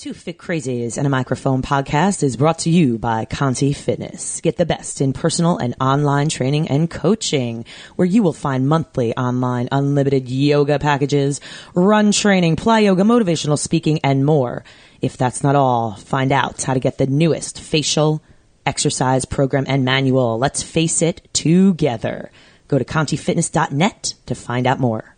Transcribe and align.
Two 0.00 0.14
Fit 0.14 0.38
Crazies 0.38 0.96
and 0.96 1.06
a 1.06 1.10
Microphone 1.10 1.60
podcast 1.60 2.22
is 2.22 2.38
brought 2.38 2.60
to 2.60 2.70
you 2.70 2.96
by 2.96 3.26
Conti 3.26 3.74
Fitness. 3.74 4.40
Get 4.40 4.56
the 4.56 4.64
best 4.64 5.02
in 5.02 5.12
personal 5.12 5.58
and 5.58 5.76
online 5.78 6.30
training 6.30 6.68
and 6.68 6.90
coaching, 6.90 7.66
where 7.96 8.08
you 8.08 8.22
will 8.22 8.32
find 8.32 8.66
monthly 8.66 9.14
online 9.14 9.68
unlimited 9.70 10.30
yoga 10.30 10.78
packages, 10.78 11.42
run 11.74 12.12
training, 12.12 12.56
play 12.56 12.86
yoga, 12.86 13.02
motivational 13.02 13.58
speaking, 13.58 14.00
and 14.02 14.24
more. 14.24 14.64
If 15.02 15.18
that's 15.18 15.42
not 15.42 15.54
all, 15.54 15.96
find 15.96 16.32
out 16.32 16.62
how 16.62 16.72
to 16.72 16.80
get 16.80 16.96
the 16.96 17.06
newest 17.06 17.60
facial 17.60 18.22
exercise 18.64 19.26
program 19.26 19.66
and 19.68 19.84
manual. 19.84 20.38
Let's 20.38 20.62
face 20.62 21.02
it 21.02 21.28
together. 21.34 22.30
Go 22.68 22.78
to 22.78 22.86
contifitness.net 22.86 24.14
to 24.24 24.34
find 24.34 24.66
out 24.66 24.80
more. 24.80 25.14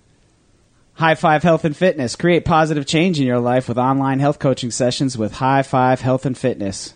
High 0.95 1.15
Five 1.15 1.43
Health 1.43 1.65
and 1.65 1.77
Fitness. 1.77 2.17
Create 2.17 2.45
positive 2.45 2.87
change 2.87 3.19
in 3.19 3.27
your 3.27 3.41
life 3.41 3.69
with 3.69 3.79
online 3.79 4.21
health 4.21 4.39
coaching 4.39 4.71
sessions 4.71 5.17
with 5.17 5.35
High 5.35 5.63
Five 5.63 6.01
Health 6.01 6.27
and 6.27 6.37
Fitness. 6.37 6.95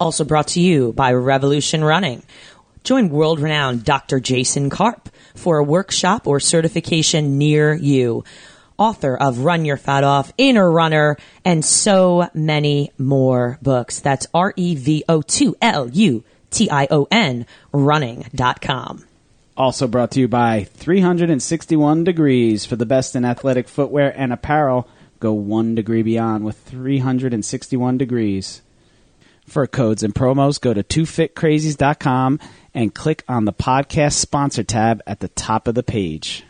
Also 0.00 0.24
brought 0.24 0.48
to 0.48 0.60
you 0.60 0.92
by 0.92 1.12
Revolution 1.12 1.82
Running. 1.82 2.22
Join 2.84 3.10
world 3.10 3.40
renowned 3.40 3.84
Dr. 3.84 4.20
Jason 4.20 4.70
Karp 4.70 5.08
for 5.34 5.58
a 5.58 5.64
workshop 5.64 6.26
or 6.26 6.40
certification 6.40 7.36
near 7.36 7.74
you. 7.74 8.24
Author 8.78 9.16
of 9.16 9.40
Run 9.40 9.64
Your 9.64 9.76
Fat 9.76 10.04
Off, 10.04 10.32
Inner 10.38 10.70
Runner, 10.70 11.16
and 11.44 11.64
so 11.64 12.30
many 12.32 12.92
more 12.96 13.58
books. 13.60 13.98
That's 13.98 14.28
R 14.32 14.54
E 14.54 14.76
V 14.76 15.04
O 15.08 15.20
2 15.20 15.56
L 15.60 15.88
U 15.88 16.24
T 16.50 16.70
I 16.70 16.86
O 16.90 17.08
N 17.10 17.44
running.com. 17.72 19.07
Also 19.58 19.88
brought 19.88 20.12
to 20.12 20.20
you 20.20 20.28
by 20.28 20.62
361 20.62 22.04
Degrees. 22.04 22.64
For 22.64 22.76
the 22.76 22.86
best 22.86 23.16
in 23.16 23.24
athletic 23.24 23.68
footwear 23.68 24.14
and 24.16 24.32
apparel, 24.32 24.88
go 25.18 25.32
one 25.32 25.74
degree 25.74 26.02
beyond 26.02 26.44
with 26.44 26.56
361 26.58 27.98
Degrees. 27.98 28.62
For 29.48 29.66
codes 29.66 30.04
and 30.04 30.14
promos, 30.14 30.60
go 30.60 30.72
to 30.72 30.84
twofitcrazies.com 30.84 32.38
and 32.72 32.94
click 32.94 33.24
on 33.26 33.46
the 33.46 33.52
podcast 33.52 34.12
sponsor 34.12 34.62
tab 34.62 35.02
at 35.08 35.18
the 35.18 35.28
top 35.28 35.66
of 35.66 35.74
the 35.74 35.82
page. 35.82 36.44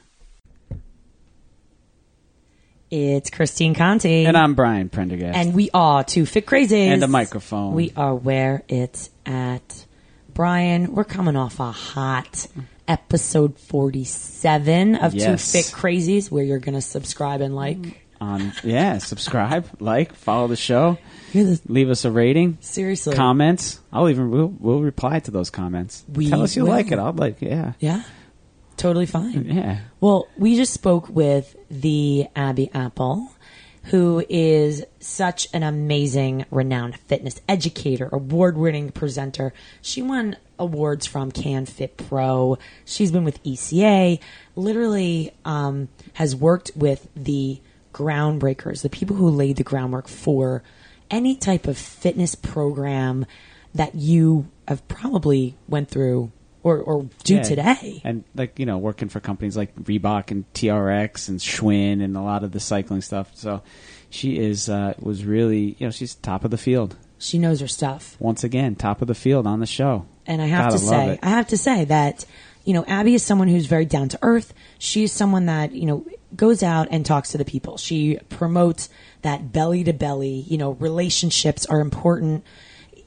It's 2.90 3.30
Christine 3.30 3.74
Conti. 3.74 4.26
And 4.26 4.36
I'm 4.36 4.52
Brian 4.54 4.90
Prendergast. 4.90 5.34
And 5.34 5.54
we 5.54 5.70
are 5.72 6.04
Two 6.04 6.26
Fit 6.26 6.44
Crazies. 6.44 6.88
And 6.88 7.02
a 7.02 7.08
microphone. 7.08 7.72
We 7.74 7.90
are 7.96 8.14
where 8.14 8.64
it's 8.68 9.08
at. 9.24 9.86
Brian, 10.34 10.94
we're 10.94 11.04
coming 11.04 11.36
off 11.36 11.58
a 11.58 11.72
hot 11.72 12.46
episode 12.88 13.58
47 13.58 14.96
of 14.96 15.14
Yes. 15.14 15.52
Two 15.52 15.58
Fit 15.58 15.66
Crazies, 15.66 16.30
where 16.30 16.42
you're 16.44 16.58
going 16.58 16.74
to 16.74 16.80
subscribe 16.80 17.40
and 17.40 17.54
like. 17.54 18.02
on 18.20 18.52
yeah, 18.64 18.98
subscribe, 18.98 19.68
like, 19.78 20.12
follow 20.14 20.48
the 20.48 20.56
show, 20.56 20.98
the- 21.32 21.60
leave 21.68 21.88
us 21.90 22.04
a 22.04 22.10
rating, 22.10 22.58
seriously. 22.60 23.14
comments. 23.14 23.78
I'll 23.92 24.08
even 24.08 24.30
we'll, 24.30 24.48
we'll 24.58 24.80
reply 24.80 25.20
to 25.20 25.30
those 25.30 25.50
comments. 25.50 26.04
We 26.12 26.28
Tell 26.28 26.42
us 26.42 26.56
you 26.56 26.62
will. 26.64 26.70
like 26.70 26.90
it. 26.90 26.98
I'll 26.98 27.12
like 27.12 27.40
yeah. 27.42 27.74
yeah. 27.78 28.02
Totally 28.76 29.06
fine. 29.06 29.44
Yeah. 29.44 29.80
Well, 30.00 30.28
we 30.36 30.54
just 30.56 30.72
spoke 30.72 31.08
with 31.08 31.56
the 31.70 32.26
Abby 32.36 32.70
Apple, 32.72 33.28
who 33.84 34.24
is 34.28 34.84
such 35.00 35.48
an 35.52 35.62
amazing, 35.64 36.44
renowned 36.50 36.96
fitness 36.96 37.40
educator, 37.48 38.08
award 38.12 38.56
winning 38.56 38.90
presenter. 38.90 39.52
She 39.82 40.00
won 40.02 40.36
awards 40.58 41.06
from 41.06 41.30
Can 41.32 41.66
Fit 41.66 41.96
Pro. 41.96 42.58
She's 42.84 43.12
been 43.12 43.24
with 43.24 43.42
ECA, 43.44 44.18
literally 44.56 45.32
um, 45.44 45.88
has 46.14 46.34
worked 46.36 46.70
with 46.74 47.08
the 47.14 47.60
groundbreakers, 47.92 48.82
the 48.82 48.88
people 48.90 49.16
who 49.16 49.28
laid 49.28 49.56
the 49.56 49.64
groundwork 49.64 50.08
for 50.08 50.62
any 51.10 51.34
type 51.36 51.66
of 51.66 51.76
fitness 51.76 52.34
program 52.34 53.26
that 53.74 53.94
you 53.94 54.46
have 54.66 54.86
probably 54.88 55.54
went 55.68 55.88
through 55.88 56.30
or, 56.62 56.78
or 56.78 57.08
do 57.24 57.36
Yeah. 57.36 57.42
today. 57.42 58.00
And 58.04 58.24
like 58.34 58.58
you 58.58 58.66
know, 58.66 58.78
working 58.78 59.08
for 59.08 59.20
companies 59.20 59.56
like 59.56 59.74
Reebok 59.76 60.30
and 60.30 60.44
TRX 60.52 61.28
and 61.28 61.38
Schwinn 61.38 62.02
and 62.02 62.16
a 62.16 62.20
lot 62.20 62.44
of 62.44 62.52
the 62.52 62.60
cycling 62.60 63.00
stuff. 63.00 63.30
So 63.34 63.62
she 64.10 64.38
is 64.38 64.68
uh, 64.68 64.94
was 64.98 65.24
really 65.24 65.76
you 65.78 65.86
know 65.86 65.90
she's 65.90 66.14
top 66.16 66.44
of 66.44 66.50
the 66.50 66.58
field 66.58 66.96
She 67.18 67.38
knows 67.38 67.60
her 67.60 67.68
stuff. 67.68 68.16
once 68.18 68.42
again, 68.44 68.74
top 68.74 69.00
of 69.02 69.08
the 69.08 69.14
field 69.14 69.46
on 69.46 69.60
the 69.60 69.66
show. 69.66 70.06
And 70.28 70.40
I 70.40 70.46
have 70.46 70.66
Gotta 70.66 70.78
to 70.78 70.84
say, 70.84 71.08
it. 71.14 71.20
I 71.22 71.30
have 71.30 71.48
to 71.48 71.56
say 71.56 71.86
that, 71.86 72.24
you 72.64 72.74
know, 72.74 72.84
Abby 72.86 73.14
is 73.14 73.22
someone 73.22 73.48
who's 73.48 73.66
very 73.66 73.86
down 73.86 74.10
to 74.10 74.18
earth. 74.20 74.52
She's 74.78 75.10
someone 75.10 75.46
that, 75.46 75.72
you 75.72 75.86
know, 75.86 76.06
goes 76.36 76.62
out 76.62 76.88
and 76.90 77.04
talks 77.04 77.30
to 77.32 77.38
the 77.38 77.46
people. 77.46 77.78
She 77.78 78.18
promotes 78.28 78.90
that 79.22 79.52
belly 79.52 79.84
to 79.84 79.94
belly, 79.94 80.44
you 80.46 80.58
know, 80.58 80.72
relationships 80.72 81.64
are 81.64 81.80
important. 81.80 82.44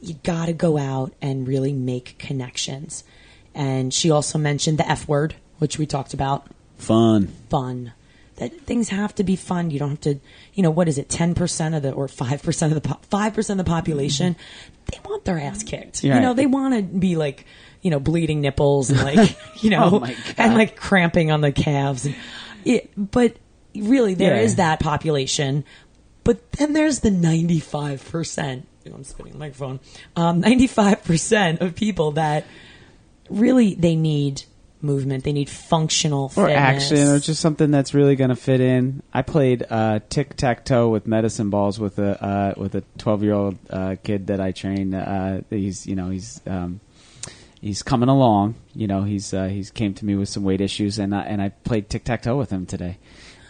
You 0.01 0.15
got 0.23 0.47
to 0.47 0.53
go 0.53 0.79
out 0.79 1.13
and 1.21 1.47
really 1.47 1.73
make 1.73 2.17
connections. 2.17 3.03
And 3.53 3.93
she 3.93 4.09
also 4.09 4.39
mentioned 4.39 4.79
the 4.79 4.89
F 4.89 5.07
word, 5.07 5.35
which 5.59 5.77
we 5.77 5.85
talked 5.85 6.15
about 6.15 6.47
Fun. 6.77 7.27
fun. 7.49 7.93
That 8.37 8.61
things 8.61 8.89
have 8.89 9.13
to 9.15 9.23
be 9.23 9.35
fun. 9.35 9.69
You 9.71 9.79
don't 9.79 9.89
have 9.91 10.01
to, 10.01 10.19
you 10.53 10.63
know, 10.63 10.71
what 10.71 10.87
is 10.87 10.97
it, 10.97 11.09
ten 11.09 11.35
percent 11.35 11.75
of 11.75 11.83
the 11.83 11.91
or 11.91 12.07
five 12.07 12.41
percent 12.41 12.73
of 12.73 12.81
the 12.81 12.97
five 13.09 13.33
percent 13.33 13.59
of 13.59 13.65
the 13.65 13.69
population? 13.69 14.35
They 14.91 14.99
want 15.05 15.25
their 15.25 15.39
ass 15.39 15.63
kicked. 15.63 16.03
You 16.03 16.11
Right. 16.13 16.21
know, 16.21 16.33
they 16.33 16.45
want 16.47 16.73
to 16.75 16.81
be 16.81 17.15
like, 17.15 17.45
you 17.81 17.91
know, 17.91 17.99
bleeding 17.99 18.41
nipples 18.41 18.89
and 18.89 18.99
like, 19.01 19.37
you 19.63 19.69
know, 19.69 20.01
Oh 20.03 20.13
and 20.37 20.55
like 20.55 20.75
cramping 20.75 21.29
on 21.29 21.41
the 21.41 21.51
calves. 21.51 22.05
And 22.05 22.15
it, 22.65 22.89
but 22.97 23.35
really, 23.75 24.13
there 24.15 24.37
is 24.37 24.53
Yeah. 24.53 24.57
that 24.69 24.79
population. 24.79 25.63
But 26.23 26.51
then 26.53 26.73
there's 26.73 26.99
the 27.01 27.11
ninety 27.11 27.59
five 27.59 28.03
percent. 28.09 28.67
I'm 28.85 29.03
spinning 29.03 29.33
the 29.33 29.39
microphone. 29.39 29.79
Um, 30.15 30.39
ninety 30.39 30.67
five 30.67 31.03
percent 31.03 31.61
of 31.61 31.75
people 31.75 32.13
that 32.13 32.45
really 33.29 33.75
they 33.75 33.95
need 33.95 34.43
movement. 34.83 35.23
They 35.23 35.33
need 35.33 35.49
functional 35.49 36.25
Or 36.35 36.47
fitness. 36.47 36.55
action, 36.57 37.07
or 37.07 37.19
just 37.19 37.41
something 37.41 37.71
that's 37.71 37.93
really 37.93 38.15
going 38.15 38.29
to 38.29 38.35
fit 38.35 38.61
in. 38.61 39.01
I 39.13 39.21
played 39.21 39.65
uh, 39.69 39.99
tic 40.09 40.35
tac 40.37 40.65
toe 40.65 40.89
with 40.89 41.07
medicine 41.07 41.49
balls 41.49 41.79
with 41.79 41.99
a 41.99 42.23
uh, 42.23 42.53
with 42.57 42.75
a 42.75 42.83
twelve 42.97 43.23
year 43.23 43.33
old 43.33 43.57
uh, 43.69 43.95
kid 44.03 44.27
that 44.27 44.39
I 44.39 44.51
trained. 44.51 44.93
Uh, 44.95 45.41
he's 45.49 45.85
you 45.87 45.95
know 45.95 46.09
he's 46.09 46.41
um, 46.47 46.79
he's 47.59 47.83
coming 47.83 48.09
along. 48.09 48.55
You 48.73 48.87
know 48.87 49.03
he's 49.03 49.33
uh, 49.33 49.45
he's 49.47 49.71
came 49.71 49.93
to 49.95 50.05
me 50.05 50.15
with 50.15 50.29
some 50.29 50.43
weight 50.43 50.61
issues, 50.61 50.99
and 50.99 51.13
I, 51.15 51.21
and 51.23 51.41
I 51.41 51.49
played 51.49 51.89
tic 51.89 52.03
tac 52.03 52.21
toe 52.23 52.37
with 52.37 52.49
him 52.49 52.65
today. 52.65 52.97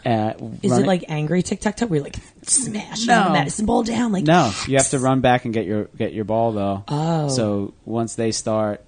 Uh, 0.03 0.33
Is 0.63 0.75
it 0.75 0.87
like 0.87 1.05
angry 1.09 1.43
tic 1.43 1.59
tac 1.59 1.77
toe? 1.77 1.85
Where 1.85 1.97
you 1.99 2.03
like 2.03 2.15
smash 2.41 3.05
No. 3.05 3.25
the 3.25 3.29
medicine 3.33 3.67
ball 3.67 3.83
down? 3.83 4.11
Like 4.11 4.23
No, 4.23 4.51
you 4.67 4.77
have 4.77 4.89
to 4.89 4.97
run 5.07 5.21
back 5.21 5.45
and 5.45 5.53
get 5.53 5.65
your 5.67 5.85
get 5.95 6.11
your 6.13 6.25
ball 6.25 6.53
though. 6.53 6.83
Oh. 6.87 7.27
So 7.29 7.75
once 7.85 8.15
they 8.15 8.31
start, 8.31 8.83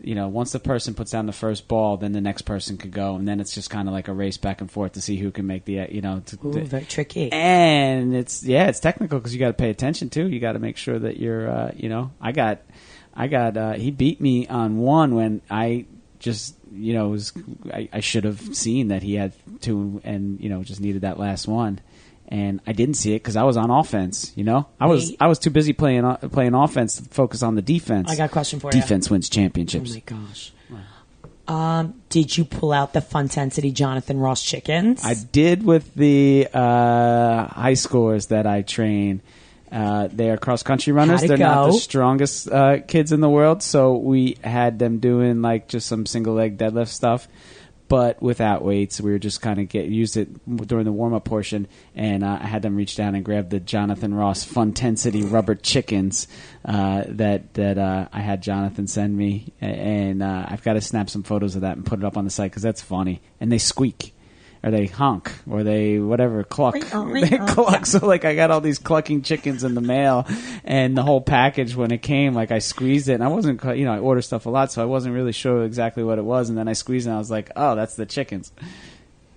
you 0.00 0.14
know, 0.14 0.28
once 0.28 0.52
the 0.52 0.60
person 0.60 0.94
puts 0.94 1.10
down 1.10 1.26
the 1.26 1.32
first 1.32 1.66
ball, 1.68 1.96
then 1.96 2.12
the 2.12 2.20
next 2.20 2.42
person 2.42 2.76
could 2.76 2.92
go, 2.92 3.16
and 3.16 3.26
then 3.26 3.40
it's 3.40 3.52
just 3.54 3.68
kind 3.70 3.88
of 3.88 3.94
like 3.94 4.08
a 4.08 4.12
race 4.12 4.36
back 4.36 4.60
and 4.60 4.70
forth 4.70 4.92
to 4.92 5.00
see 5.00 5.16
who 5.16 5.30
can 5.30 5.46
make 5.46 5.64
the, 5.64 5.86
you 5.90 6.00
know, 6.00 6.20
to, 6.26 6.38
Ooh, 6.46 6.52
to- 6.52 6.64
very 6.64 6.84
tricky. 6.84 7.32
and 7.32 8.14
it's 8.14 8.44
yeah, 8.44 8.68
it's 8.68 8.80
technical 8.80 9.18
because 9.18 9.34
you 9.34 9.40
got 9.40 9.48
to 9.48 9.54
pay 9.54 9.70
attention 9.70 10.08
too. 10.10 10.28
You 10.28 10.38
got 10.40 10.52
to 10.52 10.58
make 10.60 10.76
sure 10.76 10.98
that 10.98 11.16
you're, 11.18 11.50
uh, 11.50 11.72
you 11.76 11.88
know, 11.88 12.12
I 12.20 12.32
got, 12.32 12.60
I 13.14 13.26
got, 13.26 13.56
uh, 13.56 13.72
he 13.72 13.90
beat 13.90 14.20
me 14.20 14.46
on 14.46 14.78
one 14.78 15.14
when 15.14 15.42
I 15.50 15.86
just, 16.20 16.54
you 16.72 16.94
know, 16.94 17.08
was 17.08 17.32
I, 17.72 17.88
I 17.92 18.00
should 18.00 18.24
have 18.24 18.40
seen 18.54 18.88
that 18.88 19.02
he 19.02 19.14
had 19.14 19.32
two 19.60 20.00
and 20.04 20.40
you 20.40 20.48
know 20.48 20.62
just 20.62 20.80
needed 20.80 21.02
that 21.02 21.18
last 21.18 21.48
one. 21.48 21.80
And 22.30 22.60
I 22.66 22.72
didn't 22.72 22.94
see 22.96 23.14
it 23.14 23.20
because 23.20 23.36
I 23.36 23.44
was 23.44 23.56
on 23.56 23.70
offense. 23.70 24.32
You 24.36 24.44
know, 24.44 24.66
I 24.78 24.86
was. 24.86 25.16
I 25.18 25.28
was 25.28 25.38
too 25.38 25.48
busy 25.50 25.72
playing 25.72 26.04
playing 26.30 26.54
offense 26.54 26.96
to 26.96 27.04
focus 27.08 27.42
on 27.42 27.54
the 27.54 27.62
defense. 27.62 28.10
I 28.10 28.16
got 28.16 28.28
a 28.28 28.32
question 28.32 28.60
for 28.60 28.68
you. 28.68 28.80
defense 28.80 29.10
wins 29.10 29.30
championships. 29.30 29.90
Oh 29.90 29.94
my 29.94 30.00
gosh. 30.00 30.52
Um, 31.48 31.94
did 32.10 32.36
you 32.36 32.44
pull 32.44 32.72
out 32.72 32.92
the 32.92 33.00
Funtensity 33.00 33.72
Jonathan 33.72 34.18
Ross 34.18 34.42
chickens? 34.42 35.02
I 35.02 35.14
did 35.14 35.64
with 35.64 35.94
the 35.94 36.46
uh, 36.52 37.46
high 37.46 37.72
schoolers 37.72 38.28
that 38.28 38.46
I 38.46 38.60
train. 38.60 39.22
Uh, 39.72 40.08
they 40.12 40.30
are 40.30 40.36
cross 40.36 40.62
country 40.62 40.92
runners. 40.92 41.22
They're 41.22 41.38
not 41.38 41.66
the 41.68 41.72
strongest 41.72 42.50
uh, 42.50 42.80
kids 42.80 43.12
in 43.12 43.20
the 43.20 43.30
world, 43.30 43.62
so 43.62 43.96
we 43.96 44.36
had 44.44 44.78
them 44.78 44.98
doing 44.98 45.40
like 45.40 45.68
just 45.68 45.86
some 45.86 46.04
single 46.04 46.34
leg 46.34 46.58
deadlift 46.58 46.88
stuff, 46.88 47.28
but 47.88 48.22
without 48.22 48.62
weights. 48.62 49.00
We 49.00 49.10
were 49.10 49.18
just 49.18 49.40
kind 49.40 49.58
of 49.58 49.68
get 49.68 49.86
used 49.86 50.16
it 50.16 50.28
during 50.66 50.84
the 50.84 50.92
warm 50.92 51.14
up 51.14 51.24
portion, 51.24 51.66
and 51.94 52.22
uh, 52.22 52.38
I 52.40 52.46
had 52.46 52.62
them 52.62 52.76
reach 52.76 52.96
down 52.96 53.14
and 53.14 53.24
grab 53.24 53.50
the 53.50 53.60
Jonathan 53.60 54.14
Ross 54.14 54.44
Funtensity 54.44 55.30
rubber 55.30 55.54
chickens 55.54 56.28
uh, 56.64 57.04
that 57.08 57.54
that 57.54 57.78
uh, 57.78 58.08
I 58.12 58.20
had 58.20 58.42
Jonathan 58.42 58.86
send 58.86 59.16
me, 59.16 59.52
and 59.60 60.22
uh, 60.22 60.46
I've 60.48 60.62
got 60.62 60.74
to 60.74 60.80
snap 60.80 61.10
some 61.10 61.22
photos 61.22 61.54
of 61.54 61.62
that 61.62 61.76
and 61.76 61.86
put 61.86 61.98
it 61.98 62.04
up 62.04 62.16
on 62.16 62.24
the 62.24 62.30
site 62.30 62.50
because 62.50 62.62
that's 62.62 62.82
funny, 62.82 63.22
and 63.40 63.50
they 63.50 63.58
squeak 63.58 64.14
or 64.62 64.70
they 64.70 64.86
honk 64.86 65.32
or 65.48 65.62
they 65.62 65.98
whatever 65.98 66.44
cluck. 66.44 66.76
Oh, 66.92 67.12
they 67.20 67.38
oh, 67.38 67.46
cluck. 67.46 67.86
so 67.86 68.06
like 68.06 68.24
i 68.24 68.34
got 68.34 68.50
all 68.50 68.60
these 68.60 68.78
clucking 68.78 69.22
chickens 69.22 69.64
in 69.64 69.74
the 69.74 69.80
mail 69.80 70.26
and 70.64 70.96
the 70.96 71.02
whole 71.02 71.20
package 71.20 71.74
when 71.74 71.90
it 71.90 72.02
came 72.02 72.34
like 72.34 72.50
i 72.50 72.58
squeezed 72.58 73.08
it 73.08 73.14
and 73.14 73.24
i 73.24 73.28
wasn't 73.28 73.62
you 73.76 73.84
know 73.84 73.92
i 73.92 73.98
order 73.98 74.22
stuff 74.22 74.46
a 74.46 74.50
lot 74.50 74.72
so 74.72 74.82
i 74.82 74.84
wasn't 74.84 75.14
really 75.14 75.32
sure 75.32 75.64
exactly 75.64 76.02
what 76.02 76.18
it 76.18 76.24
was 76.24 76.48
and 76.48 76.58
then 76.58 76.68
i 76.68 76.72
squeezed 76.72 77.06
it 77.06 77.10
and 77.10 77.16
i 77.16 77.18
was 77.18 77.30
like 77.30 77.50
oh 77.56 77.74
that's 77.74 77.96
the 77.96 78.06
chickens. 78.06 78.52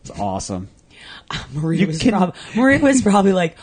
It's 0.01 0.19
awesome. 0.19 0.69
Maria 1.53 1.87
was, 1.87 2.03
prob- 2.03 2.35
Maria 2.55 2.79
was 2.79 3.01
probably 3.01 3.33
like, 3.33 3.55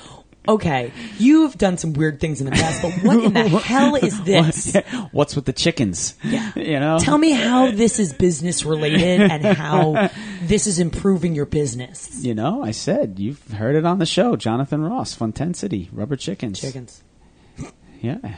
okay, 0.48 0.92
you've 1.18 1.56
done 1.58 1.76
some 1.76 1.92
weird 1.92 2.18
things 2.20 2.40
in 2.40 2.46
the 2.46 2.52
past, 2.52 2.82
but 2.82 2.92
what 3.04 3.22
in 3.22 3.34
the 3.34 3.48
hell 3.64 3.94
is 3.94 4.20
this? 4.24 4.74
What's 5.12 5.36
with 5.36 5.44
the 5.44 5.52
chickens? 5.52 6.14
Yeah. 6.24 6.52
You 6.68 6.80
know? 6.80 6.98
Tell 6.98 7.18
me 7.18 7.30
how 7.30 7.70
this 7.70 7.98
is 7.98 8.12
business 8.12 8.64
related 8.64 9.20
and 9.20 9.44
how 9.44 10.10
this 10.42 10.66
is 10.66 10.78
improving 10.78 11.34
your 11.34 11.46
business. 11.46 12.22
You 12.22 12.34
know, 12.34 12.62
I 12.62 12.72
said, 12.72 13.18
you've 13.18 13.42
heard 13.52 13.74
it 13.74 13.86
on 13.86 13.98
the 13.98 14.06
show. 14.06 14.36
Jonathan 14.36 14.82
Ross, 14.82 15.16
Funtensity, 15.16 15.88
Rubber 15.92 16.16
Chickens. 16.16 16.60
Chickens. 16.60 17.02
Yeah. 18.00 18.36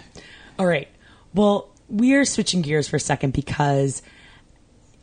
All 0.58 0.66
right. 0.66 0.88
Well, 1.34 1.70
we're 1.88 2.24
switching 2.24 2.62
gears 2.62 2.88
for 2.88 2.96
a 2.96 3.00
second 3.00 3.32
because 3.32 4.02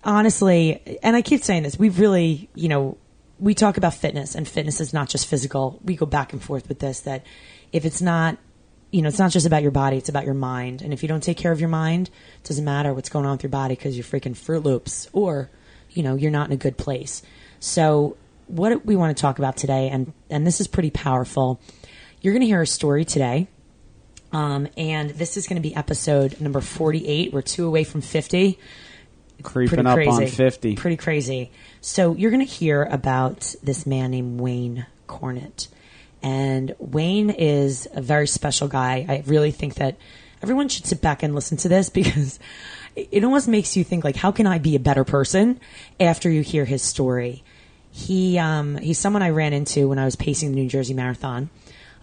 honestly, 0.04 1.00
and 1.04 1.15
I 1.15 1.21
keep 1.21 1.44
saying 1.44 1.63
this, 1.63 1.77
we've 1.77 2.00
really, 2.00 2.50
you 2.56 2.69
know, 2.69 2.98
we 3.39 3.54
talk 3.54 3.78
about 3.78 3.94
fitness 3.94 4.36
and 4.36 4.48
fitness 4.48 4.81
is 4.81 4.94
not 4.94 5.10
just 5.10 5.28
physical. 5.28 5.80
We 5.84 5.95
go 5.95 6.06
back 6.06 6.34
and 6.34 6.42
forth 6.42 6.68
with 6.68 6.80
this 6.80 7.01
that 7.01 7.25
if 7.72 7.86
it's 7.86 8.01
not, 8.01 8.38
you 8.92 9.01
know, 9.01 9.10
it's 9.10 9.19
not 9.19 9.31
just 9.31 9.45
about 9.45 9.62
your 9.62 9.72
body, 9.72 9.98
it's 9.98 10.10
about 10.10 10.25
your 10.25 10.34
mind. 10.34 10.81
And 10.81 10.94
if 10.94 11.04
you 11.04 11.10
don't 11.10 11.22
take 11.22 11.38
care 11.38 11.51
of 11.51 11.60
your 11.60 11.69
mind, 11.69 12.10
it 12.42 12.48
doesn't 12.48 12.66
matter 12.66 12.94
what's 12.94 13.10
going 13.10 13.25
on 13.25 13.34
with 13.34 13.44
your 13.44 13.50
body 13.50 13.75
because 13.75 13.95
you're 13.95 14.06
freaking 14.06 14.36
Fruit 14.36 14.63
Loops 14.63 15.10
or, 15.13 15.50
you 15.92 16.04
know, 16.04 16.16
you're 16.16 16.31
not 16.31 16.48
in 16.48 16.54
a 16.54 16.57
good 16.57 16.78
place. 16.78 17.22
So, 17.60 18.18
what 18.48 18.86
we 18.86 18.95
want 18.95 19.16
to 19.16 19.22
talk 19.22 19.40
about 19.40 19.57
today, 19.57 19.90
and, 19.90 20.13
and 20.30 20.48
this 20.48 20.62
is 20.62 20.68
pretty 20.68 20.90
powerful, 20.90 21.60
you're 22.22 22.33
going 22.33 22.42
to 22.42 22.48
hear 22.48 22.62
a 22.62 22.68
story 22.68 23.04
today. 23.04 23.48
Um, 24.31 24.69
and 24.78 25.10
this 25.12 25.36
is 25.36 25.48
going 25.48 25.62
to 25.62 25.68
be 25.68 25.75
episode 25.75 26.40
number 26.40 26.62
48. 26.62 27.33
We're 27.33 27.42
two 27.42 27.66
away 27.66 27.83
from 27.83 28.01
50 28.01 28.57
Creeping 29.44 29.86
up 29.86 29.95
crazy. 29.95 30.10
on 30.10 30.28
50. 30.28 30.75
Pretty 30.75 30.98
crazy. 30.98 31.51
So 31.81 32.16
you're 32.16 32.31
going 32.31 32.45
to 32.45 32.51
hear 32.51 32.84
about 32.84 33.56
this 33.63 33.86
man 33.86 34.12
named 34.12 34.39
Wayne 34.39 34.86
Cornett. 35.07 35.68
And 36.24 36.75
Wayne 36.80 37.30
is 37.30 37.88
a 37.94 38.01
very 38.01 38.28
special 38.28 38.68
guy. 38.68 39.06
I 39.07 39.24
really 39.28 39.51
think 39.51 39.75
that 39.75 39.98
everyone 40.42 40.69
should 40.69 40.86
sit 40.86 41.01
back 41.01 41.24
and 41.24 41.36
listen 41.36 41.57
to 41.57 41.69
this 41.69 41.89
because 41.92 42.39
it 42.95 43.24
almost 43.24 43.48
makes 43.48 43.78
you 43.78 43.84
think 43.84 44.04
like, 44.04 44.16
how 44.16 44.31
can 44.31 44.48
I 44.48 44.57
be 44.57 44.75
a 44.75 44.80
better 44.80 45.04
person 45.04 45.60
after 46.00 46.30
you 46.30 46.42
hear 46.42 46.66
his 46.66 46.81
story? 46.81 47.44
He 47.92 48.38
um, 48.38 48.78
he's 48.78 49.00
someone 49.00 49.24
I 49.24 49.30
ran 49.30 49.54
into 49.54 49.88
when 49.88 49.98
I 49.98 50.06
was 50.06 50.16
pacing 50.16 50.51
the 50.51 50.56
New 50.56 50.69
Jersey 50.69 50.94
Marathon. 50.94 51.50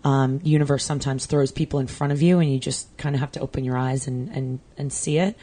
Um, 0.03 0.41
universe 0.43 0.85
sometimes 0.85 1.25
throws 1.25 1.51
people 1.51 1.79
in 1.79 1.87
front 1.87 2.13
of 2.13 2.21
you, 2.21 2.39
and 2.39 2.53
you 2.53 2.59
just 2.59 2.95
kind 2.99 3.15
of 3.15 3.21
have 3.21 3.33
to 3.33 3.41
open 3.41 3.65
your 3.65 3.79
eyes 3.79 4.07
and, 4.07 4.29
and, 4.31 4.61
and 4.77 4.93
see 4.93 5.19
it. 5.19 5.37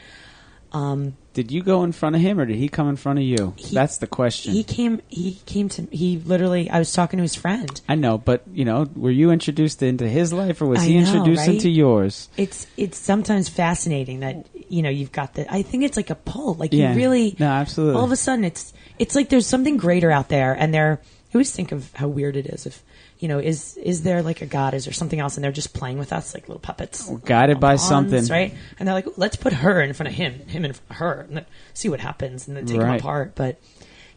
Um, 0.73 1.17
did 1.33 1.51
you 1.51 1.63
go 1.63 1.83
in 1.83 1.91
front 1.91 2.15
of 2.15 2.21
him 2.21 2.39
or 2.39 2.45
did 2.45 2.57
he 2.57 2.67
come 2.69 2.89
in 2.89 2.95
front 2.95 3.19
of 3.19 3.23
you? 3.23 3.53
That's 3.71 3.97
the 3.99 4.07
question. 4.07 4.53
He 4.53 4.63
came. 4.63 5.01
He 5.07 5.39
came 5.45 5.69
to. 5.69 5.83
He 5.91 6.17
literally. 6.17 6.69
I 6.69 6.79
was 6.79 6.91
talking 6.93 7.17
to 7.17 7.21
his 7.23 7.35
friend. 7.35 7.79
I 7.87 7.95
know, 7.95 8.17
but, 8.17 8.43
you 8.53 8.65
know, 8.65 8.87
were 8.95 9.11
you 9.11 9.31
introduced 9.31 9.81
into 9.83 10.07
his 10.07 10.31
life 10.33 10.61
or 10.61 10.65
was 10.67 10.79
I 10.79 10.85
he 10.85 10.93
know, 10.99 11.05
introduced 11.07 11.47
right? 11.47 11.55
into 11.55 11.69
yours? 11.69 12.29
It's 12.37 12.67
it's 12.77 12.97
sometimes 12.97 13.49
fascinating 13.49 14.21
that 14.21 14.45
you 14.69 14.81
know 14.81 14.89
you've 14.89 15.11
got 15.11 15.33
the. 15.35 15.51
I 15.53 15.61
think 15.61 15.83
it's 15.83 15.97
like 15.97 16.09
a 16.09 16.15
pull. 16.15 16.55
Like 16.55 16.73
Yeah. 16.73 16.91
you 16.91 16.97
really. 16.97 17.35
No, 17.39 17.47
absolutely. 17.47 17.97
All 17.99 18.05
of 18.05 18.11
a 18.11 18.17
sudden, 18.17 18.43
it's 18.45 18.73
it's 18.99 19.15
like 19.15 19.29
there's 19.29 19.47
something 19.47 19.77
greater 19.77 20.11
out 20.11 20.29
there, 20.29 20.53
and 20.53 20.73
they're. 20.73 20.99
I 21.03 21.37
always 21.37 21.53
think 21.53 21.71
of 21.71 21.93
how 21.93 22.09
weird 22.09 22.35
it 22.35 22.45
is 22.47 22.65
if 22.65 22.83
you 23.21 23.27
know 23.27 23.37
is 23.37 23.77
is 23.77 24.01
there 24.01 24.23
like 24.23 24.41
a 24.41 24.47
god? 24.47 24.73
Is 24.73 24.85
there 24.85 24.93
something 24.93 25.19
else? 25.19 25.37
And 25.37 25.43
they're 25.43 25.51
just 25.51 25.73
playing 25.73 25.99
with 25.99 26.11
us 26.11 26.33
like 26.33 26.49
little 26.49 26.59
puppets. 26.59 27.07
Guided 27.23 27.59
by 27.59 27.77
pawns, 27.77 27.87
something. 27.87 28.25
right? 28.25 28.53
And 28.79 28.87
they're 28.87 28.95
like 28.95 29.07
let's 29.15 29.35
put 29.35 29.53
her 29.53 29.79
in 29.79 29.93
front 29.93 30.09
of 30.09 30.15
him 30.15 30.33
him 30.47 30.65
in 30.65 30.73
front 30.73 30.89
of 30.89 30.95
her 30.97 31.27
and 31.29 31.45
see 31.75 31.87
what 31.87 31.99
happens 31.99 32.47
and 32.47 32.57
then 32.57 32.65
take 32.65 32.81
him 32.81 32.89
apart. 32.89 33.33
But 33.35 33.61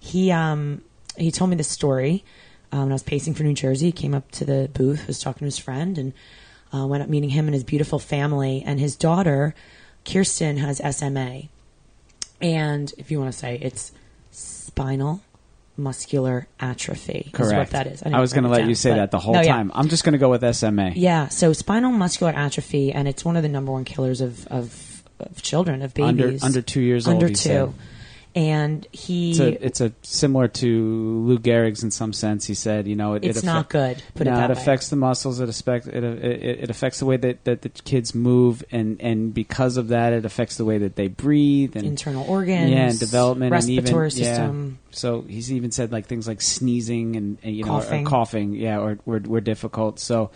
he 0.00 0.32
um 0.32 0.80
he 1.18 1.30
told 1.30 1.50
me 1.50 1.56
this 1.56 1.68
story 1.68 2.24
um, 2.72 2.80
when 2.80 2.92
I 2.92 2.94
was 2.94 3.02
pacing 3.02 3.34
for 3.34 3.42
New 3.42 3.54
Jersey. 3.54 3.86
He 3.86 3.92
came 3.92 4.14
up 4.14 4.30
to 4.32 4.46
the 4.46 4.70
booth, 4.72 5.06
was 5.06 5.20
talking 5.20 5.40
to 5.40 5.44
his 5.44 5.58
friend, 5.58 5.98
and 5.98 6.12
uh, 6.72 6.86
went 6.86 7.02
up 7.02 7.08
meeting 7.10 7.30
him 7.30 7.46
and 7.46 7.54
his 7.54 7.62
beautiful 7.62 7.98
family. 7.98 8.62
And 8.64 8.80
his 8.80 8.96
daughter, 8.96 9.54
Kirsten, 10.04 10.56
has 10.56 10.80
SMA, 10.96 11.42
and 12.40 12.92
if 12.98 13.10
you 13.10 13.20
want 13.20 13.32
to 13.32 13.38
say, 13.38 13.58
it's 13.60 13.92
spinal 14.30 15.22
muscular 15.76 16.46
atrophy. 16.60 17.30
Is 17.34 17.38
what 17.38 17.48
Correct. 17.50 17.72
that 17.72 17.86
is. 17.86 18.02
I, 18.02 18.06
didn't 18.06 18.20
was 18.20 18.32
going 18.32 18.44
to 18.44 18.50
let 18.50 18.66
you 18.66 18.74
say 18.74 18.90
that 18.94 19.10
the 19.10 19.18
whole 19.18 19.34
No, 19.34 19.40
yeah. 19.40 19.56
time. 19.56 19.72
I'm 19.74 19.88
just 19.88 20.04
going 20.04 20.12
to 20.12 20.18
go 20.18 20.30
with 20.30 20.54
SMA. 20.54 20.92
Yeah, 20.94 21.28
so 21.28 21.52
spinal 21.52 21.90
muscular 21.92 22.32
atrophy, 22.32 22.92
and 22.92 23.08
it's 23.08 23.24
one 23.24 23.36
of 23.36 23.42
the 23.42 23.48
number 23.48 23.72
one 23.72 23.84
killers 23.84 24.20
of 24.20 24.46
of, 24.48 25.02
of 25.20 25.42
children, 25.42 25.82
of 25.82 25.94
babies 25.94 26.42
under 26.42 26.46
under 26.46 26.62
two 26.62 26.80
years 26.80 27.06
old, 27.08 27.22
under 27.22 27.34
two. 27.34 27.74
And 28.36 28.84
he, 28.90 29.30
It's 29.30 29.38
a, 29.38 29.64
it's 29.64 29.80
a 29.80 29.92
similar 30.02 30.48
to 30.48 31.20
Lou 31.24 31.38
Gehrig's 31.38 31.84
in 31.84 31.92
some 31.92 32.12
sense. 32.12 32.44
He 32.44 32.54
said, 32.54 32.88
you 32.88 32.96
know, 32.96 33.14
it, 33.14 33.24
it's 33.24 33.38
it 33.38 33.44
not 33.44 33.68
good. 33.68 34.02
Put 34.16 34.26
no, 34.26 34.32
it 34.32 34.36
that 34.36 34.50
way. 34.50 34.60
affects 34.60 34.88
the 34.88 34.96
muscles. 34.96 35.38
It 35.38 35.48
affects 35.48 35.86
it, 35.86 36.02
it. 36.02 36.42
It 36.64 36.68
affects 36.68 36.98
the 36.98 37.06
way 37.06 37.16
that, 37.16 37.44
that 37.44 37.62
the 37.62 37.68
kids 37.68 38.12
move, 38.12 38.64
and, 38.72 39.00
and 39.00 39.32
because 39.32 39.76
of 39.76 39.88
that, 39.88 40.12
it 40.12 40.24
affects 40.24 40.56
the 40.56 40.64
way 40.64 40.78
that 40.78 40.96
they 40.96 41.06
breathe 41.06 41.76
and 41.76 41.86
internal 41.86 42.28
organs, 42.28 42.72
yeah, 42.72 42.88
and 42.88 42.98
development, 42.98 43.52
respiratory 43.52 44.08
and 44.08 44.14
even, 44.14 44.24
system. 44.24 44.78
Yeah. 44.90 44.96
So 44.96 45.20
he's 45.22 45.52
even 45.52 45.70
said 45.70 45.92
like 45.92 46.06
things 46.06 46.26
like 46.26 46.42
sneezing 46.42 47.14
and, 47.14 47.38
and, 47.44 47.54
you 47.54 47.64
know 47.64 47.78
Coughing. 47.78 48.04
or 48.04 48.10
coughing, 48.10 48.54
yeah, 48.54 48.80
or 48.80 48.98
were, 49.04 49.20
were 49.20 49.40
difficult. 49.40 50.00
So 50.00 50.32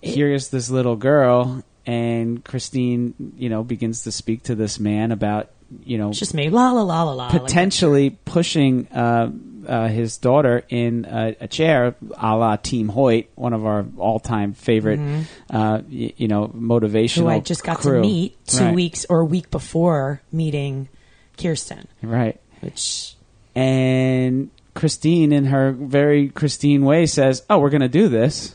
here's 0.00 0.48
this 0.48 0.68
little 0.68 0.96
girl, 0.96 1.62
and 1.86 2.44
Christine, 2.44 3.34
you 3.36 3.48
know, 3.48 3.62
begins 3.62 4.02
to 4.02 4.10
speak 4.10 4.42
to 4.44 4.56
this 4.56 4.80
man 4.80 5.12
about 5.12 5.50
you 5.84 5.98
know 5.98 6.10
It's 6.10 6.18
just 6.18 6.34
me, 6.34 6.48
la 6.50 6.72
la 6.72 6.82
la 6.82 7.02
la 7.02 7.12
la. 7.12 7.26
like- 7.28 7.40
potentially 7.42 8.10
pushing 8.24 8.86
uh, 8.88 9.30
uh, 9.66 9.88
his 9.88 10.18
daughter 10.18 10.64
in 10.68 11.04
a, 11.04 11.36
a 11.40 11.48
chair, 11.48 11.94
a 12.18 12.36
la 12.36 12.56
Team 12.56 12.88
Hoyt, 12.88 13.26
one 13.36 13.52
of 13.52 13.64
our 13.64 13.86
all-time 13.96 14.54
favorite, 14.54 14.98
uh, 15.50 15.80
y- 15.88 16.12
you 16.16 16.26
know, 16.28 16.48
motivational. 16.48 17.22
who 17.22 17.28
I 17.28 17.40
just 17.40 17.62
got 17.62 17.78
crew. 17.78 17.94
to 17.94 18.00
meet 18.00 18.36
two 18.46 18.64
Right. 18.64 18.74
weeks 18.74 19.06
or 19.08 19.20
a 19.20 19.24
week 19.24 19.50
before 19.50 20.20
meeting 20.32 20.88
Kirsten, 21.38 21.86
Right. 22.02 22.40
which 22.60 23.14
And 23.54 24.50
Christine, 24.74 25.32
in 25.32 25.44
her 25.46 25.70
very 25.72 26.28
Christine 26.30 26.84
way, 26.84 27.06
says, 27.06 27.42
"Oh, 27.50 27.58
we're 27.58 27.70
going 27.70 27.82
to 27.82 27.88
do 27.88 28.08
this." 28.08 28.54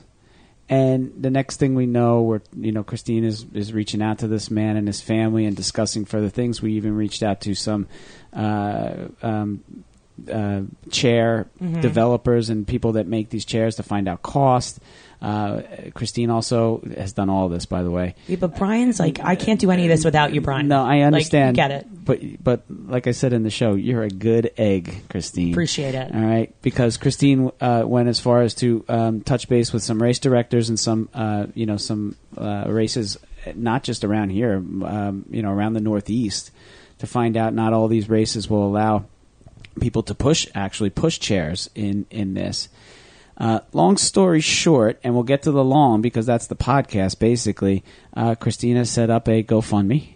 And 0.69 1.13
the 1.17 1.29
next 1.29 1.57
thing 1.57 1.75
we 1.75 1.85
know, 1.85 2.21
we're 2.23 2.41
you 2.57 2.73
know 2.73 2.83
Christine 2.83 3.23
is 3.23 3.45
is 3.53 3.71
reaching 3.71 4.01
out 4.01 4.19
to 4.19 4.27
this 4.27 4.51
man 4.51 4.75
and 4.75 4.85
his 4.85 4.99
family 4.99 5.45
and 5.45 5.55
discussing 5.55 6.03
further 6.03 6.29
things. 6.29 6.61
We 6.61 6.73
even 6.73 6.95
reached 6.95 7.23
out 7.23 7.41
to 7.41 7.55
some 7.55 7.87
uh, 8.33 9.07
um, 9.21 9.63
uh, 10.31 10.61
chair 10.91 11.47
Mm-hmm. 11.61 11.81
developers 11.81 12.49
and 12.49 12.67
people 12.67 12.93
that 12.93 13.07
make 13.07 13.29
these 13.29 13.43
chairs 13.45 13.75
to 13.75 13.83
find 13.83 14.07
out 14.07 14.21
cost. 14.21 14.79
Uh, 15.19 15.61
Christine 15.95 16.29
also 16.29 16.81
has 16.95 17.13
done 17.13 17.29
all 17.31 17.49
this, 17.49 17.65
by 17.65 17.81
the 17.81 17.89
way. 17.89 18.13
yeah, 18.27 18.35
but 18.35 18.55
Brian's 18.55 18.99
like, 18.99 19.19
I 19.19 19.35
can't 19.35 19.59
do 19.59 19.71
any 19.71 19.83
of 19.83 19.89
this 19.89 20.05
without 20.05 20.31
you, 20.33 20.41
Brian. 20.41 20.67
No, 20.67 20.83
I 20.85 20.99
understand. 20.99 21.57
Like, 21.57 21.69
get 21.69 21.71
it. 21.71 21.87
But 22.05 22.43
but 22.43 22.63
like 22.69 23.07
I 23.07 23.11
said 23.11 23.33
in 23.33 23.41
the 23.41 23.49
show, 23.49 23.73
you're 23.73 24.03
a 24.03 24.09
good 24.09 24.51
egg, 24.57 25.01
Christine. 25.09 25.51
Appreciate 25.53 25.95
it. 25.95 26.13
All 26.13 26.21
right, 26.21 26.53
because 26.61 26.97
Christine 26.97 27.51
uh, 27.59 27.83
went 27.87 28.09
as 28.09 28.19
far 28.19 28.43
as 28.43 28.53
to 28.55 28.85
um, 28.87 29.21
touch 29.21 29.49
base 29.49 29.73
with 29.73 29.81
some 29.81 30.01
race 30.01 30.19
directors 30.19 30.69
and 30.69 30.79
some 30.79 31.09
uh, 31.15 31.47
you 31.55 31.65
know 31.65 31.77
some 31.77 32.15
uh, 32.37 32.65
races, 32.67 33.17
not 33.55 33.83
just 33.83 34.03
around 34.03 34.29
here, 34.29 34.57
um, 34.85 35.25
you 35.31 35.41
know, 35.41 35.51
around 35.51 35.73
the 35.73 35.81
Northeast, 35.81 36.51
to 36.99 37.07
find 37.07 37.35
out 37.35 37.55
not 37.55 37.73
all 37.73 37.87
these 37.87 38.07
races 38.07 38.47
will 38.47 38.65
allow 38.67 39.05
people 39.79 40.03
to 40.03 40.15
push 40.15 40.47
actually 40.55 40.89
push 40.89 41.19
chairs 41.19 41.69
in 41.75 42.05
in 42.09 42.33
this. 42.33 42.69
Uh, 43.39 43.59
long 43.71 43.97
story 43.97 44.41
short, 44.41 44.99
and 45.03 45.13
we'll 45.13 45.21
get 45.23 45.43
to 45.43 45.51
the 45.51 45.63
long 45.63 46.01
because 46.01 46.25
that's 46.25 46.47
the 46.47 46.55
podcast. 46.55 47.19
Basically, 47.19 47.83
uh, 48.15 48.33
Christina 48.33 48.83
set 48.83 49.11
up 49.11 49.27
a 49.27 49.43
GoFundMe, 49.43 50.07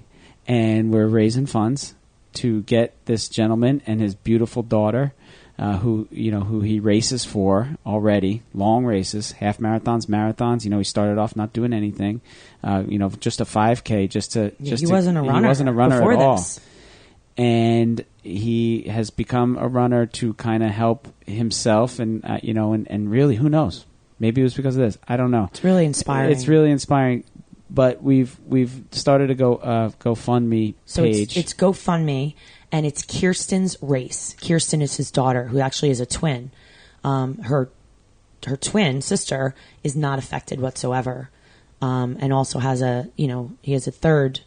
and 0.47 0.91
we're 0.91 1.05
raising 1.07 1.45
funds 1.45 1.93
to 2.33 2.61
get 2.63 2.93
this 3.05 3.29
gentleman 3.29 3.81
and 3.85 4.01
his 4.01 4.15
beautiful 4.15 4.63
daughter, 4.63 5.13
uh, 5.59 5.77
who 5.77 6.07
you 6.09 6.31
know 6.31 6.39
who 6.39 6.61
he 6.61 6.79
races 6.79 7.23
for 7.23 7.77
already, 7.85 8.41
long 8.55 8.85
races, 8.85 9.33
half 9.33 9.59
marathons, 9.59 10.07
marathons. 10.07 10.63
You 10.63 10.71
know, 10.71 10.79
he 10.79 10.83
started 10.83 11.19
off 11.19 11.35
not 11.35 11.53
doing 11.53 11.73
anything, 11.73 12.21
uh, 12.63 12.83
you 12.87 12.97
know, 12.97 13.09
just 13.09 13.39
a 13.39 13.45
five 13.45 13.83
k, 13.83 14.07
just 14.07 14.31
to 14.33 14.51
Yeah, 14.59 14.71
just 14.71 14.81
he 14.81 14.87
to- 14.87 14.93
wasn't 14.93 15.19
a 15.19 15.21
runner. 15.21 15.41
He 15.41 15.45
wasn't 15.47 15.69
a 15.69 15.73
runner 15.73 16.11
at 16.11 16.17
all 16.19 16.43
and 17.37 18.03
he 18.21 18.83
has 18.83 19.09
become 19.09 19.57
a 19.57 19.67
runner 19.67 20.05
to 20.05 20.33
kind 20.35 20.63
of 20.63 20.69
help 20.71 21.07
himself 21.25 21.99
and 21.99 22.23
uh, 22.25 22.39
you 22.43 22.53
know 22.53 22.73
and, 22.73 22.89
and 22.89 23.09
really 23.09 23.35
who 23.35 23.49
knows 23.49 23.85
maybe 24.19 24.41
it 24.41 24.43
was 24.43 24.53
because 24.53 24.75
of 24.75 24.81
this 24.83 24.97
i 25.07 25.17
don't 25.17 25.31
know 25.31 25.47
It's 25.51 25.63
really 25.63 25.85
inspiring. 25.85 26.31
it's 26.31 26.47
really 26.47 26.69
inspiring 26.71 27.23
but 27.69 28.03
we've 28.03 28.37
we've 28.45 28.83
started 28.91 29.31
a 29.31 29.35
go 29.35 29.55
uh, 29.55 29.89
GoFundMe 29.99 30.73
So 30.85 31.03
page. 31.03 31.37
it's, 31.37 31.37
it's 31.37 31.53
GoFundMe, 31.53 32.35
and 32.69 32.85
it's 32.85 33.01
Kirsten's 33.01 33.77
race. 33.81 34.35
Kirsten 34.45 34.81
is 34.81 34.97
his 34.97 35.09
daughter, 35.09 35.45
who 35.45 35.59
actually 35.61 35.89
is 35.89 36.01
a 36.01 36.05
twin. 36.05 36.51
Um, 37.05 37.37
her 37.37 37.69
her 38.45 38.57
twin 38.57 39.01
sister 39.01 39.55
is 39.85 39.95
not 39.95 40.19
affected 40.19 40.59
whatsoever, 40.59 41.29
um, 41.81 42.17
and 42.19 42.33
also 42.33 42.59
has 42.59 42.81
a 42.81 43.07
you 43.15 43.29
know 43.29 43.53
he 43.61 43.71
has 43.71 43.87
a 43.87 43.91
third 43.91 44.41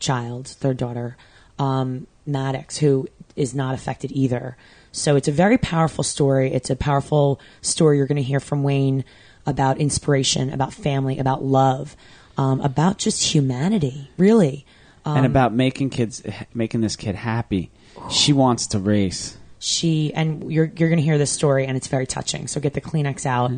child, 0.00 0.48
third 0.48 0.76
daughter, 0.76 1.16
um, 1.60 2.08
Maddox, 2.26 2.78
who 2.78 3.06
is 3.36 3.54
not 3.54 3.74
affected 3.74 4.10
either. 4.12 4.56
So 4.92 5.16
it's 5.16 5.28
a 5.28 5.32
very 5.32 5.58
powerful 5.58 6.02
story. 6.04 6.52
It's 6.52 6.70
a 6.70 6.76
powerful 6.76 7.38
story 7.60 7.98
you're 7.98 8.06
going 8.06 8.16
to 8.16 8.22
hear 8.22 8.40
from 8.40 8.62
Wayne. 8.62 9.04
about 9.46 9.78
inspiration, 9.78 10.52
about 10.52 10.74
family, 10.74 11.18
about 11.20 11.44
love, 11.44 11.94
um, 12.36 12.60
about 12.62 12.98
just 12.98 13.22
humanity, 13.32 14.10
really. 14.18 14.66
Um, 15.04 15.18
and 15.18 15.26
about 15.26 15.54
making 15.54 15.90
kids, 15.90 16.20
making 16.52 16.80
this 16.80 16.96
kid 16.96 17.14
happy. 17.14 17.70
She 18.10 18.32
wants 18.32 18.66
to 18.68 18.78
race. 18.80 19.36
she 19.58 20.12
and 20.14 20.50
you're 20.52 20.70
you're 20.76 20.88
going 20.88 20.98
to 20.98 21.02
hear 21.04 21.16
this 21.18 21.30
story 21.30 21.64
and 21.66 21.76
it's 21.76 21.86
very 21.88 22.06
touching 22.06 22.46
so 22.46 22.60
get 22.60 22.74
the 22.74 22.80
kleenex 22.80 23.24
out 23.24 23.50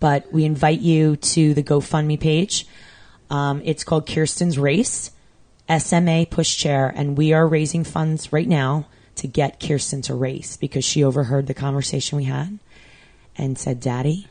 but 0.00 0.30
we 0.32 0.44
invite 0.44 0.80
you 0.80 1.16
to 1.16 1.54
the 1.54 1.62
gofundme 1.62 2.18
page 2.18 2.66
um, 3.30 3.62
it's 3.64 3.84
called 3.84 4.06
kirsten's 4.06 4.58
race 4.58 5.10
sma 5.68 6.24
pushchair 6.26 6.92
and 6.94 7.16
we 7.16 7.32
are 7.32 7.46
raising 7.46 7.84
funds 7.84 8.32
right 8.32 8.48
now 8.48 8.86
to 9.14 9.26
get 9.26 9.60
kirsten 9.60 10.02
to 10.02 10.14
race 10.14 10.56
because 10.56 10.84
she 10.84 11.02
overheard 11.02 11.46
the 11.46 11.54
conversation 11.54 12.16
we 12.18 12.24
had 12.24 12.58
and 13.36 13.58
said 13.58 13.80
daddy 13.80 14.26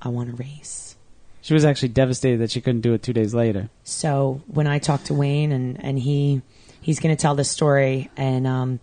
i 0.00 0.08
want 0.08 0.30
to 0.30 0.36
race 0.36 0.96
She 1.42 1.54
was 1.54 1.64
actually 1.64 1.88
devastated 1.90 2.38
that 2.40 2.50
she 2.50 2.60
couldn't 2.60 2.82
do 2.82 2.92
it 2.94 3.02
two 3.02 3.12
days 3.12 3.34
later. 3.34 3.68
so 3.84 4.40
when 4.46 4.66
I 4.66 4.78
talked 4.78 5.06
to 5.06 5.14
Wayne 5.14 5.52
and, 5.52 5.82
and 5.82 5.98
he 5.98 6.42
he's 6.80 7.00
going 7.00 7.14
to 7.16 7.20
tell 7.20 7.34
this 7.34 7.50
story 7.50 8.10
and 8.16 8.46
um, 8.46 8.80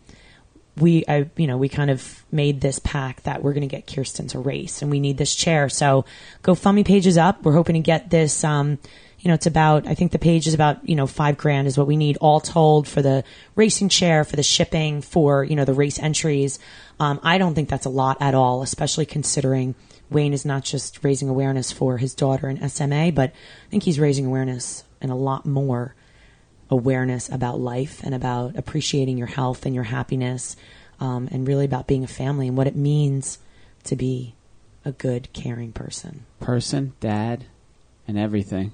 we 0.78 1.06
I 1.08 1.30
you 1.38 1.48
know 1.48 1.58
we 1.58 1.70
kind 1.70 1.90
of 1.90 2.26
made 2.32 2.62
this 2.62 2.80
pact 2.80 3.24
that 3.24 3.42
we're 3.44 3.54
going 3.54 3.68
to 3.68 3.74
get 3.76 3.88
Kirsten 3.88 4.28
to 4.30 4.40
race 4.40 4.82
and 4.82 4.92
we 4.92 5.00
need 5.00 5.18
this 5.18 5.36
chair. 5.36 5.70
So 5.70 6.06
GoFundMe 6.44 6.86
page 6.86 7.08
is 7.08 7.18
up. 7.18 7.44
We're 7.44 7.54
hoping 7.54 7.76
to 7.76 7.80
get 7.80 8.10
this. 8.10 8.44
Um, 8.44 8.80
you 9.26 9.30
know, 9.30 9.34
it's 9.34 9.48
about 9.48 9.88
I 9.88 9.96
think 9.96 10.12
the 10.12 10.20
page 10.20 10.46
is 10.46 10.54
about 10.54 10.88
you 10.88 10.96
know 10.96 11.08
five 11.08 11.36
grand 11.36 11.66
is 11.66 11.80
what 11.80 11.88
we 11.88 11.98
need 11.98 12.16
all 12.22 12.40
told 12.40 12.88
for 12.88 13.02
the 13.02 13.24
racing 13.56 13.90
chair, 13.90 14.24
for 14.24 14.36
the 14.36 14.44
shipping, 14.44 15.02
for 15.02 15.44
you 15.44 15.56
know 15.56 15.66
the 15.66 15.74
race 15.74 15.98
entries. 15.98 16.60
Um, 17.00 17.20
I 17.24 17.40
don't 17.40 17.56
think 17.56 17.68
that's 17.68 17.88
a 17.88 17.90
lot 17.90 18.22
at 18.22 18.36
all, 18.36 18.62
especially 18.62 19.08
considering. 19.08 19.74
Wayne 20.12 20.34
is 20.34 20.46
not 20.46 20.64
just 20.64 21.04
raising 21.04 21.28
awareness 21.28 21.72
for 21.72 21.98
his 21.98 22.14
daughter 22.14 22.48
in 22.48 22.70
SMA, 22.70 23.12
but 23.12 23.32
I 23.32 23.70
think 23.72 23.82
he's 23.82 24.00
raising 24.00 24.28
awareness 24.28 24.84
and 25.02 25.12
a 25.12 25.16
lot 25.16 25.48
more 25.48 25.96
awareness 26.70 27.28
about 27.28 27.60
life 27.60 28.04
and 28.04 28.14
about 28.14 28.56
appreciating 28.56 29.18
your 29.18 29.26
health 29.26 29.66
and 29.66 29.74
your 29.74 29.86
happiness, 29.86 30.56
um, 31.00 31.28
and 31.32 31.48
really 31.48 31.66
about 31.66 31.88
being 31.88 32.04
a 32.04 32.08
family 32.08 32.48
and 32.48 32.56
what 32.56 32.68
it 32.68 32.76
means 32.76 33.40
to 33.86 33.96
be 33.96 34.36
a 34.86 34.92
good, 34.92 35.34
caring 35.34 35.72
person. 35.72 36.28
Person, 36.40 36.94
dad, 37.00 37.46
and 38.08 38.20
everything. 38.20 38.74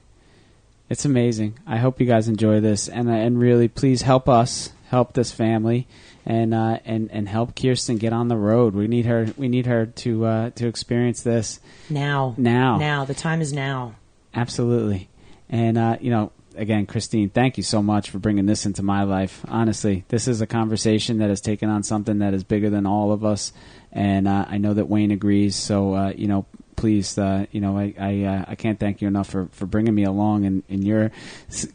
It's 0.91 1.05
amazing. 1.05 1.57
I 1.65 1.77
hope 1.77 2.01
you 2.01 2.05
guys 2.05 2.27
enjoy 2.27 2.59
this, 2.59 2.89
and 2.89 3.07
uh, 3.07 3.13
and 3.13 3.39
really, 3.39 3.69
please 3.69 4.01
help 4.01 4.27
us 4.27 4.73
help 4.89 5.13
this 5.13 5.31
family, 5.31 5.87
and 6.25 6.53
uh, 6.53 6.79
and 6.83 7.09
and 7.11 7.29
help 7.29 7.55
Kirsten 7.55 7.97
get 7.97 8.11
on 8.11 8.27
the 8.27 8.35
road. 8.35 8.75
We 8.75 8.89
need 8.89 9.05
her. 9.05 9.27
We 9.37 9.47
need 9.47 9.67
her 9.67 9.85
to 9.85 10.25
uh, 10.25 10.49
to 10.49 10.67
experience 10.67 11.23
this 11.23 11.61
Now, 11.89 12.35
now. 12.37 12.77
now, 12.77 13.05
the 13.05 13.13
time 13.13 13.39
is 13.39 13.53
now. 13.53 13.95
Absolutely. 14.33 15.07
And, 15.49 15.77
uh, 15.77 15.97
you 16.01 16.11
know, 16.11 16.33
again, 16.55 16.85
Christine, 16.85 17.29
thank 17.29 17.55
you 17.55 17.63
so 17.63 17.81
much 17.81 18.09
for 18.09 18.19
bringing 18.19 18.45
this 18.45 18.65
into 18.65 18.83
my 18.83 19.03
life. 19.03 19.45
Honestly, 19.47 20.03
this 20.09 20.27
is 20.27 20.41
a 20.41 20.47
conversation 20.47 21.19
that 21.19 21.29
has 21.29 21.39
taken 21.39 21.69
on 21.69 21.83
something 21.83 22.19
that 22.19 22.33
is 22.33 22.43
bigger 22.43 22.69
than 22.69 22.85
all 22.85 23.13
of 23.13 23.23
us. 23.23 23.53
And 23.93 24.27
uh, 24.27 24.45
I 24.47 24.57
know 24.57 24.73
that 24.73 24.89
Wayne 24.89 25.11
agrees. 25.11 25.55
So, 25.55 25.93
uh, 25.93 26.13
you 26.15 26.27
know, 26.27 26.45
please, 26.81 27.15
uh, 27.15 27.45
you 27.51 27.61
know, 27.61 27.77
I 27.77 27.93
I, 27.99 28.23
uh, 28.23 28.45
I 28.47 28.55
can't 28.55 28.79
thank 28.79 29.01
you 29.01 29.07
enough 29.07 29.29
for, 29.29 29.45
for 29.51 29.67
bringing 29.67 29.93
me 29.93 30.03
along. 30.03 30.45
And, 30.45 30.63
and 30.67 30.83
you're 30.83 31.11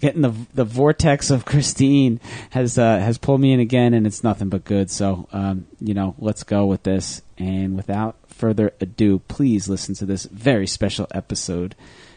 getting 0.00 0.22
the 0.22 0.34
the 0.52 0.64
vortex 0.64 1.30
of 1.30 1.44
Christine 1.44 2.20
has 2.50 2.76
uh, 2.76 2.98
has 2.98 3.16
pulled 3.16 3.40
me 3.40 3.52
in 3.52 3.60
again, 3.60 3.94
and 3.94 4.04
it's 4.04 4.24
nothing 4.24 4.48
but 4.48 4.64
good. 4.64 4.90
So, 4.90 5.28
um, 5.32 5.68
you 5.80 5.94
know, 5.94 6.16
let's 6.18 6.42
go 6.42 6.66
with 6.66 6.82
this. 6.82 7.22
And 7.38 7.76
without 7.76 8.16
further 8.26 8.72
ado, 8.80 9.20
please 9.28 9.68
listen 9.68 9.94
to 9.94 10.06
this 10.06 10.24
very 10.24 10.66
special 10.66 11.06
episode 11.12 11.76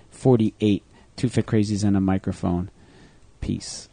48 0.10 0.84
Two 1.16 1.30
Fit 1.30 1.46
Crazies 1.46 1.84
and 1.84 1.96
a 1.96 2.02
Microphone. 2.02 2.72
Peace. 3.40 3.88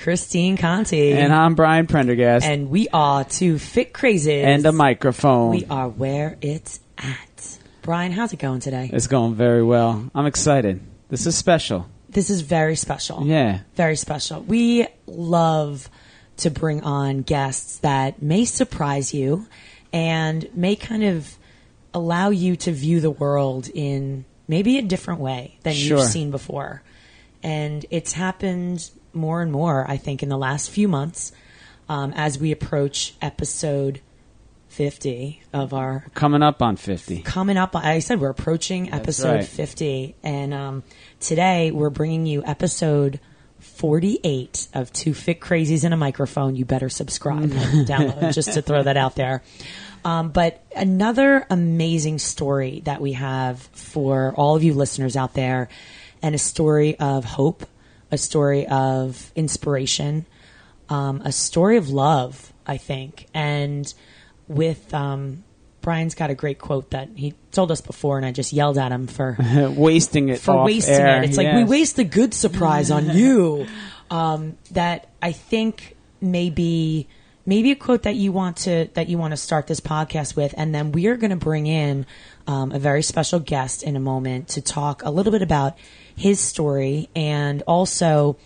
Christine 0.00 0.56
Conti. 0.56 1.12
And 1.12 1.32
I'm 1.32 1.54
Brian 1.54 1.86
Prendergast. 1.86 2.46
And, 2.46 2.70
we 2.70 2.88
are 2.88 3.22
two 3.22 3.58
fit 3.58 3.92
crazies. 3.92 4.44
And 4.44 4.64
a 4.64 4.72
microphone. 4.72 5.50
We 5.50 5.66
are 5.66 5.88
where 5.88 6.38
it's 6.40 6.80
at. 6.96 7.58
Brian, 7.82 8.10
how's 8.10 8.32
it 8.32 8.38
going 8.38 8.60
today? 8.60 8.88
It's 8.92 9.06
going 9.06 9.34
very 9.34 9.62
well. 9.62 10.10
I'm 10.14 10.24
excited. 10.24 10.80
This 11.10 11.26
is 11.26 11.36
special. 11.36 11.86
This 12.08 12.30
is 12.30 12.40
very 12.40 12.76
special. 12.76 13.26
Yeah. 13.26 13.60
Very 13.74 13.96
special. 13.96 14.40
We 14.40 14.86
love 15.06 15.90
to 16.38 16.50
bring 16.50 16.82
on 16.82 17.20
guests 17.20 17.78
that 17.78 18.22
may 18.22 18.46
surprise 18.46 19.12
you 19.12 19.46
and 19.92 20.48
may 20.56 20.76
kind 20.76 21.04
of 21.04 21.36
allow 21.92 22.30
you 22.30 22.56
to 22.56 22.72
view 22.72 23.00
the 23.00 23.10
world 23.10 23.68
in 23.74 24.24
maybe 24.48 24.78
a 24.78 24.82
different 24.82 25.20
way 25.20 25.58
than 25.62 25.74
Sure. 25.74 25.98
you've 25.98 26.06
seen 26.06 26.30
before. 26.30 26.82
And 27.42 27.84
it's 27.90 28.12
happened 28.12 28.90
more 29.12 29.42
and 29.42 29.52
more, 29.52 29.84
I 29.88 29.96
think, 29.96 30.22
in 30.22 30.28
the 30.28 30.38
last 30.38 30.70
few 30.70 30.88
months 30.88 31.32
um, 31.88 32.12
as 32.14 32.38
we 32.38 32.52
approach 32.52 33.14
episode 33.20 34.00
50 34.68 35.42
of 35.52 35.74
our 35.74 36.06
Coming 36.14 36.42
up 36.42 36.62
on 36.62 36.76
50. 36.76 37.22
coming 37.22 37.56
up. 37.56 37.74
I 37.74 37.98
said 37.98 38.20
we're 38.20 38.30
approaching 38.30 38.92
episode 38.92 39.34
right. 39.34 39.44
50, 39.44 40.14
and 40.22 40.54
um, 40.54 40.82
today 41.18 41.70
we're 41.72 41.90
bringing 41.90 42.26
you 42.26 42.44
episode 42.44 43.18
48 43.58 44.68
of 44.74 44.92
Two 44.92 45.12
Fit 45.12 45.40
Crazies 45.40 45.84
in 45.84 45.92
a 45.92 45.96
Microphone. 45.96 46.54
You 46.54 46.64
better 46.64 46.88
subscribe 46.88 47.42
and 47.42 47.52
download 47.86 48.32
just 48.32 48.54
to 48.54 48.62
throw 48.62 48.82
that 48.82 48.96
out 48.96 49.16
there. 49.16 49.42
Um, 50.04 50.30
but 50.30 50.64
another 50.74 51.46
amazing 51.50 52.20
story 52.20 52.80
that 52.84 53.00
we 53.00 53.12
have 53.12 53.60
for 53.72 54.32
all 54.36 54.56
of 54.56 54.62
you 54.62 54.72
listeners 54.72 55.16
out 55.16 55.34
there, 55.34 55.68
and 56.22 56.34
a 56.34 56.38
story 56.38 56.96
of 56.98 57.24
hope, 57.24 57.66
a 58.10 58.18
story 58.18 58.66
of 58.66 59.32
inspiration, 59.34 60.26
um, 60.88 61.22
a 61.24 61.32
story 61.32 61.76
of 61.76 61.88
love, 61.88 62.52
I 62.66 62.76
think. 62.76 63.26
And 63.32 63.92
with 64.48 64.92
um, 64.92 65.44
Brian's 65.80 66.14
got 66.14 66.30
a 66.30 66.34
great 66.34 66.58
quote 66.58 66.90
that 66.90 67.10
he 67.14 67.34
told 67.52 67.70
us 67.70 67.80
before, 67.80 68.16
and 68.16 68.26
I 68.26 68.32
just 68.32 68.52
yelled 68.52 68.78
at 68.78 68.92
him 68.92 69.06
for 69.06 69.36
wasting 69.76 70.28
it 70.28 70.40
for 70.40 70.64
wasting 70.64 70.94
air. 70.94 71.22
it. 71.22 71.28
It's 71.28 71.36
like 71.36 71.54
we 71.54 71.64
waste 71.64 71.96
the 71.96 72.04
good 72.04 72.34
surprise 72.34 72.90
on 72.90 73.10
you. 73.10 73.66
Um, 74.12 74.58
that 74.72 75.08
I 75.22 75.30
think 75.30 75.94
maybe 76.20 77.06
maybe 77.46 77.70
a 77.70 77.76
quote 77.76 78.02
that 78.02 78.16
you 78.16 78.32
want 78.32 78.56
to 78.58 78.88
that 78.94 79.08
you 79.08 79.18
want 79.18 79.30
to 79.30 79.36
start 79.36 79.68
this 79.68 79.78
podcast 79.78 80.34
with, 80.34 80.52
and 80.56 80.74
then 80.74 80.90
we 80.90 81.06
are 81.06 81.16
going 81.16 81.30
to 81.30 81.36
bring 81.36 81.68
in 81.68 82.06
um, 82.48 82.72
a 82.72 82.80
very 82.80 83.02
special 83.02 83.38
guest 83.38 83.84
in 83.84 83.94
a 83.94 84.00
moment 84.00 84.48
to 84.48 84.60
talk 84.60 85.04
a 85.04 85.10
little 85.10 85.30
bit 85.30 85.42
about 85.42 85.78
his 86.16 86.40
story 86.40 87.08
and 87.14 87.62
also 87.66 88.36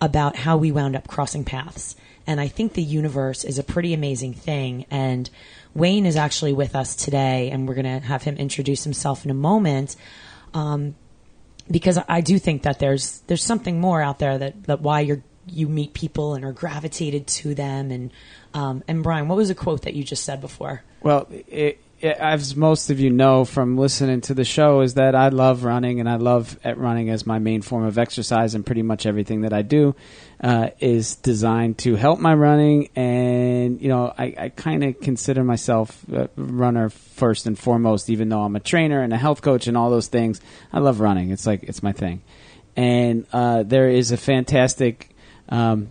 about 0.00 0.36
how 0.36 0.56
we 0.56 0.72
wound 0.72 0.96
up 0.96 1.08
crossing 1.08 1.44
paths. 1.44 1.96
And 2.26 2.40
I 2.40 2.48
think 2.48 2.74
the 2.74 2.82
universe 2.82 3.44
is 3.44 3.58
a 3.58 3.64
pretty 3.64 3.94
amazing 3.94 4.34
thing. 4.34 4.86
And 4.90 5.28
Wayne 5.74 6.06
is 6.06 6.16
actually 6.16 6.52
with 6.52 6.76
us 6.76 6.94
today, 6.94 7.50
and 7.50 7.66
we're 7.66 7.74
going 7.74 8.00
to 8.00 8.06
have 8.06 8.22
him 8.22 8.36
introduce 8.36 8.84
himself 8.84 9.24
in 9.24 9.30
a 9.30 9.34
moment. 9.34 9.96
Um, 10.54 10.94
because 11.70 11.98
I 12.08 12.20
do 12.20 12.38
think 12.38 12.62
that 12.62 12.78
there's 12.78 13.20
there's 13.26 13.44
something 13.44 13.80
more 13.80 14.02
out 14.02 14.18
there 14.18 14.36
that, 14.36 14.64
that 14.64 14.80
why 14.80 15.00
you're 15.00 15.22
you 15.46 15.68
meet 15.68 15.92
people 15.92 16.34
and 16.34 16.44
are 16.44 16.52
gravitated 16.52 17.26
to 17.26 17.54
them 17.54 17.90
and 17.90 18.12
um, 18.54 18.82
and 18.86 19.02
Brian, 19.02 19.28
what 19.28 19.36
was 19.36 19.50
a 19.50 19.54
quote 19.54 19.82
that 19.82 19.94
you 19.94 20.04
just 20.04 20.24
said 20.24 20.40
before? 20.40 20.82
Well, 21.02 21.26
it, 21.48 21.78
as 22.02 22.56
most 22.56 22.90
of 22.90 22.98
you 22.98 23.10
know 23.10 23.44
from 23.44 23.76
listening 23.76 24.20
to 24.22 24.34
the 24.34 24.44
show, 24.44 24.80
is 24.80 24.94
that 24.94 25.14
I 25.14 25.28
love 25.28 25.64
running 25.64 26.00
and 26.00 26.08
I 26.08 26.16
love 26.16 26.58
at 26.64 26.76
running 26.76 27.10
as 27.10 27.26
my 27.26 27.38
main 27.38 27.62
form 27.62 27.84
of 27.84 27.98
exercise, 27.98 28.54
and 28.54 28.66
pretty 28.66 28.82
much 28.82 29.06
everything 29.06 29.42
that 29.42 29.52
I 29.52 29.62
do 29.62 29.94
uh, 30.40 30.70
is 30.80 31.14
designed 31.16 31.78
to 31.78 31.94
help 31.94 32.18
my 32.18 32.34
running. 32.34 32.88
And 32.96 33.80
you 33.80 33.88
know, 33.88 34.12
I, 34.18 34.34
I 34.36 34.48
kind 34.48 34.82
of 34.82 35.00
consider 35.00 35.44
myself 35.44 36.04
a 36.12 36.28
runner 36.36 36.88
first 36.88 37.46
and 37.46 37.58
foremost, 37.58 38.10
even 38.10 38.28
though 38.28 38.42
I'm 38.42 38.56
a 38.56 38.60
trainer 38.60 39.00
and 39.00 39.12
a 39.12 39.18
health 39.18 39.42
coach 39.42 39.66
and 39.66 39.76
all 39.76 39.90
those 39.90 40.08
things. 40.08 40.40
I 40.72 40.80
love 40.80 41.00
running; 41.00 41.30
it's 41.30 41.46
like 41.46 41.62
it's 41.62 41.82
my 41.82 41.92
thing. 41.92 42.22
And 42.74 43.26
uh, 43.32 43.62
there 43.62 43.88
is 43.88 44.12
a 44.12 44.16
fantastic. 44.16 45.10
Um, 45.48 45.90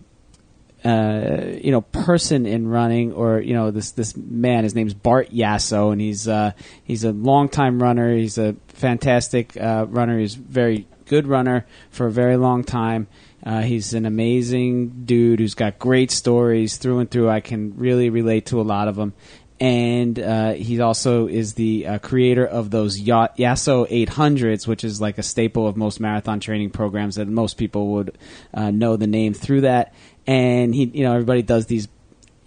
uh, 0.84 1.58
you 1.62 1.72
know 1.72 1.82
person 1.82 2.46
in 2.46 2.68
running 2.68 3.14
or 3.14 3.40
you 3.40 3.54
know 3.54 3.72
this 3.72 3.92
this 3.92 4.16
man 4.16 4.64
his 4.64 4.76
name's 4.76 4.94
Bart 4.94 5.30
Yasso 5.30 5.92
and 5.92 6.02
he's 6.02 6.28
uh, 6.28 6.52
he's 6.84 7.04
a 7.04 7.12
longtime 7.12 7.82
runner. 7.82 8.16
He's 8.16 8.38
a 8.38 8.56
fantastic 8.68 9.56
uh, 9.58 9.86
runner. 9.90 10.20
He's 10.20 10.36
very 10.36 10.88
good 11.06 11.28
runner 11.28 11.66
for 11.90 12.08
a 12.08 12.12
very 12.12 12.38
long 12.38 12.64
time. 12.64 13.08
Uh, 13.44 13.62
he's 13.62 13.94
an 13.94 14.06
amazing 14.06 15.06
dude 15.06 15.40
who's 15.40 15.56
got 15.56 15.80
great 15.80 16.12
stories 16.12 16.78
through 16.78 17.00
and 17.00 17.10
through. 17.10 17.30
I 17.30 17.40
can 17.40 17.76
really 17.78 18.10
relate 18.10 18.48
to 18.48 18.62
a 18.62 18.64
lot 18.64 18.88
of 18.88 18.96
them 18.96 19.14
and 19.62 20.18
uh, 20.18 20.54
he 20.54 20.82
also 20.82 21.28
is 21.28 21.54
the 21.54 21.86
uh, 21.86 22.00
creator 22.00 22.48
of 22.48 22.72
those 22.72 23.00
Yasso 23.00 23.88
800s, 23.88 24.66
which 24.66 24.84
is 24.84 25.00
like 25.00 25.20
a 25.20 25.24
staple 25.24 25.68
of 25.68 25.78
most 25.78 26.00
marathon 26.00 26.40
training 26.40 26.72
programs 26.72 27.18
that 27.18 27.28
most 27.28 27.60
people 27.60 27.90
would 27.90 28.18
uh, 28.56 28.72
know 28.72 28.98
the 28.98 29.06
name 29.06 29.36
through 29.36 29.62
that 29.62 29.94
and 30.28 30.74
he, 30.74 30.86
you 30.86 31.04
know, 31.04 31.14
everybody 31.14 31.42
does 31.42 31.66
these 31.66 31.88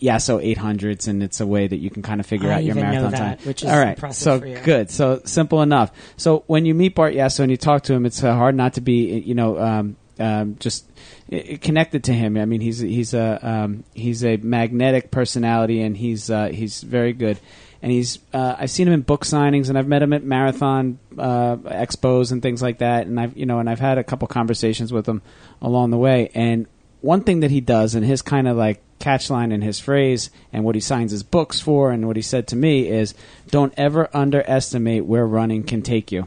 Yasso 0.00 0.54
800s, 0.54 1.09
and 1.09 1.23
it's 1.23 1.40
a 1.40 1.47
way 1.47 1.66
that 1.66 1.78
you 1.78 1.88
can 1.90 2.02
kind 2.02 2.21
of 2.21 2.26
figure 2.26 2.50
I 2.50 2.54
out 2.54 2.64
your 2.64 2.75
marathon 2.75 3.11
that, 3.12 3.38
time. 3.38 3.47
which 3.47 3.62
is 3.62 3.71
All 3.71 3.78
right, 3.78 3.90
impressive 3.90 4.23
so 4.23 4.40
for 4.40 4.47
you. 4.47 4.59
good, 4.59 4.90
so 4.90 5.23
simple 5.25 5.62
enough. 5.62 5.93
So 6.16 6.45
when 6.47 6.66
you 6.66 6.75
meet 6.75 6.95
Bart 6.95 7.14
Yasso 7.14 7.40
and 7.40 7.50
you 7.50 7.57
talk 7.57 7.85
to 7.85 7.95
him, 7.95 8.04
it's 8.04 8.23
uh, 8.23 8.35
hard 8.35 8.54
not 8.54 8.75
to 8.75 8.81
be, 8.81 9.19
you 9.21 9.35
know, 9.35 9.59
um, 9.59 9.97
um, 10.19 10.57
just 10.59 10.88
uh, 11.33 11.38
connected 11.61 12.04
to 12.04 12.12
him. 12.12 12.37
I 12.37 12.45
mean, 12.45 12.61
he's 12.61 12.81
he's 12.81 13.14
a 13.14 13.38
um, 13.43 13.85
he's 13.95 14.25
a 14.25 14.37
magnetic 14.37 15.11
personality, 15.11 15.81
and 15.81 15.97
he's 15.97 16.31
uh, 16.31 16.49
he's 16.49 16.83
very 16.83 17.12
good. 17.12 17.38
And 17.83 17.93
he's 17.93 18.19
uh, 18.33 18.57
I've 18.59 18.71
seen 18.71 18.88
him 18.88 18.95
in 18.95 19.02
book 19.02 19.25
signings, 19.25 19.69
and 19.69 19.78
I've 19.78 19.88
met 19.88 20.02
him 20.02 20.12
at 20.12 20.23
marathon 20.23 20.99
uh, 21.19 21.57
expos 21.57 22.33
and 22.33 22.40
things 22.43 22.62
like 22.62 22.78
that. 22.78 23.07
And 23.07 23.19
I've 23.21 23.37
you 23.37 23.47
know, 23.47 23.59
and 23.59 23.69
I've 23.69 23.81
had 23.81 23.99
a 23.99 24.04
couple 24.04 24.26
conversations 24.28 24.93
with 24.93 25.07
him 25.07 25.23
along 25.61 25.90
the 25.90 25.99
way. 25.99 26.31
And 26.35 26.66
one 27.04 27.20
thing 27.20 27.40
that 27.40 27.50
he 27.50 27.61
does, 27.61 27.94
and 27.94 28.04
his 28.04 28.23
kind 28.23 28.49
of 28.49 28.56
like 28.56 28.82
catch 28.99 29.28
line 29.28 29.52
in 29.52 29.61
his 29.61 29.78
phrase, 29.78 30.30
and 30.52 30.64
what 30.64 30.75
he 30.75 30.80
signs 30.80 31.11
his 31.11 31.23
books 31.23 31.61
for, 31.61 31.92
and 31.92 32.06
what 32.06 32.16
he 32.16 32.23
said 32.23 32.49
to 32.49 32.56
me 32.56 32.88
is, 32.88 33.14
"Don't 33.50 33.75
ever 33.76 34.08
underestimate 34.14 35.04
where 35.04 35.26
running 35.26 35.64
can 35.64 35.82
take 35.82 36.11
you." 36.11 36.26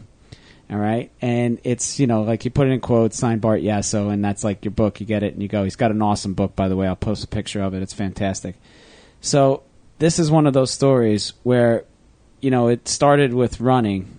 All 0.70 0.78
right, 0.78 1.10
and 1.20 1.60
it's 1.64 2.00
you 2.00 2.06
know 2.06 2.22
like 2.22 2.46
you 2.46 2.52
put 2.52 2.68
it 2.68 2.72
in 2.72 2.80
quotes, 2.80 3.18
signed 3.18 3.42
Bart 3.42 3.62
Yasso, 3.62 4.12
and 4.12 4.24
that's 4.24 4.44
like 4.44 4.64
your 4.64 4.72
book. 4.72 5.00
You 5.00 5.08
get 5.08 5.24
it 5.24 5.34
and 5.34 5.42
you 5.42 5.48
go. 5.48 5.64
He's 5.64 5.76
got 5.76 5.92
an 5.92 6.02
awesome 6.02 6.36
book, 6.36 6.56
by 6.56 6.68
the 6.68 6.76
way. 6.76 6.88
I'll 6.88 6.96
post 6.96 7.24
a 7.24 7.28
picture 7.28 7.62
of 7.62 7.74
it. 7.74 7.82
It's 7.82 7.94
fantastic. 7.94 8.56
So 9.20 9.64
this 9.98 10.20
is 10.20 10.30
one 10.30 10.46
of 10.46 10.54
those 10.54 10.70
stories 10.70 11.34
where, 11.42 11.86
you 12.40 12.52
know, 12.52 12.68
it 12.68 12.88
started 12.88 13.34
with 13.34 13.60
running, 13.60 14.16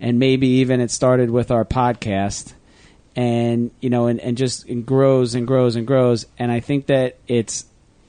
and 0.00 0.18
maybe 0.18 0.48
even 0.48 0.80
it 0.80 0.90
started 0.90 1.30
with 1.30 1.50
our 1.50 1.64
podcast, 1.64 2.52
and 3.18 3.72
you 3.80 3.90
know, 3.90 4.06
and, 4.06 4.20
and 4.20 4.36
just 4.36 4.64
and 4.68 4.86
grows 4.86 5.34
and 5.34 5.44
grows 5.44 5.74
and 5.74 5.88
grows. 5.88 6.24
And 6.38 6.52
I 6.52 6.60
think 6.60 6.86
that 6.86 7.16
it's 7.26 7.64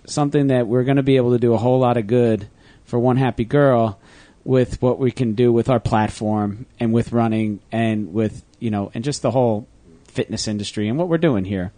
something 0.05 0.47
that 0.47 0.67
we're 0.67 0.83
going 0.83 0.97
to 0.97 1.03
be 1.03 1.17
able 1.17 1.31
to 1.31 1.39
do 1.39 1.55
a 1.55 1.57
whole 1.57 1.79
lot 1.79 1.97
of 1.97 2.05
good 2.05 2.47
for 2.85 2.99
one 2.99 3.17
happy 3.17 3.43
girl 3.43 3.99
with 4.43 4.79
what 4.83 4.99
we 4.99 5.09
can 5.09 5.33
do 5.33 5.51
with 5.51 5.67
our 5.67 5.79
platform 5.79 6.67
and 6.79 6.93
with 6.93 7.11
running 7.11 7.59
and 7.71 8.13
with 8.13 8.43
you 8.59 8.69
know 8.69 8.91
and 8.93 9.03
just 9.03 9.23
the 9.23 9.31
whole 9.31 9.67
fitness 10.03 10.47
industry 10.47 10.87
and 10.87 10.99
what 10.99 11.07
we're 11.07 11.17
doing 11.17 11.43
here. 11.43 11.71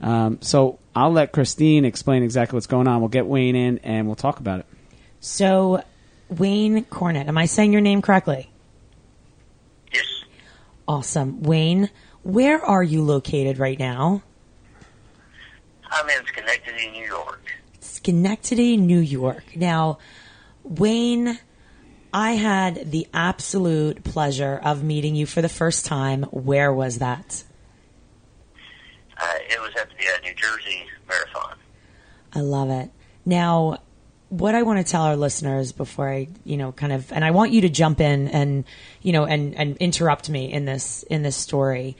Um, 0.00 0.40
so 0.40 0.78
I'll 0.94 1.10
let 1.12 1.32
Christine 1.32 1.84
explain 1.84 2.22
exactly 2.22 2.56
what's 2.56 2.68
going 2.68 2.86
on. 2.86 3.00
We'll 3.00 3.08
get 3.08 3.26
Wayne 3.26 3.56
in 3.56 3.78
and 3.78 4.06
we'll 4.06 4.14
talk 4.14 4.38
about 4.38 4.60
it. 4.60 4.66
So, 5.18 5.82
Wayne 6.28 6.84
Cornett, 6.84 7.26
am 7.26 7.36
I 7.36 7.46
saying 7.46 7.72
your 7.72 7.80
name 7.80 8.02
correctly? 8.02 8.48
Yes. 9.92 10.04
Awesome. 10.86 11.42
Wayne, 11.42 11.90
where 12.22 12.64
are 12.64 12.82
you 12.82 13.02
located 13.02 13.58
right 13.58 13.78
now? 13.78 14.22
I'm 15.90 16.08
in 16.08 16.26
Schenectady, 16.26 16.90
New 16.90 17.06
York. 17.06 17.40
Schenectady, 17.80 18.76
New 18.76 18.98
York. 18.98 19.56
Now, 19.56 19.98
Wayne, 20.62 21.38
I 22.12 22.32
had 22.32 22.90
the 22.90 23.06
absolute 23.12 24.04
pleasure 24.04 24.60
of 24.62 24.82
meeting 24.82 25.14
you 25.14 25.26
for 25.26 25.42
the 25.42 25.48
first 25.48 25.86
time. 25.86 26.24
Where 26.24 26.72
was 26.72 26.98
that? 26.98 27.44
Uh, 29.16 29.34
it 29.50 29.60
was 29.60 29.72
at 29.80 29.88
the 29.88 30.06
uh, 30.06 30.20
New 30.22 30.34
Jersey 30.34 30.84
Marathon. 31.08 31.56
I 32.34 32.40
love 32.40 32.70
it. 32.70 32.90
Now, 33.24 33.78
what 34.28 34.54
I 34.54 34.62
want 34.62 34.84
to 34.84 34.90
tell 34.90 35.02
our 35.02 35.16
listeners 35.16 35.72
before 35.72 36.08
I, 36.08 36.28
you 36.44 36.56
know, 36.56 36.72
kind 36.72 36.92
of, 36.92 37.12
and 37.12 37.24
I 37.24 37.30
want 37.30 37.52
you 37.52 37.62
to 37.62 37.68
jump 37.68 38.00
in 38.00 38.28
and, 38.28 38.64
you 39.02 39.12
know, 39.12 39.24
and, 39.24 39.54
and 39.54 39.76
interrupt 39.78 40.28
me 40.28 40.52
in 40.52 40.64
this, 40.64 41.02
in 41.04 41.22
this 41.22 41.36
story. 41.36 41.96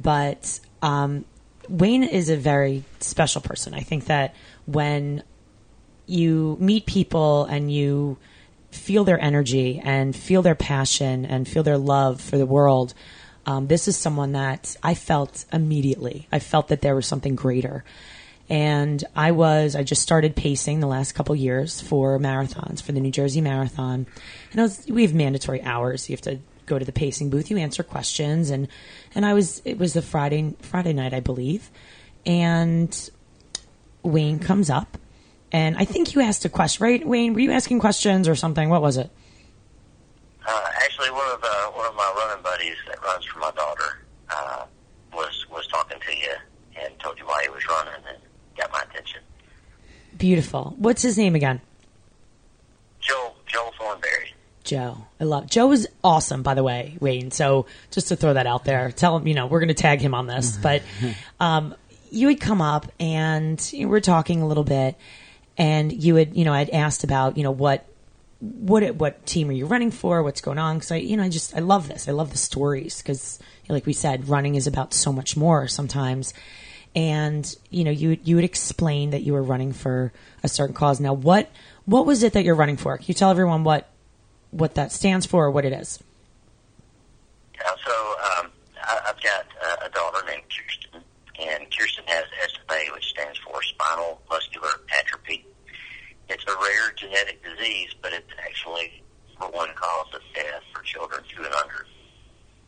But, 0.00 0.60
um, 0.82 1.24
Wayne 1.68 2.04
is 2.04 2.30
a 2.30 2.36
very 2.36 2.84
special 3.00 3.40
person. 3.40 3.74
I 3.74 3.80
think 3.80 4.06
that 4.06 4.34
when 4.66 5.22
you 6.06 6.56
meet 6.60 6.86
people 6.86 7.44
and 7.44 7.72
you 7.72 8.18
feel 8.70 9.04
their 9.04 9.20
energy 9.20 9.80
and 9.82 10.14
feel 10.14 10.42
their 10.42 10.54
passion 10.54 11.26
and 11.26 11.48
feel 11.48 11.62
their 11.62 11.78
love 11.78 12.20
for 12.20 12.38
the 12.38 12.46
world, 12.46 12.94
um, 13.46 13.66
this 13.66 13.88
is 13.88 13.96
someone 13.96 14.32
that 14.32 14.76
I 14.82 14.94
felt 14.94 15.44
immediately. 15.52 16.28
I 16.30 16.38
felt 16.38 16.68
that 16.68 16.82
there 16.82 16.94
was 16.94 17.06
something 17.06 17.34
greater. 17.34 17.84
And 18.48 19.02
I 19.14 19.32
was, 19.32 19.74
I 19.74 19.82
just 19.82 20.02
started 20.02 20.36
pacing 20.36 20.80
the 20.80 20.86
last 20.86 21.12
couple 21.12 21.34
years 21.34 21.80
for 21.80 22.18
marathons, 22.18 22.80
for 22.80 22.92
the 22.92 23.00
New 23.00 23.10
Jersey 23.10 23.40
Marathon. 23.40 24.06
And 24.52 24.60
I 24.60 24.64
was, 24.64 24.86
we 24.88 25.02
have 25.02 25.14
mandatory 25.14 25.62
hours. 25.62 26.08
You 26.08 26.14
have 26.14 26.22
to 26.22 26.38
go 26.66 26.78
to 26.78 26.84
the 26.84 26.92
pacing 26.92 27.30
booth, 27.30 27.50
you 27.50 27.56
answer 27.56 27.82
questions. 27.82 28.50
And, 28.50 28.68
and 29.14 29.24
I 29.24 29.34
was, 29.34 29.62
it 29.64 29.78
was 29.78 29.94
the 29.94 30.02
Friday, 30.02 30.54
Friday 30.60 30.92
night, 30.92 31.14
I 31.14 31.20
believe. 31.20 31.70
And 32.24 33.10
Wayne 34.02 34.38
comes 34.38 34.68
up. 34.70 34.98
And 35.52 35.76
I 35.76 35.84
think 35.84 36.14
you 36.14 36.20
asked 36.20 36.44
a 36.44 36.48
question, 36.48 36.84
right, 36.84 37.06
Wayne? 37.06 37.34
Were 37.34 37.40
you 37.40 37.52
asking 37.52 37.80
questions 37.80 38.28
or 38.28 38.34
something? 38.34 38.68
What 38.68 38.82
was 38.82 38.96
it? 38.96 39.10
Uh, 40.46 40.64
actually, 40.82 41.10
one 41.10 41.28
of 41.32 41.42
uh, 41.42 41.70
one 41.70 41.86
of 41.86 41.94
my 41.94 42.14
running 42.16 42.42
buddies 42.42 42.76
that 42.88 43.02
runs 43.02 43.24
for 43.24 43.38
my 43.38 43.50
daughter 43.52 44.04
uh, 44.30 44.64
was 45.12 45.46
was 45.50 45.66
talking 45.68 45.98
to 45.98 46.16
you 46.16 46.34
and 46.80 46.98
told 46.98 47.18
you 47.18 47.26
why 47.26 47.42
he 47.42 47.48
was 47.48 47.66
running 47.68 48.02
and 48.08 48.18
got 48.56 48.72
my 48.72 48.82
attention. 48.90 49.20
Beautiful. 50.16 50.74
What's 50.78 51.02
his 51.02 51.18
name 51.18 51.34
again? 51.34 51.60
Joe 53.00 53.34
Joe 53.46 53.70
Thornberry. 53.78 54.34
Joe. 54.64 55.06
I 55.20 55.24
love 55.24 55.48
Joe 55.48 55.72
is 55.72 55.88
awesome, 56.02 56.42
by 56.42 56.54
the 56.54 56.62
way, 56.62 56.96
Wayne. 57.00 57.30
So 57.30 57.66
just 57.90 58.08
to 58.08 58.16
throw 58.16 58.34
that 58.34 58.46
out 58.46 58.64
there, 58.64 58.90
tell 58.90 59.16
him, 59.16 59.26
you 59.26 59.34
know, 59.34 59.46
we're 59.46 59.60
going 59.60 59.68
to 59.68 59.74
tag 59.74 60.00
him 60.00 60.14
on 60.14 60.26
this. 60.26 60.56
But 60.56 60.82
um, 61.40 61.74
you 62.10 62.28
had 62.28 62.40
come 62.40 62.60
up 62.60 62.90
and 62.98 63.72
you 63.72 63.88
were 63.88 64.00
talking 64.00 64.42
a 64.42 64.46
little 64.46 64.64
bit, 64.64 64.96
and 65.56 65.92
you 65.92 66.16
had, 66.16 66.36
you 66.36 66.44
know, 66.44 66.52
I'd 66.52 66.70
asked 66.70 67.04
about, 67.04 67.38
you 67.38 67.44
know, 67.44 67.52
what. 67.52 67.86
What 68.38 68.96
what 68.96 69.24
team 69.24 69.48
are 69.48 69.52
you 69.52 69.64
running 69.64 69.90
for? 69.90 70.22
What's 70.22 70.42
going 70.42 70.58
on? 70.58 70.76
Because 70.76 70.92
I, 70.92 70.96
you 70.96 71.16
know, 71.16 71.22
I 71.22 71.30
just 71.30 71.56
I 71.56 71.60
love 71.60 71.88
this. 71.88 72.06
I 72.06 72.12
love 72.12 72.32
the 72.32 72.36
stories 72.36 73.00
because, 73.00 73.38
like 73.66 73.86
we 73.86 73.94
said, 73.94 74.28
running 74.28 74.56
is 74.56 74.66
about 74.66 74.92
so 74.92 75.10
much 75.10 75.38
more 75.38 75.66
sometimes. 75.68 76.34
And 76.96 77.54
you 77.70 77.84
know, 77.84 77.90
you 77.90 78.18
you 78.24 78.36
would 78.36 78.44
explain 78.44 79.10
that 79.10 79.22
you 79.22 79.34
were 79.34 79.42
running 79.42 79.72
for 79.72 80.12
a 80.42 80.48
certain 80.48 80.74
cause. 80.74 80.98
Now, 80.98 81.12
what 81.12 81.50
what 81.84 82.06
was 82.06 82.22
it 82.22 82.32
that 82.32 82.42
you're 82.42 82.54
running 82.54 82.78
for? 82.78 82.96
Can 82.96 83.04
you 83.06 83.14
tell 83.14 83.30
everyone 83.30 83.62
what 83.62 83.88
what 84.50 84.74
that 84.76 84.90
stands 84.90 85.26
for 85.26 85.44
or 85.44 85.50
what 85.50 85.66
it 85.66 85.74
is? 85.74 86.02
Yeah, 87.54 87.70
so 87.84 87.92
um, 88.38 88.50
I, 88.82 89.00
I've 89.08 89.22
got 89.22 89.46
uh, 89.62 89.86
a 89.86 89.88
daughter 89.90 90.24
named 90.26 90.44
Kirsten, 90.48 91.02
and 91.38 91.66
Kirsten 91.70 92.04
has 92.06 92.24
SMA, 92.48 92.94
which 92.94 93.06
stands 93.06 93.38
for 93.38 93.62
spinal 93.62 94.20
muscular 94.30 94.80
atrophy. 94.98 95.46
It's 96.28 96.44
a 96.44 96.56
rare 96.56 96.92
genetic 96.96 97.42
disease, 97.44 97.94
but 98.02 98.12
it's 98.12 98.32
actually 98.38 99.02
the 99.40 99.46
one 99.46 99.70
cause 99.74 100.14
of 100.14 100.20
death 100.34 100.62
for 100.74 100.82
children 100.82 101.22
two 101.28 101.44
and 101.44 101.54
under. 101.54 101.86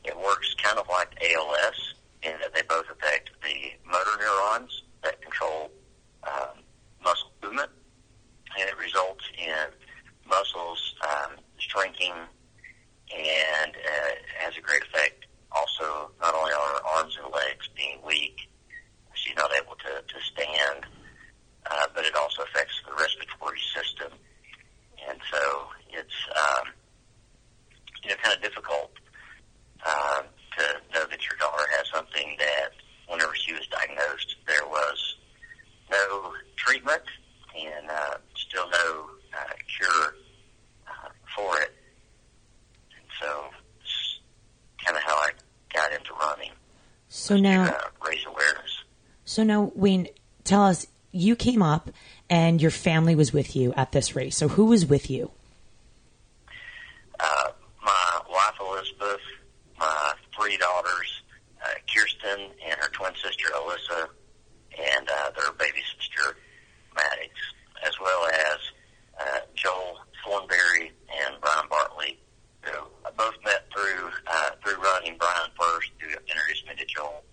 It 0.05 0.17
works 0.17 0.55
kind 0.63 0.79
of 0.79 0.87
like 0.89 1.09
ALS 1.23 1.95
in 2.23 2.33
that 2.41 2.55
they 2.55 2.63
both 2.63 2.87
affect 2.91 3.31
the 3.43 3.73
motor 3.87 4.17
neurons 4.19 4.83
that 5.03 5.21
control 5.23 5.71
um, 6.25 6.59
muscle 7.05 7.31
movement, 7.43 7.71
and 8.59 8.69
it 8.69 8.77
results 8.79 9.25
in 9.39 9.67
muscles 10.29 10.95
um, 11.03 11.37
shrinking 11.59 12.13
and 13.17 13.59
So 47.29 47.37
now, 47.37 47.77
raise 48.07 48.25
awareness. 48.27 48.85
so 49.27 49.43
now, 49.45 49.71
Wayne, 49.75 50.09
tell 50.45 50.63
us. 50.63 50.87
You 51.13 51.37
came 51.37 51.61
up, 51.63 51.91
and 52.31 52.61
your 52.61 52.71
family 52.71 53.15
was 53.15 53.35
with 53.35 53.55
you 53.55 53.75
at 53.75 53.93
this 53.93 54.17
race. 54.17 54.35
So 54.37 54.49
who 54.49 54.65
was 54.67 54.87
with 54.87 55.11
you? 55.11 55.31
Uh, 57.21 57.49
my 57.85 58.21
wife 58.31 58.55
Elizabeth, 58.61 59.21
my 59.79 60.13
three 60.39 60.57
daughters, 60.57 61.23
uh, 61.63 61.69
Kirsten 61.95 62.49
and 62.67 62.81
her 62.81 62.89
twin 62.93 63.13
sister 63.23 63.49
Alyssa, 63.55 64.09
and 64.79 65.09
uh, 65.09 65.31
their 65.37 65.53
baby 65.53 65.81
sister 65.99 66.35
Maddox, 66.95 67.31
as 67.87 67.93
well 68.01 68.27
as 68.27 68.59
uh, 69.21 69.41
Joel 69.55 69.99
Thornberry 70.25 70.93
and 71.25 71.35
Brian 71.43 71.67
Bartley, 71.69 72.19
who 72.63 72.73
I 73.07 73.11
both 73.17 73.35
met 73.45 73.65
through 73.73 74.11
uh, 74.27 74.51
through 74.63 74.81
running. 74.83 75.17
Brian 75.19 75.51
first, 75.59 75.91
who 76.01 76.09
introduced 76.09 76.67
me 76.69 76.75
to 76.79 76.85
Joel 76.87 77.25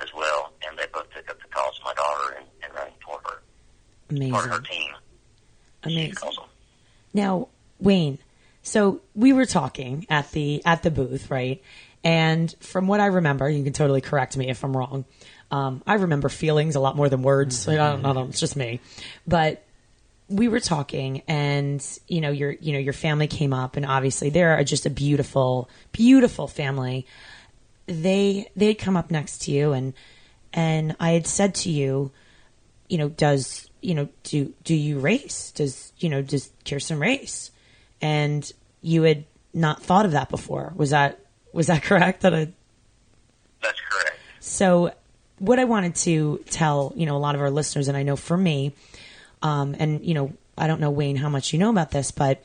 as 0.00 0.14
well, 0.14 0.52
and 0.66 0.78
they 0.78 0.86
both 0.94 1.10
took 1.12 1.28
up 1.28 1.36
the 1.42 1.48
cause 1.48 1.76
of 1.80 1.84
my 1.84 1.94
daughter 1.94 2.36
and, 2.38 2.46
and 2.62 2.72
running 2.72 2.94
for 3.04 3.18
her, 3.24 3.42
for 4.08 4.48
her 4.48 4.58
Amazing, 4.58 4.62
team. 4.70 4.90
She 5.84 5.92
amazing. 5.92 6.14
calls 6.14 6.36
them. 6.36 6.44
Now, 7.12 7.48
Wayne, 7.80 8.18
so 8.62 9.00
we 9.14 9.32
were 9.32 9.46
talking 9.46 10.06
at 10.10 10.30
the 10.32 10.62
at 10.64 10.82
the 10.82 10.90
booth, 10.90 11.30
right? 11.30 11.62
And 12.04 12.54
from 12.60 12.86
what 12.86 13.00
I 13.00 13.06
remember, 13.06 13.48
you 13.50 13.64
can 13.64 13.72
totally 13.72 14.00
correct 14.00 14.36
me 14.36 14.48
if 14.48 14.64
I'm 14.64 14.76
wrong. 14.76 15.04
Um, 15.50 15.82
I 15.86 15.94
remember 15.94 16.28
feelings 16.28 16.76
a 16.76 16.80
lot 16.80 16.94
more 16.94 17.08
than 17.08 17.22
words. 17.22 17.66
Like, 17.66 17.78
I, 17.78 17.90
don't, 17.90 18.04
I 18.04 18.12
don't 18.12 18.14
know, 18.14 18.28
it's 18.28 18.40
just 18.40 18.54
me. 18.54 18.80
But 19.26 19.64
we 20.28 20.48
were 20.48 20.60
talking, 20.60 21.22
and 21.26 21.84
you 22.06 22.20
know, 22.20 22.30
your 22.30 22.52
you 22.52 22.72
know 22.72 22.78
your 22.78 22.92
family 22.92 23.26
came 23.26 23.52
up, 23.52 23.76
and 23.76 23.86
obviously 23.86 24.30
they're 24.30 24.62
just 24.64 24.86
a 24.86 24.90
beautiful, 24.90 25.68
beautiful 25.92 26.46
family. 26.46 27.06
They 27.86 28.50
they 28.54 28.66
had 28.66 28.78
come 28.78 28.96
up 28.96 29.10
next 29.10 29.42
to 29.42 29.50
you, 29.50 29.72
and 29.72 29.94
and 30.52 30.96
I 31.00 31.12
had 31.12 31.26
said 31.26 31.54
to 31.56 31.70
you, 31.70 32.12
you 32.88 32.98
know, 32.98 33.08
does 33.08 33.70
you 33.80 33.94
know 33.94 34.08
do 34.24 34.52
do 34.64 34.74
you 34.74 34.98
race? 34.98 35.50
Does 35.52 35.92
you 35.98 36.10
know 36.10 36.20
does 36.20 36.50
Kirsten 36.64 36.98
race? 36.98 37.50
And 38.00 38.50
you 38.80 39.02
had 39.02 39.24
not 39.52 39.82
thought 39.82 40.04
of 40.04 40.12
that 40.12 40.28
before. 40.28 40.72
Was 40.76 40.90
that 40.90 41.18
was 41.52 41.66
that 41.68 41.82
correct? 41.88 42.22
That 42.22 42.34
I 42.34 42.48
That's 43.62 43.80
correct. 43.80 44.16
so 44.40 44.92
what 45.38 45.58
I 45.58 45.64
wanted 45.64 45.94
to 45.96 46.42
tell, 46.50 46.92
you 46.96 47.06
know, 47.06 47.16
a 47.16 47.18
lot 47.18 47.34
of 47.34 47.40
our 47.40 47.50
listeners, 47.50 47.88
and 47.88 47.96
I 47.96 48.02
know 48.02 48.16
for 48.16 48.36
me, 48.36 48.74
um, 49.42 49.76
and 49.78 50.04
you 50.04 50.14
know, 50.14 50.32
I 50.56 50.66
don't 50.66 50.80
know 50.80 50.90
Wayne 50.90 51.16
how 51.16 51.28
much 51.28 51.52
you 51.52 51.58
know 51.58 51.70
about 51.70 51.90
this, 51.90 52.10
but 52.10 52.42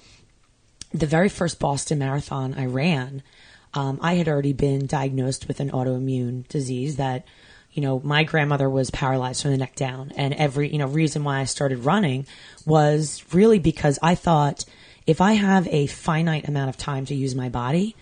the 0.94 1.08
very 1.08 1.30
first 1.30 1.60
Boston 1.60 2.00
Marathon 2.00 2.54
I 2.54 2.68
ran, 2.68 3.24
um, 3.74 3.98
I 4.02 4.16
had 4.16 4.28
already 4.28 4.54
been 4.54 4.86
diagnosed 4.86 5.48
with 5.48 5.60
an 5.60 5.72
autoimmune 5.72 6.48
disease 6.48 6.98
that, 6.98 7.26
you 7.72 7.82
know, 7.82 8.00
my 8.04 8.24
grandmother 8.24 8.70
was 8.70 8.92
paralyzed 8.92 9.42
from 9.42 9.52
the 9.52 9.58
neck 9.58 9.76
down, 9.76 10.12
and 10.16 10.34
every 10.36 10.72
you 10.72 10.78
know 10.78 10.88
reason 10.88 11.24
why 11.24 11.39
I 11.39 11.46
started 11.46 11.80
running 11.80 12.28
was 12.66 13.24
really 13.34 13.60
because 13.60 13.98
I 14.04 14.13
thought 14.16 14.66
if 15.06 15.22
I 15.22 15.34
have 15.34 15.68
a 15.68 15.88
finite 15.88 16.48
amount 16.48 16.70
of 16.70 16.78
time 16.78 17.06
to 17.06 17.16
use 17.16 17.36
my 17.36 17.50
body, 17.50 17.96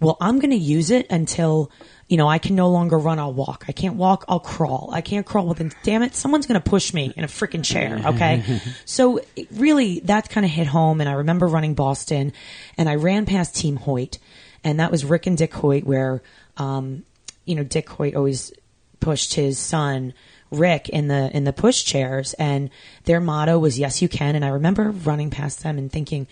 well, 0.00 0.16
I'm 0.20 0.38
going 0.38 0.50
to 0.50 0.56
use 0.56 0.90
it 0.90 1.06
until, 1.10 1.70
you 2.08 2.16
know, 2.16 2.28
I 2.28 2.38
can 2.38 2.54
no 2.56 2.68
longer 2.68 2.98
run, 2.98 3.18
I'll 3.18 3.32
walk. 3.32 3.64
I 3.68 3.72
can't 3.72 3.96
walk, 3.96 4.24
I'll 4.28 4.40
crawl. 4.40 4.90
I 4.92 5.00
can't 5.00 5.24
crawl, 5.24 5.46
well, 5.46 5.54
then 5.54 5.72
damn 5.82 6.02
it, 6.02 6.14
someone's 6.14 6.46
going 6.46 6.60
to 6.60 6.68
push 6.68 6.92
me 6.92 7.12
in 7.16 7.24
a 7.24 7.28
freaking 7.28 7.64
chair, 7.64 8.00
okay? 8.06 8.60
so 8.84 9.20
it 9.36 9.48
really, 9.52 10.00
that 10.00 10.28
kind 10.28 10.44
of 10.44 10.50
hit 10.50 10.66
home. 10.66 11.00
And 11.00 11.08
I 11.08 11.14
remember 11.14 11.46
running 11.46 11.74
Boston 11.74 12.32
and 12.76 12.88
I 12.88 12.96
ran 12.96 13.24
past 13.24 13.56
Team 13.56 13.76
Hoyt, 13.76 14.18
and 14.62 14.80
that 14.80 14.90
was 14.90 15.04
Rick 15.04 15.26
and 15.26 15.38
Dick 15.38 15.54
Hoyt, 15.54 15.84
where, 15.84 16.22
um, 16.56 17.04
you 17.44 17.54
know, 17.54 17.64
Dick 17.64 17.88
Hoyt 17.88 18.14
always 18.14 18.52
pushed 19.00 19.34
his 19.34 19.58
son 19.58 20.14
Rick 20.50 20.88
in 20.88 21.08
the 21.08 21.34
in 21.34 21.44
the 21.44 21.52
push 21.52 21.84
chairs 21.84 22.34
and 22.34 22.70
their 23.04 23.20
motto 23.20 23.58
was 23.58 23.78
yes 23.78 24.02
you 24.02 24.08
can. 24.08 24.36
And 24.36 24.44
I 24.44 24.48
remember 24.48 24.90
running 24.90 25.30
past 25.30 25.62
them 25.62 25.78
and 25.78 25.90
thinking 25.90 26.26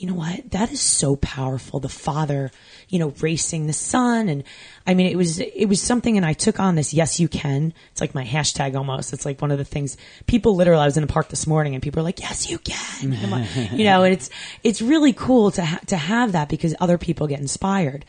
you 0.00 0.06
know 0.06 0.14
what? 0.14 0.50
That 0.52 0.72
is 0.72 0.80
so 0.80 1.16
powerful 1.16 1.78
the 1.78 1.90
father 1.90 2.50
you 2.88 2.98
know 2.98 3.12
racing 3.20 3.66
the 3.66 3.72
son 3.74 4.30
and 4.30 4.44
I 4.86 4.94
mean 4.94 5.06
it 5.06 5.16
was 5.16 5.40
it 5.40 5.66
was 5.66 5.80
something 5.80 6.16
and 6.16 6.24
I 6.24 6.32
took 6.32 6.58
on 6.58 6.74
this 6.74 6.94
yes 6.94 7.20
you 7.20 7.28
can. 7.28 7.74
It's 7.92 8.00
like 8.00 8.14
my 8.14 8.24
hashtag 8.24 8.74
almost. 8.76 9.12
It's 9.12 9.26
like 9.26 9.42
one 9.42 9.50
of 9.50 9.58
the 9.58 9.64
things 9.64 9.98
people 10.26 10.56
literally 10.56 10.82
I 10.82 10.86
was 10.86 10.96
in 10.96 11.02
the 11.02 11.12
park 11.12 11.28
this 11.28 11.46
morning 11.46 11.74
and 11.74 11.82
people 11.82 12.00
are 12.00 12.04
like 12.04 12.20
yes 12.20 12.50
you 12.50 12.58
can. 12.58 13.18
Like, 13.30 13.72
you 13.72 13.84
know 13.84 14.02
and 14.02 14.12
it's 14.12 14.30
it's 14.64 14.80
really 14.80 15.12
cool 15.12 15.50
to 15.52 15.64
ha- 15.64 15.80
to 15.86 15.96
have 15.96 16.32
that 16.32 16.48
because 16.48 16.74
other 16.80 16.96
people 16.96 17.26
get 17.26 17.40
inspired. 17.40 18.04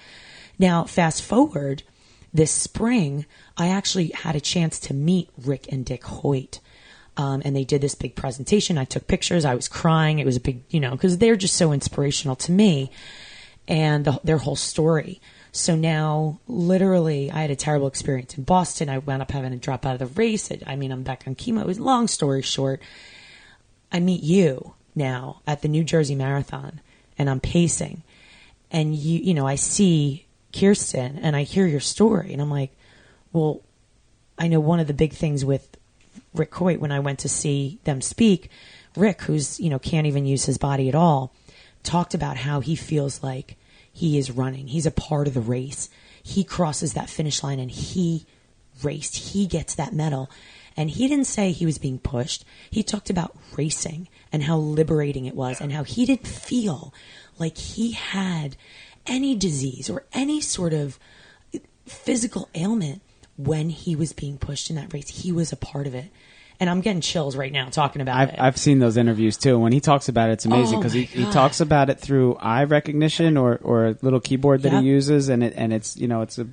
Now 0.58 0.86
fast 0.86 1.22
forward 1.22 1.84
this 2.34 2.52
spring, 2.52 3.26
I 3.58 3.70
actually 3.70 4.08
had 4.10 4.36
a 4.36 4.41
chance 4.41 4.80
to 4.82 4.94
meet 4.94 5.30
Rick 5.38 5.72
and 5.72 5.86
Dick 5.86 6.04
Hoyt. 6.04 6.60
Um, 7.17 7.41
and 7.44 7.56
they 7.56 7.65
did 7.65 7.82
this 7.82 7.94
big 7.94 8.15
presentation. 8.15 8.78
I 8.78 8.86
took 8.86 9.06
pictures. 9.06 9.44
I 9.44 9.54
was 9.54 9.67
crying. 9.67 10.20
It 10.20 10.26
was 10.26 10.38
a 10.38 10.41
big, 10.41 10.63
you 10.70 10.80
know, 10.80 10.91
because 10.91 11.17
they're 11.17 11.36
just 11.36 11.56
so 11.56 11.74
inspirational 11.74 12.38
to 12.38 12.52
me 12.52 12.89
and 13.67 14.06
the, 14.06 14.20
their 14.24 14.38
whole 14.38 14.56
story. 14.56 15.20
So 15.52 15.76
now, 15.76 16.39
literally, 16.48 17.30
I 17.30 17.41
had 17.41 17.52
a 17.52 17.56
terrible 17.56 17.88
experience 17.88 18.38
in 18.38 18.44
Boston. 18.44 18.89
I 18.89 19.00
wound 19.00 19.22
up 19.22 19.32
having 19.32 19.52
to 19.52 19.58
drop 19.58 19.86
out 19.86 19.94
of 19.94 20.00
the 20.00 20.22
race. 20.22 20.50
I, 20.65 20.76
mean, 20.78 20.91
I'm 20.91 21.04
back 21.04 21.24
on 21.28 21.36
chemo. 21.36 21.62
It 21.62 21.67
was 21.67 21.80
long 21.80 22.08
story 22.08 22.41
short. 22.41 22.82
I 23.91 24.00
meet 24.00 24.24
you 24.24 24.74
now 24.96 25.41
at 25.46 25.62
the 25.62 25.67
New 25.67 25.84
Jersey 25.84 26.15
Marathon, 26.15 26.80
and 27.17 27.30
I'm 27.30 27.41
pacing, 27.41 28.04
and 28.72 28.96
you, 28.96 29.20
you 29.20 29.34
know, 29.34 29.46
I 29.46 29.56
see 29.56 30.26
Kirsten, 30.52 31.18
and 31.18 31.36
I 31.36 31.44
hear 31.44 31.66
your 31.66 31.80
story, 31.80 32.34
and 32.34 32.42
I'm 32.42 32.52
like, 32.52 32.72
well, 33.32 33.62
I 34.38 34.48
know 34.48 34.60
one 34.60 34.80
of 34.80 34.88
the 34.88 34.94
big 34.94 35.14
things 35.14 35.46
with 35.46 35.78
Rick 36.34 36.54
Hoyt 36.56 36.80
when 36.80 36.92
I 36.92 37.00
went 37.00 37.20
to 37.20 37.30
see 37.30 37.80
them 37.84 38.02
speak, 38.02 38.50
Rick, 38.96 39.22
who's 39.22 39.60
you 39.60 39.70
know 39.70 39.80
can't 39.80 40.08
even 40.08 40.26
use 40.26 40.46
his 40.46 40.58
body 40.58 40.90
at 40.90 40.96
all, 40.96 41.34
talked 41.84 42.14
about 42.14 42.38
how 42.38 42.60
he 42.60 42.76
feels 42.76 43.24
like 43.24 43.56
he 43.92 44.18
is 44.18 44.32
running. 44.32 44.68
He's 44.68 44.86
a 44.86 44.92
part 44.92 45.28
of 45.28 45.34
the 45.34 45.42
race. 45.42 45.90
He 46.24 46.44
crosses 46.44 46.94
that 46.94 47.10
finish 47.10 47.44
line 47.44 47.60
and 47.60 47.72
he 47.72 48.26
raced. 48.84 49.16
He 49.16 49.46
gets 49.46 49.76
that 49.76 49.94
medal. 49.94 50.30
And 50.78 50.90
he 50.90 51.08
didn't 51.08 51.26
say 51.26 51.52
he 51.52 51.66
was 51.66 51.78
being 51.78 52.00
pushed. 52.00 52.46
He 52.70 52.84
talked 52.84 53.10
about 53.10 53.36
racing 53.58 54.08
and 54.32 54.44
how 54.44 54.58
liberating 54.58 55.26
it 55.26 55.36
was 55.36 55.60
and 55.60 55.74
how 55.74 55.84
he 55.84 56.06
didn't 56.06 56.28
feel 56.28 56.94
like 57.38 57.58
he 57.58 57.92
had 57.92 58.56
any 59.08 59.36
disease 59.36 59.90
or 59.90 60.04
any 60.14 60.42
sort 60.42 60.74
of 60.74 61.00
physical 61.86 62.50
ailment 62.56 63.02
when 63.38 63.70
he 63.70 63.96
was 63.96 64.14
being 64.14 64.38
pushed 64.38 64.70
in 64.70 64.76
that 64.76 64.94
race. 64.94 65.10
He 65.10 65.32
was 65.32 65.52
a 65.52 65.56
part 65.56 65.88
of 65.88 65.96
it. 65.96 66.06
And 66.60 66.70
I'm 66.70 66.82
getting 66.82 67.02
chills 67.02 67.36
right 67.36 67.52
now 67.52 67.70
talking 67.70 68.04
about 68.04 68.20
I've, 68.20 68.30
it. 68.30 68.36
I've 68.40 68.58
seen 68.58 68.78
those 68.78 68.96
interviews 68.96 69.36
too. 69.36 69.58
When 69.58 69.72
he 69.72 69.80
talks 69.80 70.10
about 70.10 70.30
it, 70.30 70.34
it's 70.34 70.46
amazing 70.46 70.76
Oh 70.76 70.80
because 70.80 70.94
he, 70.94 71.06
he 71.06 71.26
talks 71.32 71.60
about 71.60 71.90
it 71.90 72.00
through 72.00 72.36
eye 72.36 72.66
recognition 72.66 73.36
or, 73.36 73.58
or 73.64 73.88
a 73.88 73.98
little 74.04 74.20
keyboard 74.20 74.62
that 74.62 74.72
Yep. 74.72 74.84
he 74.84 74.88
uses, 74.90 75.28
and 75.30 75.44
it 75.44 75.54
and 75.58 75.74
it's 75.74 75.98
you 75.98 76.08
know 76.08 76.22
it's 76.22 76.38
a 76.38 76.46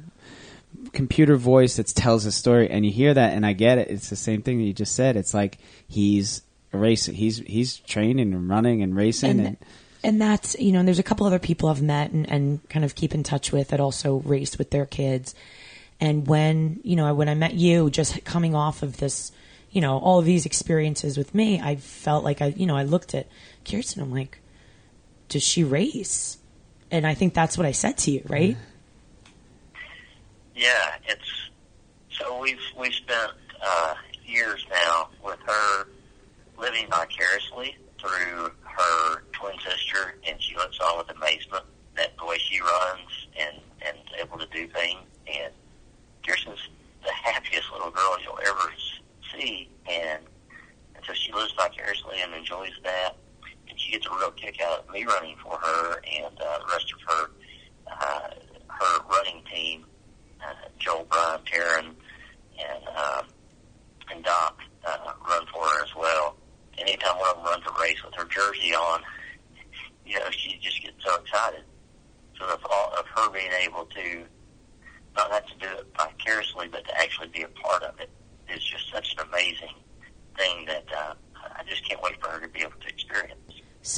computer 0.95 1.37
voice 1.37 1.77
that 1.77 1.89
tells 1.89 2.25
a 2.25 2.33
story, 2.33 2.71
and 2.71 2.87
you 2.87 2.91
hear 2.91 3.13
that, 3.13 3.35
and 3.35 3.45
I 3.45 3.53
get 3.53 3.77
it. 3.77 3.91
It's 3.91 4.09
the 4.09 4.17
same 4.17 4.41
thing 4.41 4.57
that 4.57 4.65
you 4.65 4.73
just 4.73 4.95
said. 4.95 5.15
It's 5.15 5.35
like 5.35 5.59
he's 5.87 6.41
racing, 6.73 7.15
he's 7.15 7.39
he's 7.41 7.77
training 7.77 8.33
and 8.33 8.49
running 8.49 8.83
and 8.83 8.97
racing, 8.97 9.31
and, 9.33 9.47
and 9.47 9.57
and 10.09 10.21
that's 10.21 10.59
you 10.59 10.73
know 10.73 10.79
and 10.79 10.89
there's 10.89 10.99
a 10.99 11.03
couple 11.03 11.27
other 11.27 11.39
people 11.39 11.69
i've 11.69 11.83
met 11.83 12.11
and, 12.11 12.29
and 12.31 12.67
kind 12.71 12.83
of 12.83 12.95
keep 12.95 13.15
in 13.15 13.23
touch 13.23 13.53
with 13.53 13.69
that 13.69 13.79
also 13.79 14.17
race 14.21 14.57
with 14.57 14.71
their 14.71 14.87
kids. 14.87 15.35
And 16.01 16.27
when 16.27 16.81
you 16.83 16.97
know 16.97 17.13
when 17.15 17.29
i 17.29 17.35
met 17.35 17.55
you 17.55 17.91
just 17.91 18.25
coming 18.25 18.55
off 18.55 18.83
of 18.83 18.97
this 18.97 19.33
you 19.71 19.81
know 19.83 19.99
all 19.99 20.19
of 20.19 20.25
these 20.25 20.47
experiences 20.47 21.19
with 21.19 21.35
me 21.35 21.61
i 21.61 21.77
felt 21.77 22.25
like 22.25 22.41
i 22.41 22.47
you 22.47 22.67
know 22.67 22.77
i 22.77 22.85
looked 22.85 23.15
at 23.15 23.27
kirsten 23.65 24.03
i'm 24.03 24.11
like 24.11 24.41
does 25.29 25.43
she 25.43 25.63
race? 25.63 26.39
And 26.91 27.07
i 27.07 27.13
think 27.13 27.35
that's 27.35 27.59
what 27.59 27.67
i 27.67 27.73
said 27.73 27.99
to 27.99 28.11
you 28.11 28.23
right? 28.29 28.57
Yeah, 30.57 30.95
it's 31.07 31.51
so 32.11 32.41
we've 32.41 32.59
we've 32.79 32.95
spent 32.95 33.33
uh, 33.63 33.95
years 34.25 34.65
now 34.71 35.11
with 35.23 35.39
her 35.47 35.87
living 36.59 36.87
vicariously 36.89 37.77
through 38.01 38.53
her 38.79 39.23
twin 39.33 39.55
sister, 39.61 40.15
and 40.27 40.41
she 40.43 40.55
looks 40.57 40.79
on 40.81 40.99
with 40.99 41.11
amazement 41.17 41.65
at 41.97 42.17
the 42.19 42.25
way 42.25 42.39
she 42.39 42.61
runs 42.61 43.27
and 43.39 43.57
and 43.87 43.97
able 44.21 44.39
to 44.39 44.47
do 44.47 44.67
things. 44.69 45.01
And 45.27 45.53
Kirsten's 46.27 46.59
the 47.05 47.13
happiest 47.13 47.71
little 47.73 47.91
girl 47.91 48.17
you'll 48.23 48.39
ever 48.41 48.73
s- 48.73 49.01
see, 49.33 49.69
and, 49.89 50.23
and 50.95 51.05
so 51.07 51.13
she 51.15 51.33
lives 51.33 51.53
vicariously 51.57 52.17
and 52.23 52.35
enjoys 52.35 52.73
that. 52.85 53.17
And 53.69 53.79
she 53.79 53.93
gets 53.93 54.07
a 54.07 54.11
real 54.11 54.31
kick 54.33 54.61
out 54.63 54.81
of 54.87 54.91
me 54.93 55.05
running 55.05 55.37
for 55.43 55.59
her 55.59 56.01
and 56.21 56.37
uh, 56.41 56.59
the 56.59 56.73
rest 56.73 56.93
of 56.93 57.01
her 57.17 57.31
uh, 58.01 58.31
her 58.69 59.01
running 59.11 59.43
team 59.53 59.85
uh, 60.43 60.53
Joel, 60.79 61.07
Brian, 61.11 61.41
Taryn, 61.45 61.87
and 62.59 62.85
um, 62.97 63.27
and 64.11 64.25
Doc 64.25 64.59
uh, 64.87 64.97
run 65.29 65.45
for 65.53 65.63
her 65.65 65.83
as 65.85 65.95
well. 65.97 66.37
Anytime 66.79 67.19
one 67.19 67.31
of 67.31 67.37
them 67.37 67.45
runs 67.45 67.65
a 67.67 67.83
race 67.83 68.03
with 68.05 68.15
her 68.15 68.25
jersey 68.27 68.73
on, 68.75 69.03
you 70.07 70.19
know, 70.19 70.31
she 70.31 70.59
just 70.61 70.81
gets 70.83 70.95
so 71.05 71.17
excited. 71.21 71.65
So 72.39 72.47
the 72.47 72.57
thought 72.59 72.95
of 72.99 73.05
her 73.17 73.31
being 73.31 73.51
able 73.65 73.85
to 73.87 74.23
not 75.17 75.31
have 75.33 75.47
to 75.47 75.55
do 75.59 75.67
it 75.67 75.87
vicariously 75.97 76.69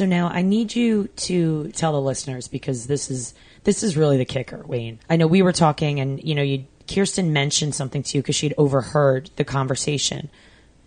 So 0.01 0.07
now 0.07 0.29
I 0.29 0.41
need 0.41 0.75
you 0.75 1.09
to 1.09 1.69
tell 1.73 1.93
the 1.93 2.01
listeners 2.01 2.49
because 2.49 2.87
this 2.87 3.11
is 3.11 3.35
this 3.65 3.83
is 3.83 3.99
really 3.99 4.17
the 4.17 4.25
kicker, 4.25 4.65
Wayne. 4.67 4.99
I 5.11 5.17
know 5.17 5.27
we 5.27 5.43
were 5.43 5.53
talking, 5.53 6.01
and 6.01 6.25
you 6.25 6.35
know, 6.35 6.41
you 6.41 6.65
Kirsten 6.89 7.35
mentioned 7.35 7.75
something 7.75 8.03
to 8.05 8.17
you 8.17 8.23
because 8.23 8.35
she'd 8.35 8.55
overheard 8.57 9.29
the 9.37 9.45
conversation. 9.45 10.31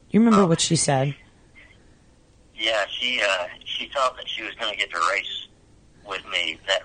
You 0.09 0.19
remember 0.19 0.47
what 0.47 0.59
she 0.59 0.75
said? 0.75 1.13
Yeah, 2.55 2.85
she 2.89 3.21
uh, 3.21 3.49
she 3.65 3.87
thought 3.93 4.17
that 4.17 4.27
she 4.27 4.41
was 4.41 4.55
going 4.55 4.71
to 4.71 4.79
get 4.79 4.89
to 4.89 4.99
race 5.11 5.47
with 6.07 6.25
me 6.31 6.57
that 6.67 6.81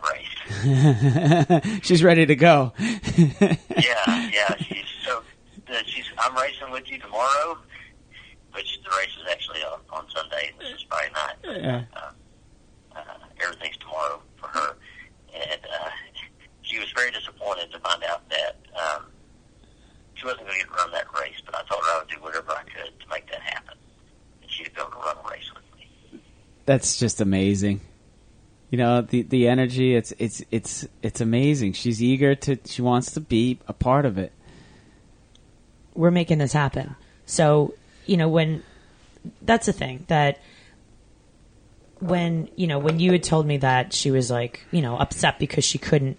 race. 1.63 1.81
She's 1.83 2.05
ready 2.05 2.27
to 2.27 2.37
go. 2.37 2.75
yeah, 2.79 3.57
yeah. 4.31 4.55
She's 4.59 4.85
so 5.03 5.23
uh, 5.73 5.79
she's. 5.87 6.05
I'm 6.19 6.37
racing 6.37 6.73
with 6.73 6.91
you 6.91 6.99
tomorrow, 6.99 7.57
which 8.53 8.79
the 8.85 8.91
race 8.99 9.17
is 9.19 9.33
actually 9.33 9.61
on, 9.63 9.81
on 9.89 10.05
Sunday. 10.15 10.53
This 10.59 10.75
is 10.75 10.85
Friday 10.91 11.13
night. 11.15 11.63
Yeah. 11.63 11.85
Uh, 11.97 12.11
everything's 13.43 13.77
tomorrow 13.79 14.21
for 14.37 14.49
her, 14.49 14.77
and 15.35 15.61
uh, 15.65 15.91
she 16.63 16.79
was 16.79 16.91
very 16.93 17.11
disappointed 17.11 17.71
to 17.73 17.79
find 17.81 18.03
out 18.05 18.29
that 18.29 18.57
um, 18.77 19.07
she 20.19 20.27
wasn't 20.27 20.47
going 20.47 20.61
to 20.61 20.67
get 20.67 20.77
run 20.77 20.91
that 20.93 21.07
race. 21.19 21.41
But 21.45 21.55
I 21.55 21.63
told 21.69 21.83
her 21.85 21.91
I 21.91 21.99
would 22.01 22.09
do 22.09 22.23
whatever 22.23 22.53
I 22.53 22.63
could 22.63 23.01
to 23.01 23.09
make 23.09 23.31
that 23.31 23.41
happen, 23.41 23.75
and 24.43 24.51
she'd 24.51 24.75
be 24.75 24.81
able 24.81 24.91
to 24.91 24.97
run 24.97 25.17
a 25.25 25.31
race 25.31 25.51
with 25.55 25.65
me. 25.77 26.21
That's 26.67 26.99
just 26.99 27.21
amazing. 27.21 27.81
You 28.71 28.79
know 28.79 29.01
the 29.01 29.23
the 29.23 29.49
energy. 29.49 29.95
It's 29.95 30.13
it's 30.19 30.43
it's 30.51 30.87
it's 31.03 31.21
amazing. 31.21 31.73
She's 31.73 32.03
eager 32.03 32.35
to. 32.35 32.59
She 32.67 32.83
wants 32.83 33.13
to 33.13 33.21
be 33.21 33.59
a 33.67 33.73
part 33.73 34.05
of 34.05 34.19
it. 34.19 34.33
We're 35.95 36.11
making 36.11 36.39
this 36.39 36.53
happen. 36.53 36.97
So 37.25 37.75
you 38.07 38.17
know 38.17 38.29
when 38.29 38.63
that's 39.43 39.67
the 39.67 39.73
thing 39.73 40.05
that 40.09 40.41
when 42.01 42.49
you 42.57 42.67
know 42.67 42.79
when 42.79 43.01
you 43.01 43.13
had 43.13 43.23
told 43.23 43.47
me 43.47 43.57
that 43.59 43.93
she 43.93 44.11
was 44.11 44.31
like 44.31 44.65
you 44.71 44.83
know 44.83 44.97
upset 44.97 45.39
because 45.39 45.65
she 45.65 45.79
couldn't 45.79 46.17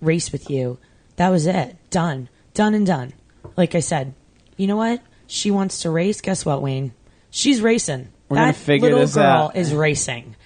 race 0.00 0.32
with 0.32 0.50
you 0.50 0.78
that 1.16 1.28
was 1.28 1.46
it 1.46 1.76
done 1.90 2.28
done 2.54 2.74
and 2.74 2.86
done 2.86 3.12
like 3.56 3.74
i 3.74 3.80
said 3.80 4.14
you 4.60 4.66
know 4.66 4.76
what? 4.76 5.00
She 5.26 5.50
wants 5.50 5.80
to 5.82 5.90
race. 5.90 6.20
Guess 6.20 6.44
what 6.44 6.60
wayne? 6.60 6.92
She's 7.30 7.62
racing. 7.62 8.08
We're 8.28 8.36
that 8.36 8.42
gonna 8.42 8.52
figure 8.52 8.88
little 8.90 9.00
this 9.00 9.14
girl 9.14 9.24
out. 9.24 9.56
is 9.56 9.72
racing. 9.72 10.36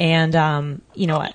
And 0.00 0.34
um 0.34 0.82
you 0.96 1.06
know 1.06 1.18
I, 1.18 1.32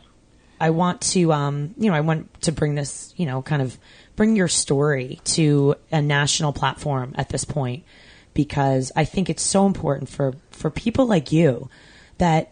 I 0.59 0.71
want 0.71 0.99
to 1.13 1.31
um 1.31 1.73
you 1.77 1.89
know 1.89 1.95
i 1.95 2.01
want 2.01 2.41
to 2.41 2.51
bring 2.51 2.75
this 2.75 3.13
you 3.15 3.25
know 3.25 3.41
kind 3.41 3.61
of 3.61 3.77
bring 4.17 4.35
your 4.35 4.49
story 4.49 5.21
to 5.23 5.75
a 5.89 6.01
national 6.01 6.51
platform 6.51 7.13
at 7.15 7.29
this 7.29 7.45
point 7.45 7.85
because 8.33 8.91
i 8.95 9.05
think 9.05 9.29
it's 9.29 9.43
so 9.43 9.67
important 9.67 10.09
for 10.09 10.33
for 10.49 10.71
people 10.71 11.05
like 11.05 11.31
you 11.31 11.69
that 12.17 12.51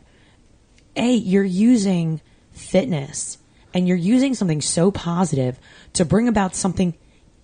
a 0.95 1.12
you're 1.12 1.43
using 1.43 2.21
fitness 2.54 3.39
and 3.73 3.88
you're 3.88 3.97
using 3.97 4.36
something 4.36 4.62
so 4.62 4.91
positive 4.91 5.60
to 5.93 6.06
bring 6.06 6.28
about 6.28 6.56
something 6.56 6.93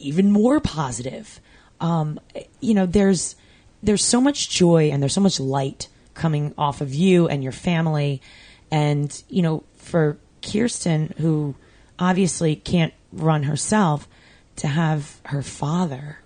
even 0.02 0.32
more 0.32 0.60
positive 0.60 1.40
um, 1.80 2.20
you 2.60 2.74
know 2.74 2.86
there's 2.86 3.36
there's 3.84 4.04
so 4.04 4.22
much 4.22 4.50
joy 4.50 4.90
and 4.92 5.02
there's 5.02 5.14
so 5.14 5.22
much 5.22 5.40
light 5.40 5.88
coming 6.14 6.54
off 6.58 6.82
of 6.82 6.94
you 6.94 7.28
and 7.28 7.44
your 7.44 7.52
family 7.52 8.22
and 8.70 9.24
you 9.30 9.42
know 9.42 9.64
for 9.76 10.18
kirsten 10.42 11.14
who 11.18 11.56
obviously 12.00 12.56
can't 12.56 12.94
run 13.12 13.44
herself 13.44 14.08
to 14.56 14.68
have 14.68 15.20
her 15.26 15.42
father 15.42 16.20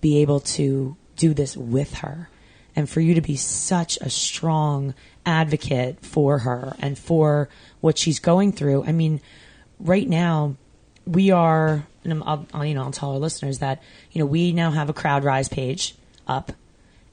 be 0.00 0.18
able 0.18 0.40
to 0.40 0.96
do 1.16 1.34
this 1.34 1.56
with 1.56 1.94
her 1.94 2.28
and 2.78 2.88
for 2.88 3.00
you 3.00 3.14
to 3.14 3.20
be 3.20 3.34
such 3.34 3.98
a 4.00 4.08
strong 4.08 4.94
advocate 5.26 5.98
for 6.00 6.38
her 6.38 6.76
and 6.78 6.96
for 6.96 7.48
what 7.80 7.98
she's 7.98 8.20
going 8.20 8.52
through. 8.52 8.84
I 8.84 8.92
mean, 8.92 9.20
right 9.80 10.08
now 10.08 10.54
we 11.04 11.32
are, 11.32 11.87
and 12.04 12.22
I'll, 12.24 12.46
I'll, 12.52 12.64
you 12.64 12.74
know, 12.74 12.82
I'll 12.82 12.92
tell 12.92 13.12
our 13.12 13.18
listeners 13.18 13.58
that 13.58 13.82
you 14.12 14.20
know 14.20 14.26
we 14.26 14.52
now 14.52 14.70
have 14.70 14.88
a 14.88 14.94
CrowdRise 14.94 15.50
page 15.50 15.94
up, 16.26 16.52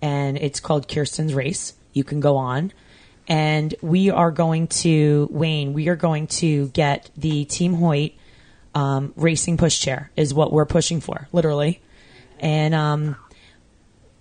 and 0.02 0.38
it's 0.38 0.60
called 0.60 0.88
Kirsten's 0.88 1.34
Race. 1.34 1.74
You 1.94 2.04
can 2.04 2.20
go 2.20 2.38
on, 2.38 2.72
and 3.28 3.74
we 3.82 4.10
are 4.10 4.32
going 4.32 4.68
to 4.68 5.28
Wayne. 5.32 5.74
We 5.74 5.88
are 5.90 5.96
going 5.96 6.28
to 6.28 6.68
get 6.70 7.10
the 7.16 7.46
Team 7.46 7.74
Hoyt 7.74 8.14
um, 8.74 9.14
racing 9.16 9.58
pushchair 9.58 10.10
is 10.16 10.34
what 10.34 10.52
we're 10.52 10.66
pushing 10.66 11.00
for, 11.00 11.28
literally, 11.32 11.82
and 12.40 12.76
um, 12.76 13.16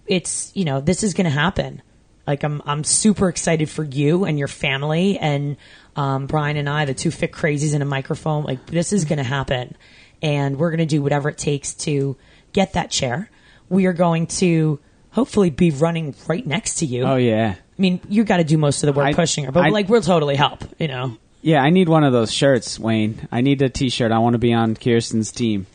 it's 0.07 0.53
you 0.55 0.65
know 0.65 0.81
this 0.81 1.03
is 1.03 1.15
going 1.15 1.25
to 1.25 1.31
happen. 1.31 1.83
Like 2.27 2.43
I'm 2.43 2.63
I'm 2.65 2.85
super 2.85 3.29
excited 3.29 3.69
for 3.69 3.85
you 3.85 4.25
and 4.25 4.39
your 4.39 4.49
family 4.49 5.19
and 5.19 5.57
um, 5.97 6.27
Brian 6.27 6.57
and 6.57 6.69
I, 6.69 6.85
the 6.85 6.95
two 6.95 7.11
fit 7.11 7.33
crazies 7.33 7.75
in 7.75 7.83
a 7.83 7.87
microphone. 7.87 8.45
Like 8.45 8.67
this 8.67 8.93
is 8.93 9.05
going 9.05 9.19
to 9.19 9.25
happen, 9.25 9.77
and 10.25 10.59
we're 10.59 10.71
going 10.71 10.79
to 10.79 10.87
do 10.87 11.03
whatever 11.03 11.29
it 11.29 11.39
takes 11.39 11.75
to 11.75 12.17
get 12.53 12.73
that 12.73 12.91
chair. 12.91 13.31
We 13.69 13.87
are 13.87 13.93
going 13.93 14.27
to 14.39 14.81
hopefully 15.11 15.51
be 15.51 15.71
running 15.71 16.15
right 16.27 16.45
next 16.47 16.77
to 16.77 16.87
you. 16.87 17.05
Oh 17.05 17.17
yeah, 17.17 17.55
I 17.57 17.83
mean, 17.83 18.01
you 18.09 18.25
got 18.25 18.39
to 18.39 18.45
do 18.45 18.57
most 18.59 18.83
of 18.83 18.87
the 18.89 18.93
work 18.93 19.07
I- 19.07 19.13
pushing 19.13 19.45
her, 19.45 19.53
but 19.53 19.65
I- 19.65 19.69
like 19.69 19.89
we'll 19.89 20.01
totally 20.03 20.37
help. 20.37 20.65
You 20.81 20.89
know. 20.89 21.17
yeah. 21.43 21.63
I 21.63 21.71
need 21.71 21.89
one 21.89 22.03
of 22.05 22.13
those 22.13 22.33
shirts, 22.33 22.79
Wayne. 22.81 23.29
I 23.31 23.41
need 23.43 23.61
a 23.63 23.69
T-shirt. 23.69 24.11
I 24.13 24.19
want 24.19 24.33
to 24.35 24.39
be 24.39 24.53
on 24.53 24.75
Kirsten's 24.77 25.31
team. 25.31 25.67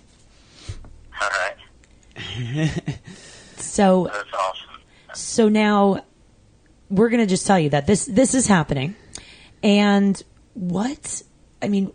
All 1.21 1.29
right, 1.29 2.71
So 3.57 4.05
that's 4.11 4.33
awesome. 4.33 4.81
so 5.13 5.49
now 5.49 6.03
we're 6.89 7.09
going 7.09 7.19
to 7.21 7.25
just 7.27 7.45
tell 7.45 7.59
you 7.59 7.69
that 7.69 7.85
this 7.87 8.05
this 8.05 8.33
is 8.33 8.47
happening 8.47 8.95
and 9.61 10.21
what 10.53 11.21
i 11.61 11.67
mean 11.67 11.91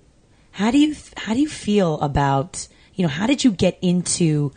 how 0.55 0.71
do 0.71 0.79
you 0.79 0.95
how 1.17 1.35
do 1.35 1.40
you 1.40 1.49
feel 1.49 2.01
about 2.01 2.67
you 2.95 3.03
know 3.03 3.09
how 3.09 3.27
did 3.27 3.43
you 3.45 3.51
get 3.51 3.79
into 3.83 4.53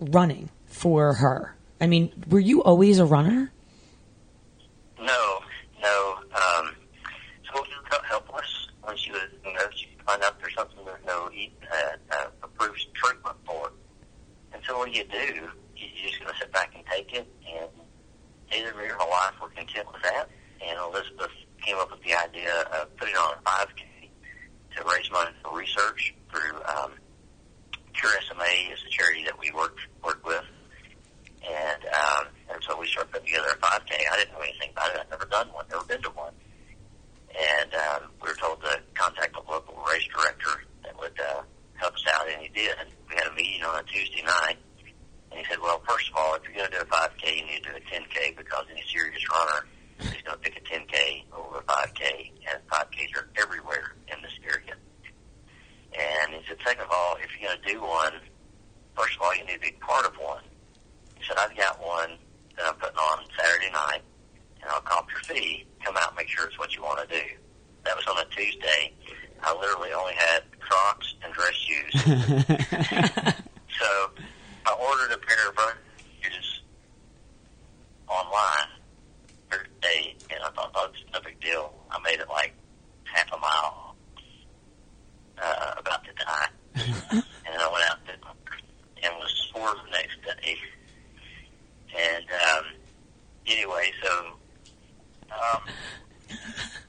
running 0.00 0.48
for 0.66 1.14
her 1.14 1.54
i 1.80 1.86
mean 1.86 2.10
were 2.28 2.40
you 2.40 2.62
always 2.62 2.98
a 2.98 3.04
runner 3.04 3.52
No, 4.98 5.40
no. 5.82 6.16
Um, 6.32 6.74
so 7.52 7.62
she 7.64 7.72
felt 7.90 8.04
helpless 8.04 8.68
when 8.82 8.96
she 8.96 9.10
was, 9.10 9.28
you 9.44 9.52
know, 9.52 9.66
she 9.74 9.86
found 10.06 10.22
out 10.22 10.40
there's 10.40 10.54
something 10.54 10.78
there's 10.84 11.04
no 11.06 11.28
uh, 12.10 12.26
approved 12.42 12.86
treatment 12.94 13.36
for. 13.44 13.68
It. 13.68 13.72
And 14.54 14.62
so 14.66 14.78
what 14.78 14.92
do 14.92 14.96
you 14.98 15.04
do? 15.04 15.18
You, 15.18 15.50
you're 15.76 16.08
just 16.08 16.20
going 16.20 16.32
to 16.32 16.38
sit 16.38 16.52
back 16.52 16.72
and 16.74 16.84
take 16.86 17.12
it, 17.12 17.26
and 17.52 17.68
either 18.54 18.72
me 18.78 18.84
or 18.88 18.96
my 18.96 19.06
wife 19.06 19.34
were 19.42 19.48
content 19.50 19.86
with 19.92 20.02
that. 20.02 20.28
And 20.64 20.78
Elizabeth 20.88 21.34
came 21.60 21.76
up 21.76 21.90
with 21.90 22.02
the 22.02 22.14
idea 22.14 22.62
of 22.80 22.96
putting 22.96 23.16
on 23.16 23.34
a 23.34 23.42
5K 23.42 23.84
raise 24.84 25.10
money 25.10 25.30
for 25.42 25.56
research 25.56 26.14
through 26.30 26.62
um, 26.64 26.92
Cure 27.94 28.12
SMA 28.28 28.72
is 28.72 28.82
a 28.86 28.90
charity 28.90 29.24
that 29.24 29.38
we 29.38 29.50
work 29.52 29.76
work 30.02 30.24
with. 30.26 30.44
And 31.44 31.84
um, 31.84 32.26
and 32.50 32.62
so 32.62 32.78
we 32.78 32.86
started 32.86 33.12
putting 33.12 33.26
together 33.28 33.48
a 33.52 33.56
5K. 33.56 33.92
I 34.10 34.16
didn't 34.16 34.32
know 34.32 34.40
anything 34.40 34.70
about 34.72 34.90
it. 34.94 35.00
I'd 35.00 35.10
never 35.10 35.26
done 35.26 35.48
one, 35.52 35.64
never 35.70 35.84
been 35.84 36.02
to 36.02 36.10
one. 36.10 36.32
And 37.34 37.74
um, 37.74 38.10
we 38.22 38.28
were 38.28 38.36
told 38.36 38.62
to 38.62 38.80
contact 38.94 39.36
a 39.36 39.50
local 39.50 39.74
race 39.90 40.06
director 40.06 40.62
that 40.84 40.98
would 40.98 41.18
uh, 41.18 41.42
help 41.74 41.94
us 41.94 42.04
out, 42.14 42.28
and 42.28 42.40
he 42.40 42.48
did. 42.48 42.74
We 43.08 43.16
had 43.16 43.26
a 43.26 43.34
meeting 43.34 43.62
on 43.64 43.80
a 43.80 43.82
Tuesday 43.84 44.22
night, 44.22 44.56
and 45.30 45.40
he 45.40 45.44
said, 45.50 45.58
"Well, 45.60 45.82
first 45.86 46.10
of 46.10 46.16
all, 46.16 46.34
if 46.36 46.42
you're 46.44 46.54
going 46.54 46.70
to 46.70 46.76
do 46.78 46.82
a 46.82 46.86
5K, 46.86 47.36
you 47.36 47.44
need 47.44 47.62
to 47.64 47.70
do 47.70 47.76
a 47.76 47.80
10K 47.80 48.36
because 48.36 48.64
any 48.70 48.82
serious 48.88 49.22
runner 49.30 49.66
going 49.98 50.24
to 50.24 50.36
pick 50.38 50.56
a 50.56 50.60
10K 50.60 51.24
over 51.32 51.58
a 51.58 51.62
5K, 51.62 52.30
and 52.50 52.66
5Ks 52.68 53.16
are 53.16 53.28
everywhere 53.36 53.94
in 54.08 54.20
this 54.22 54.32
area." 54.44 54.74
And 55.94 56.34
he 56.34 56.40
said, 56.48 56.58
second 56.64 56.82
of 56.84 56.90
all, 56.90 57.16
if 57.22 57.30
you're 57.38 57.48
going 57.48 57.60
to 57.62 57.72
do 57.72 57.80
one, 57.80 58.14
first 58.96 59.14
of 59.16 59.22
all, 59.22 59.34
you 59.34 59.44
need 59.44 59.54
to 59.54 59.60
be 59.60 59.72
part 59.80 60.04
of 60.04 60.14
one. 60.16 60.42
He 61.16 61.24
said, 61.26 61.36
I've 61.38 61.56
got 61.56 61.80
one 61.80 62.18
that 62.56 62.66
I'm 62.66 62.74
putting 62.74 62.96
on 62.96 63.24
Saturday 63.38 63.70
night, 63.70 64.02
and 64.60 64.70
I'll 64.70 64.80
comp 64.80 65.08
your 65.10 65.20
fee. 65.20 65.64
Come 65.84 65.96
out 65.96 66.08
and 66.08 66.16
make 66.16 66.28
sure 66.28 66.46
it's 66.46 66.58
what 66.58 66.74
you 66.74 66.82
want 66.82 67.08
to 67.08 67.14
do. 67.14 67.22
That 67.84 67.96
was 67.96 68.06
on 68.06 68.18
a 68.18 68.28
Tuesday. 68.34 68.92
I 69.42 69.54
literally 69.54 69.92
only 69.92 70.14
had 70.14 70.42
Crocs 70.58 71.14
and 71.22 71.32
dress 71.32 71.54
shoes. 71.54 72.02
so 73.78 74.10
I 74.66 74.72
ordered 74.72 75.12
a 75.12 75.18
pair 75.18 75.48
of 75.48 75.56
running 75.56 75.76
shoes 76.22 76.62
online 78.08 78.73
And 80.30 80.40
I 80.44 80.50
thought, 80.50 80.70
oh, 80.74 80.88
it's 80.92 81.02
no 81.12 81.20
big 81.20 81.40
deal. 81.40 81.72
I 81.90 81.98
made 82.00 82.20
it 82.20 82.28
like 82.28 82.54
half 83.04 83.32
a 83.32 83.38
mile 83.38 83.96
uh, 85.42 85.74
about 85.78 86.04
to 86.04 86.12
die. 86.14 86.48
and 87.12 87.22
I 87.60 87.70
went 87.72 87.84
out 87.90 87.98
and, 88.08 88.18
and 89.02 89.14
was 89.18 89.50
sore 89.52 89.74
the 89.84 89.90
next 89.90 90.16
day. 90.24 90.56
And 91.96 92.24
um, 92.30 92.64
anyway, 93.46 93.92
so 94.02 94.32
um, 95.30 95.60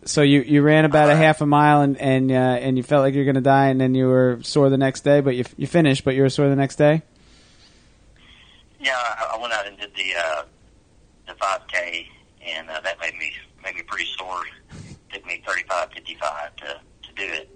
So 0.05 0.21
you, 0.21 0.41
you 0.41 0.61
ran 0.61 0.85
about 0.85 1.09
a 1.09 1.15
half 1.15 1.41
a 1.41 1.45
mile 1.45 1.81
and 1.81 1.97
and 1.97 2.31
uh, 2.31 2.35
and 2.35 2.77
you 2.77 2.83
felt 2.83 3.01
like 3.01 3.13
you 3.13 3.21
were 3.21 3.25
going 3.25 3.35
to 3.35 3.41
die, 3.41 3.67
and 3.67 3.81
then 3.81 3.95
you 3.95 4.07
were 4.07 4.39
sore 4.43 4.69
the 4.69 4.77
next 4.77 5.01
day, 5.03 5.19
but 5.21 5.35
you 5.35 5.45
you 5.57 5.67
finished, 5.67 6.03
but 6.03 6.15
you 6.15 6.21
were 6.21 6.29
sore 6.29 6.47
the 6.49 6.55
next 6.55 6.75
day. 6.77 7.01
yeah, 8.79 8.93
I, 8.95 9.35
I 9.35 9.41
went 9.41 9.53
out 9.53 9.67
and 9.67 9.77
did 9.77 9.95
the 9.95 10.13
uh, 10.15 10.43
the 11.27 11.33
5K, 11.33 12.07
and 12.45 12.69
uh, 12.69 12.79
that 12.81 12.99
made 12.99 13.15
me 13.15 13.33
made 13.63 13.75
me 13.75 13.81
pretty 13.83 14.05
sore 14.17 14.43
took 15.15 15.25
me 15.25 15.41
35, 15.45 15.91
55 15.93 16.55
to, 16.57 16.65
to 16.65 17.13
do 17.15 17.23
it. 17.23 17.49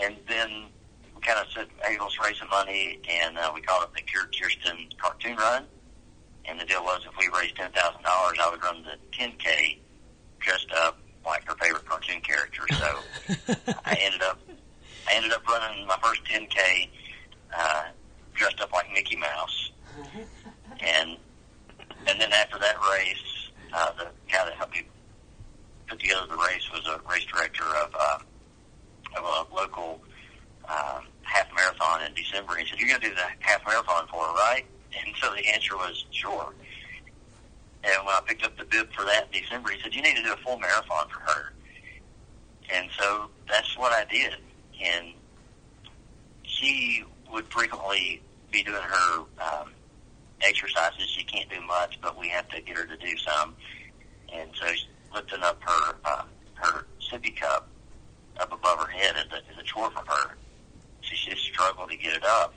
And 0.00 0.16
then 0.28 0.64
we 1.14 1.20
kind 1.20 1.38
of 1.38 1.46
said, 1.54 1.66
hey, 1.84 1.96
let's 2.00 2.18
raise 2.22 2.38
some 2.38 2.48
money, 2.48 3.00
and 3.08 3.38
uh, 3.38 3.52
we 3.54 3.60
called 3.60 3.84
it 3.84 3.94
the 3.94 4.02
Cure 4.02 4.28
Kirsten 4.38 4.88
Cartoon 4.98 5.36
Run. 5.36 5.66
And 6.46 6.58
the 6.60 6.64
deal 6.64 6.82
was 6.82 7.06
if 7.06 7.16
we 7.18 7.28
raised 7.38 7.56
$10,000, 7.56 7.70
I 8.04 8.50
would 8.50 8.62
run 8.62 8.82
the 8.82 8.96
10K 9.16 9.78
dressed 10.40 10.70
up 10.72 10.98
like 11.24 11.46
her 11.48 11.54
favorite 11.54 11.86
cartoon 11.86 12.20
character. 12.20 12.62
So 12.70 12.98
I 13.84 13.96
ended 14.00 14.22
up 14.22 14.38
I 15.08 15.14
ended 15.14 15.32
up 15.32 15.46
running 15.48 15.86
my 15.86 15.96
first 16.02 16.22
10K 16.24 16.88
uh, 17.56 17.84
dressed 18.34 18.60
up 18.60 18.72
like 18.72 18.92
Mickey 18.92 19.16
Mouse. 19.16 19.70
And 20.80 21.16
and 22.06 22.20
then 22.20 22.30
after 22.32 22.58
that 22.58 22.76
race, 22.92 23.33
uh, 23.74 23.92
the 23.98 24.04
guy 24.30 24.44
that 24.44 24.54
helped 24.54 24.72
me 24.72 24.82
put 25.88 25.98
together 25.98 26.26
the 26.28 26.36
race 26.36 26.70
was 26.72 26.86
a 26.86 27.00
race 27.10 27.24
director 27.24 27.64
of, 27.64 27.94
uh, 27.98 28.18
of 29.18 29.24
a 29.24 29.54
local 29.54 30.00
um, 30.68 31.06
half 31.22 31.46
marathon 31.54 32.02
in 32.02 32.14
December. 32.14 32.56
He 32.56 32.66
said, 32.66 32.78
"You're 32.78 32.88
going 32.88 33.00
to 33.00 33.08
do 33.08 33.14
the 33.14 33.26
half 33.40 33.66
marathon 33.66 34.06
for 34.06 34.24
her, 34.24 34.32
right?" 34.34 34.64
And 35.04 35.14
so 35.20 35.34
the 35.34 35.46
answer 35.48 35.76
was, 35.76 36.04
"Sure." 36.10 36.54
And 37.82 38.06
when 38.06 38.14
I 38.14 38.20
picked 38.26 38.44
up 38.44 38.56
the 38.56 38.64
bib 38.64 38.90
for 38.92 39.04
that 39.04 39.28
in 39.32 39.42
December, 39.42 39.70
he 39.70 39.80
said, 39.82 39.94
"You 39.94 40.02
need 40.02 40.16
to 40.16 40.22
do 40.22 40.32
a 40.32 40.36
full 40.36 40.58
marathon 40.58 41.08
for 41.08 41.20
her." 41.20 41.52
And 42.72 42.88
so 42.98 43.28
that's 43.48 43.76
what 43.76 43.92
I 43.92 44.04
did. 44.10 44.36
And 44.82 45.12
she 46.44 47.04
would 47.30 47.44
frequently 47.46 48.22
be 48.50 48.62
doing 48.62 48.80
her 48.80 49.18
um, 49.18 49.73
exercises. 50.42 51.08
She 51.08 51.24
can't 51.24 51.48
do 51.48 51.60
much, 51.62 51.98
but 52.00 52.18
we 52.18 52.28
have 52.28 52.48
to 52.48 52.60
get 52.60 52.76
her 52.76 52.86
to 52.86 52.96
do 52.96 53.16
some. 53.18 53.54
And 54.32 54.50
so 54.54 54.66
she's 54.72 54.86
lifting 55.14 55.42
up 55.42 55.60
her 55.62 55.96
uh, 56.04 56.24
her 56.54 56.86
sippy 57.00 57.36
cup 57.36 57.68
up 58.38 58.52
above 58.52 58.80
her 58.80 58.90
head 58.90 59.14
is 59.16 59.32
a, 59.32 59.36
is 59.52 59.58
a 59.58 59.62
chore 59.62 59.90
for 59.90 60.04
her. 60.10 60.36
So 61.02 61.14
she 61.14 61.30
just 61.30 61.42
struggled 61.42 61.90
to 61.90 61.96
get 61.96 62.14
it 62.14 62.24
up. 62.24 62.54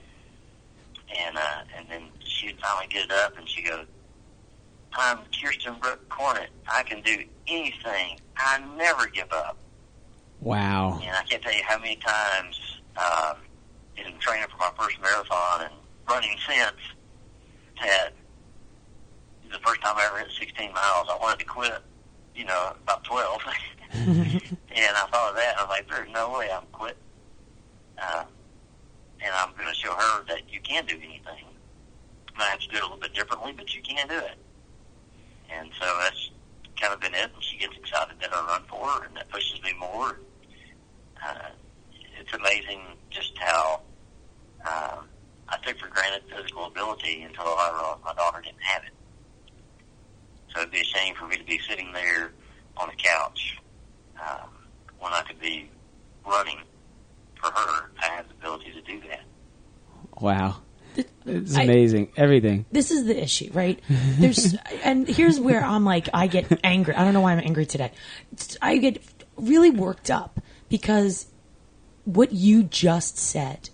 And 1.18 1.36
uh, 1.36 1.62
and 1.76 1.86
then 1.88 2.02
she'd 2.24 2.58
finally 2.60 2.86
get 2.88 3.04
it 3.06 3.12
up, 3.12 3.38
and 3.38 3.48
she 3.48 3.62
goes, 3.62 3.86
"I'm 4.92 5.20
Kirsten 5.42 5.74
Brooke 5.80 6.06
Cornett. 6.10 6.48
I 6.70 6.82
can 6.82 7.00
do 7.02 7.24
anything. 7.46 8.20
I 8.36 8.62
never 8.76 9.06
give 9.06 9.32
up." 9.32 9.56
Wow. 10.40 11.00
And 11.02 11.16
I 11.16 11.22
can't 11.22 11.42
tell 11.42 11.52
you 11.52 11.62
how 11.66 11.78
many 11.78 11.96
times 11.96 12.80
um, 12.96 13.36
in 13.96 14.18
training 14.18 14.46
for 14.50 14.58
my 14.58 14.70
first 14.78 15.00
marathon 15.00 15.62
and 15.62 15.74
running 16.08 16.36
since 16.46 16.76
that 17.82 18.10
the 19.50 19.58
first 19.60 19.80
time 19.82 19.96
I 19.96 20.06
ever 20.06 20.18
hit 20.18 20.28
16 20.38 20.72
miles, 20.72 21.08
I 21.10 21.16
wanted 21.20 21.40
to 21.40 21.44
quit, 21.44 21.78
you 22.34 22.44
know, 22.44 22.74
about 22.82 23.04
12. 23.04 23.42
and 23.92 24.12
I 24.12 25.06
thought 25.10 25.30
of 25.30 25.36
that, 25.36 25.52
and 25.52 25.58
I 25.58 25.62
was 25.62 25.68
like, 25.70 25.88
there's 25.88 26.10
no 26.12 26.32
way 26.38 26.50
I'm 26.52 26.66
quit. 26.72 26.96
Uh, 28.00 28.24
and 29.20 29.34
I'm 29.34 29.52
going 29.56 29.68
to 29.68 29.74
show 29.74 29.92
her 29.92 30.24
that 30.28 30.42
you 30.48 30.60
can 30.60 30.84
do 30.86 30.94
anything. 30.96 31.44
I 32.36 32.44
have 32.44 32.60
to 32.60 32.68
do 32.68 32.76
it 32.76 32.82
a 32.82 32.84
little 32.84 32.98
bit 32.98 33.14
differently, 33.14 33.52
but 33.56 33.74
you 33.74 33.82
can 33.82 34.06
do 34.06 34.16
it. 34.16 34.38
And 35.50 35.70
so 35.80 35.86
that's 36.00 36.30
kind 36.80 36.92
of 36.94 37.00
been 37.00 37.14
it. 37.14 37.30
And 37.34 37.42
she 37.42 37.58
gets 37.58 37.76
excited 37.76 38.16
that 38.20 38.32
I 38.32 38.46
run 38.46 38.62
for 38.68 38.86
her, 38.86 39.06
and 39.06 39.16
that 39.16 39.28
pushes 39.30 39.60
me 39.62 39.72
more. 39.78 40.20
Uh, 41.26 41.50
it's 42.20 42.32
amazing 42.32 42.82
just 43.10 43.36
how 43.38 43.80
um, 44.64 45.08
I 45.48 45.56
took 45.64 45.78
for 45.78 45.88
granted 45.88 46.27
physical 46.40 46.66
ability 46.66 47.22
until 47.22 47.44
I 47.44 47.70
realized 47.74 48.04
my 48.04 48.14
daughter 48.14 48.40
didn't 48.40 48.62
have 48.62 48.82
it. 48.84 48.90
So 50.54 50.60
it'd 50.60 50.72
be 50.72 50.80
a 50.80 50.84
shame 50.84 51.14
for 51.14 51.26
me 51.26 51.36
to 51.36 51.44
be 51.44 51.58
sitting 51.68 51.92
there 51.92 52.32
on 52.76 52.88
the 52.88 52.96
couch 52.96 53.58
um, 54.20 54.50
when 54.98 55.12
I 55.12 55.22
could 55.22 55.40
be 55.40 55.70
running 56.26 56.58
for 57.40 57.50
her. 57.50 57.90
I 58.00 58.06
had 58.06 58.28
the 58.28 58.34
ability 58.34 58.72
to 58.72 58.80
do 58.82 59.00
that. 59.08 59.22
Wow. 60.20 60.56
It's 61.26 61.56
I- 61.56 61.62
amazing. 61.62 62.12
Everything. 62.16 62.64
this 62.72 62.90
is 62.90 63.04
the 63.04 63.20
issue, 63.22 63.50
right? 63.52 63.80
There's, 63.88 64.54
and 64.84 65.06
here's 65.06 65.38
where 65.38 65.62
I'm 65.62 65.84
like, 65.84 66.08
I 66.12 66.26
get 66.26 66.60
angry. 66.64 66.94
I 66.94 67.04
don't 67.04 67.14
know 67.14 67.20
why 67.20 67.32
I'm 67.32 67.40
angry 67.40 67.66
today. 67.66 67.92
I 68.60 68.78
get 68.78 69.02
really 69.36 69.70
worked 69.70 70.10
up 70.10 70.40
because 70.68 71.26
what 72.04 72.32
you 72.32 72.62
just 72.62 73.18
said, 73.18 73.70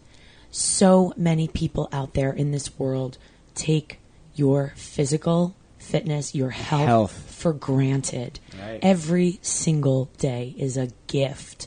so 0.54 1.12
many 1.16 1.48
people 1.48 1.88
out 1.92 2.14
there 2.14 2.32
in 2.32 2.52
this 2.52 2.78
world 2.78 3.18
take 3.54 3.98
your 4.34 4.72
physical 4.76 5.54
fitness, 5.78 6.34
your 6.34 6.50
health, 6.50 6.86
Health. 6.86 7.34
for 7.36 7.52
granted. 7.52 8.40
Right. 8.60 8.78
Every 8.82 9.38
single 9.42 10.10
day 10.18 10.54
is 10.56 10.76
a 10.76 10.88
gift. 11.06 11.66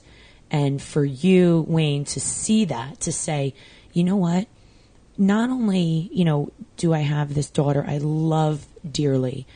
And 0.49 0.81
for 0.81 1.03
you, 1.03 1.65
Wayne, 1.67 2.05
to 2.05 2.19
see 2.19 2.65
that, 2.65 3.01
to 3.01 3.11
say, 3.11 3.53
you 3.93 4.03
know 4.03 4.15
what? 4.15 4.47
not 5.17 5.49
only, 5.49 6.09
you 6.13 6.23
know, 6.23 6.51
do 6.77 6.93
I 6.93 6.99
have 6.99 7.33
this 7.33 7.49
daughter 7.49 7.83
I 7.87 7.97
love 7.97 8.67
dearly, 8.89 9.47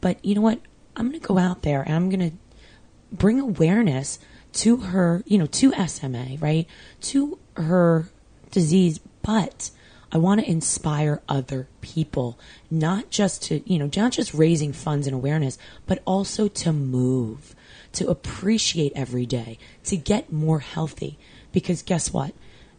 but 0.00 0.24
you 0.24 0.34
know 0.34 0.40
what? 0.40 0.60
I'm 0.96 1.08
going 1.08 1.20
to 1.20 1.26
go 1.26 1.38
out 1.38 1.62
there 1.62 1.82
and 1.82 1.94
I'm 1.94 2.08
going 2.08 2.30
to 2.30 2.36
bring 3.12 3.40
awareness 3.40 4.18
to 4.54 4.76
her, 4.76 5.22
you 5.26 5.38
know, 5.38 5.46
to 5.46 5.72
SMA, 5.88 6.36
right? 6.38 6.66
To 7.02 7.38
her 7.56 8.08
disease, 8.50 9.00
but 9.22 9.70
I 10.10 10.18
want 10.18 10.40
to 10.40 10.50
inspire 10.50 11.20
other 11.28 11.68
people, 11.80 12.38
not 12.70 13.10
just 13.10 13.42
to, 13.44 13.60
you 13.70 13.78
know, 13.78 13.90
not 13.94 14.12
just 14.12 14.32
raising 14.32 14.72
funds 14.72 15.06
and 15.06 15.14
awareness, 15.14 15.58
but 15.86 16.02
also 16.06 16.48
to 16.48 16.72
move, 16.72 17.54
to 17.92 18.08
appreciate 18.08 18.92
every 18.96 19.26
day, 19.26 19.58
to 19.84 19.96
get 19.96 20.32
more 20.32 20.60
healthy. 20.60 21.18
Because 21.52 21.82
guess 21.82 22.12
what? 22.12 22.32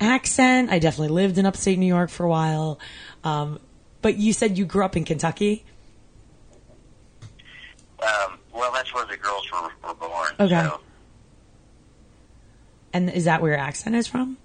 accent. 0.00 0.70
I 0.70 0.78
definitely 0.78 1.14
lived 1.14 1.38
in 1.38 1.46
upstate 1.46 1.78
New 1.78 1.86
York 1.86 2.10
for 2.10 2.24
a 2.24 2.28
while. 2.28 2.78
Um, 3.24 3.58
but 4.02 4.16
you 4.16 4.32
said 4.32 4.56
you 4.58 4.64
grew 4.64 4.84
up 4.84 4.96
in 4.96 5.04
Kentucky. 5.04 5.64
Um, 8.02 8.38
well, 8.54 8.72
that's 8.72 8.94
where 8.94 9.04
the 9.06 9.16
girls 9.16 9.46
were, 9.52 9.70
were 9.88 9.94
born. 9.94 10.32
Okay. 10.40 10.62
So, 10.62 10.80
And 12.92 13.10
is 13.10 13.24
that 13.24 13.42
where 13.42 13.52
your 13.52 13.60
accent 13.60 13.94
is 13.96 14.06
from? 14.06 14.36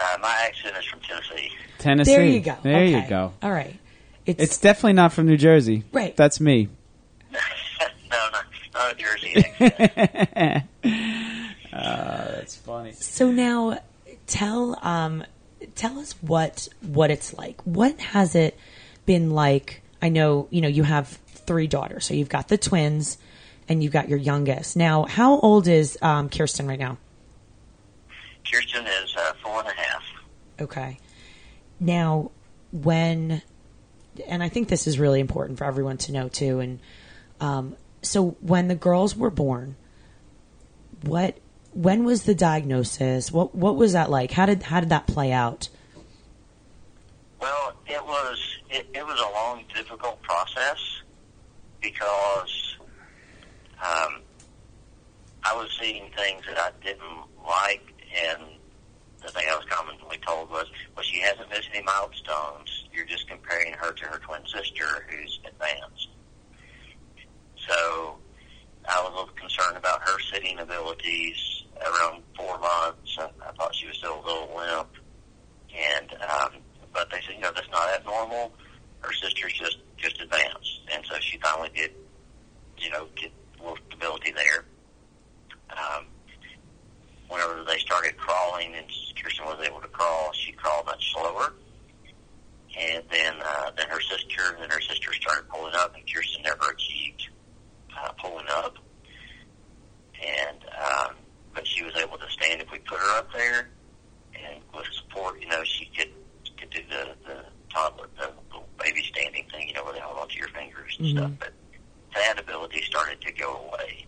uh, 0.00 0.16
my 0.20 0.32
accent 0.46 0.76
is 0.76 0.84
from 0.84 1.00
Tennessee. 1.00 1.50
Tennessee. 1.78 2.12
There 2.12 2.24
you 2.24 2.40
go. 2.40 2.56
There 2.62 2.76
Okay. 2.82 3.02
you 3.02 3.08
go. 3.08 3.32
All 3.42 3.50
right. 3.50 3.74
It's, 4.26 4.42
It's 4.42 4.58
definitely 4.58 4.92
not 4.94 5.12
from 5.12 5.26
New 5.26 5.36
Jersey. 5.36 5.84
Right. 5.92 6.14
That's 6.16 6.40
me. 6.40 6.68
no, 7.32 7.38
not, 8.10 8.44
not 8.74 8.92
a 8.92 8.94
Jersey 8.96 9.44
accent. 9.60 10.64
That's 11.72 12.56
funny. 12.56 12.92
so 12.92 13.30
now 13.30 13.80
tell 14.26 14.78
um 14.82 15.24
tell 15.74 15.98
us 15.98 16.12
what 16.20 16.68
what 16.82 17.10
it's 17.10 17.32
like. 17.36 17.60
What 17.62 17.98
has 18.00 18.34
it 18.34 18.58
been 19.06 19.30
like? 19.30 19.82
I 20.00 20.08
know, 20.10 20.46
you 20.50 20.60
know, 20.60 20.68
you 20.68 20.82
have 20.84 21.08
three 21.08 21.66
daughters. 21.66 22.04
So 22.06 22.14
you've 22.14 22.28
got 22.28 22.48
the 22.48 22.58
twins 22.58 23.18
and 23.68 23.82
you've 23.82 23.92
got 23.92 24.08
your 24.08 24.18
youngest. 24.18 24.76
Now, 24.76 25.04
how 25.04 25.38
old 25.40 25.68
is 25.68 25.98
um 26.02 26.28
Kirsten 26.28 26.66
right 26.66 26.78
now? 26.78 26.98
Kirsten 28.50 28.86
is 28.86 29.14
uh, 29.16 29.32
four 29.42 29.58
and 29.60 29.68
a 29.68 29.72
half. 29.72 30.02
Okay. 30.60 30.98
Now, 31.80 32.30
when, 32.72 33.42
and 34.26 34.42
I 34.42 34.48
think 34.48 34.68
this 34.68 34.86
is 34.86 34.98
really 34.98 35.20
important 35.20 35.58
for 35.58 35.64
everyone 35.64 35.98
to 35.98 36.12
know 36.12 36.28
too. 36.28 36.60
And 36.60 36.80
um, 37.40 37.76
so, 38.02 38.36
when 38.40 38.68
the 38.68 38.74
girls 38.74 39.16
were 39.16 39.30
born, 39.30 39.76
what, 41.02 41.38
when 41.72 42.04
was 42.04 42.24
the 42.24 42.34
diagnosis? 42.34 43.30
What, 43.30 43.54
what 43.54 43.76
was 43.76 43.92
that 43.92 44.10
like? 44.10 44.32
How 44.32 44.46
did, 44.46 44.62
how 44.64 44.80
did 44.80 44.88
that 44.88 45.06
play 45.06 45.32
out? 45.32 45.68
Well, 47.40 47.74
it 47.86 48.04
was 48.04 48.58
it, 48.70 48.86
it 48.94 49.06
was 49.06 49.18
a 49.18 49.32
long, 49.32 49.64
difficult 49.74 50.20
process 50.22 50.78
because 51.80 52.76
um, 53.78 54.20
I 55.44 55.54
was 55.54 55.70
seeing 55.80 56.10
things 56.16 56.42
that 56.48 56.58
I 56.58 56.70
didn't 56.84 57.24
like, 57.46 57.82
and 58.26 58.42
the 59.32 59.40
thing 59.40 59.48
I 59.50 59.56
was 59.56 59.66
commonly 59.68 60.18
told 60.26 60.50
was, 60.50 60.66
"Well, 60.94 61.04
she 61.04 61.20
hasn't 61.20 61.48
missed 61.50 61.68
any 61.72 61.82
milestones. 61.82 62.88
You're 62.92 63.06
just 63.06 63.28
comparing 63.28 63.72
her 63.74 63.92
to 63.92 64.04
her 64.06 64.18
twin 64.18 64.46
sister, 64.46 65.06
who's 65.08 65.40
advanced." 65.46 66.08
So 67.56 68.18
I 68.88 69.02
was 69.02 69.12
a 69.12 69.16
little 69.16 69.34
concerned 69.34 69.76
about 69.76 70.00
her 70.08 70.18
sitting 70.32 70.58
abilities 70.58 71.64
around 71.80 72.22
four 72.36 72.58
months. 72.58 73.18
I, 73.18 73.52
thought 73.52 73.74
she 73.74 73.86
was 73.86 73.96
still 73.98 74.20
a 74.20 74.24
little 74.24 74.56
limp, 74.56 74.88
and 75.76 76.12
um, 76.22 76.52
but 76.92 77.10
they 77.10 77.20
said, 77.20 77.34
you 77.34 77.40
know, 77.40 77.52
that's 77.54 77.70
not 77.70 77.88
abnormal. 77.90 78.52
Her 79.00 79.12
sister's 79.12 79.52
just 79.52 79.78
just 79.96 80.20
advanced, 80.20 80.80
and 80.92 81.04
so 81.06 81.18
she 81.20 81.38
finally 81.38 81.70
did, 81.74 81.92
you 82.78 82.90
know, 82.90 83.08
get 83.14 83.30
a 83.58 83.62
little 83.62 83.78
stability 83.88 84.32
there. 84.32 84.64
Um, 85.70 86.06
whenever 87.28 87.64
they 87.64 87.78
started 87.78 88.16
crawling 88.16 88.74
and 88.74 88.86
Kirsten 89.22 89.44
was 89.44 89.58
able 89.66 89.80
to 89.80 89.88
crawl, 89.88 90.32
she 90.32 90.52
crawled 90.52 90.86
much 90.86 91.12
slower. 91.12 91.52
And 92.78 93.02
then, 93.10 93.34
uh, 93.44 93.70
then 93.76 93.88
her 93.88 94.00
sister, 94.00 94.52
and 94.54 94.62
then 94.62 94.70
her 94.70 94.80
sister 94.80 95.12
started 95.14 95.48
pulling 95.48 95.74
up, 95.74 95.94
and 95.94 96.04
Kirsten 96.12 96.42
never 96.42 96.70
achieved 96.70 97.28
uh, 98.00 98.10
pulling 98.22 98.46
up. 98.50 98.76
And 100.24 100.58
um, 100.78 101.14
but 101.54 101.66
she 101.66 101.82
was 101.84 101.94
able 101.96 102.18
to 102.18 102.28
stand 102.30 102.60
if 102.60 102.70
we 102.70 102.78
put 102.78 102.98
her 102.98 103.18
up 103.18 103.32
there, 103.32 103.70
and 104.34 104.60
with 104.74 104.86
support, 104.92 105.40
you 105.40 105.48
know, 105.48 105.62
she 105.64 105.86
could 105.96 106.08
could 106.58 106.70
do 106.70 106.80
the 106.90 107.08
the 107.26 107.44
toddler, 107.72 108.08
the 108.18 108.26
little 108.52 108.68
baby 108.82 109.02
standing 109.04 109.44
thing, 109.50 109.68
you 109.68 109.74
know, 109.74 109.84
where 109.84 109.94
they 109.94 110.00
hold 110.00 110.18
onto 110.18 110.38
your 110.38 110.48
fingers 110.48 110.96
and 110.98 111.06
Mhm. 111.08 111.12
stuff. 111.12 111.30
But 111.38 111.52
that 112.14 112.38
ability 112.38 112.82
started 112.82 113.20
to 113.22 113.32
go 113.32 113.56
away, 113.72 114.06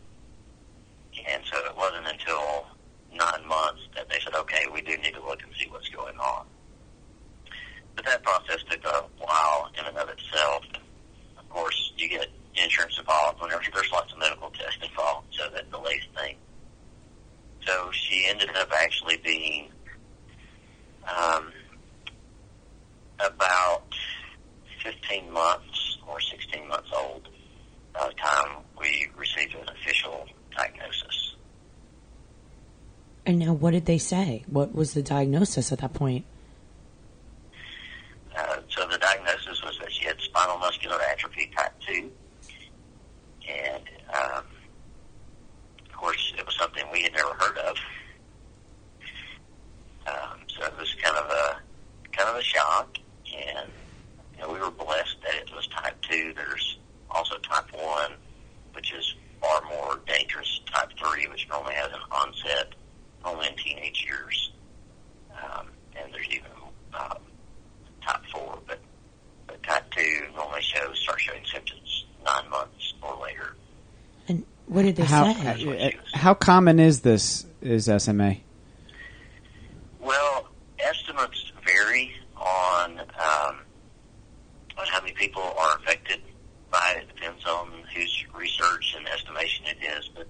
and 1.28 1.42
so 1.46 1.56
it 1.64 1.76
wasn't 1.76 2.06
until 2.06 2.66
nine 3.12 3.46
months 3.46 3.82
that 3.94 4.08
they 4.08 4.18
said, 4.22 4.34
okay, 4.34 4.64
we 4.72 4.80
do 4.82 4.96
need 4.98 5.14
to 5.14 5.24
look 5.24 5.42
and 5.42 5.52
see 5.58 5.68
what's 5.70 5.88
going 5.88 6.16
on. 6.18 6.46
But 7.96 8.04
that 8.06 8.22
process 8.22 8.62
took 8.68 8.84
a 8.84 9.04
while 9.18 9.70
in 9.78 9.84
and 9.84 9.96
of 9.96 10.08
itself. 10.08 10.64
Of 11.38 11.48
course, 11.48 11.92
you 11.96 12.08
get 12.08 12.28
insurance 12.54 12.98
involved 12.98 13.40
whenever 13.40 13.62
there's 13.72 13.92
lots 13.92 14.12
of 14.12 14.18
medical 14.18 14.50
tests 14.50 14.78
involved, 14.82 15.26
so 15.30 15.48
that 15.54 15.70
delays 15.70 16.02
things. 16.16 16.38
So 17.66 17.90
she 17.92 18.26
ended 18.28 18.50
up 18.56 18.70
actually 18.72 19.18
being 19.18 19.70
um, 21.04 21.52
about 23.24 23.94
15 24.82 25.30
months 25.30 25.98
or 26.08 26.20
16 26.20 26.68
months 26.68 26.90
old 26.96 27.28
by 27.92 28.08
the 28.08 28.14
time 28.14 28.64
we 28.78 29.08
received 29.16 29.54
an 29.54 29.68
official 29.68 30.26
diagnosis. 30.56 31.34
And 33.26 33.38
now, 33.38 33.49
what 33.60 33.72
did 33.72 33.84
they 33.86 33.98
say? 33.98 34.42
What 34.48 34.74
was 34.74 34.94
the 34.94 35.02
diagnosis 35.02 35.70
at 35.70 35.78
that 35.80 35.92
point? 35.92 36.24
Uh, 38.36 38.56
so 38.70 38.86
the 38.88 38.98
diagnosis 38.98 39.62
was 39.62 39.78
that 39.80 39.92
she 39.92 40.06
had 40.06 40.18
spinal 40.20 40.58
muscular 40.58 40.98
atrophy 41.10 41.50
type 41.54 41.72
2. 41.86 42.10
And, 43.48 43.82
um, 44.14 44.44
of 45.88 45.92
course, 45.96 46.32
it 46.38 46.46
was 46.46 46.56
something 46.56 46.84
we 46.92 47.02
had 47.02 47.12
never 47.12 47.34
heard 47.34 47.58
of. 47.58 47.76
Um, 50.06 50.38
so 50.48 50.64
it 50.64 50.76
was 50.78 50.94
kind 51.02 51.16
of 51.16 51.26
a 51.30 51.60
kind 52.12 52.28
of 52.30 52.36
a 52.36 52.42
shock, 52.42 52.96
and 53.36 53.68
you 54.34 54.40
know, 54.42 54.52
we 54.52 54.58
were 54.58 54.70
blessed 54.70 55.16
that 55.22 55.34
it 55.36 55.50
was 55.54 55.66
type 55.68 55.94
two. 56.02 56.32
There's 56.34 56.78
also 57.10 57.36
type 57.38 57.66
one, 57.72 58.12
which 58.72 58.92
is 58.92 59.14
far 59.40 59.62
more 59.68 60.00
dangerous. 60.06 60.60
Type 60.66 60.90
three, 60.98 61.26
which 61.28 61.46
normally 61.48 61.74
has 61.74 61.92
an 61.92 62.00
onset 62.10 62.74
only 63.24 63.48
in 63.48 63.56
teenage 63.56 64.04
years, 64.08 64.50
um, 65.32 65.66
and 65.96 66.12
there's 66.12 66.28
even 66.28 66.50
um, 66.94 67.18
type 68.04 68.22
four. 68.32 68.58
But 68.66 68.80
but 69.46 69.62
type 69.62 69.88
two 69.90 70.26
normally 70.34 70.62
shows 70.62 70.98
start 70.98 71.20
showing 71.20 71.42
symptoms 71.52 72.06
nine 72.24 72.48
months 72.48 72.94
or 73.02 73.16
later. 73.22 73.54
And 74.28 74.44
what 74.66 74.82
did 74.82 74.96
they 74.96 75.04
How 75.04 75.32
say? 75.32 75.94
uh, 76.14 76.18
how 76.30 76.34
common 76.34 76.78
is 76.78 77.00
this? 77.00 77.44
Is 77.60 77.90
SMA? 77.98 78.36
Well, 79.98 80.46
estimates 80.78 81.50
vary 81.66 82.12
on 82.36 83.00
um, 83.00 83.58
on 84.78 84.86
how 84.86 85.00
many 85.00 85.12
people 85.14 85.42
are 85.42 85.76
affected 85.78 86.20
by 86.70 86.94
it. 86.96 87.02
It 87.02 87.16
depends 87.16 87.44
on 87.46 87.72
whose 87.92 88.26
research 88.32 88.94
and 88.96 89.08
estimation 89.08 89.64
it 89.66 89.84
is, 89.84 90.08
but 90.14 90.28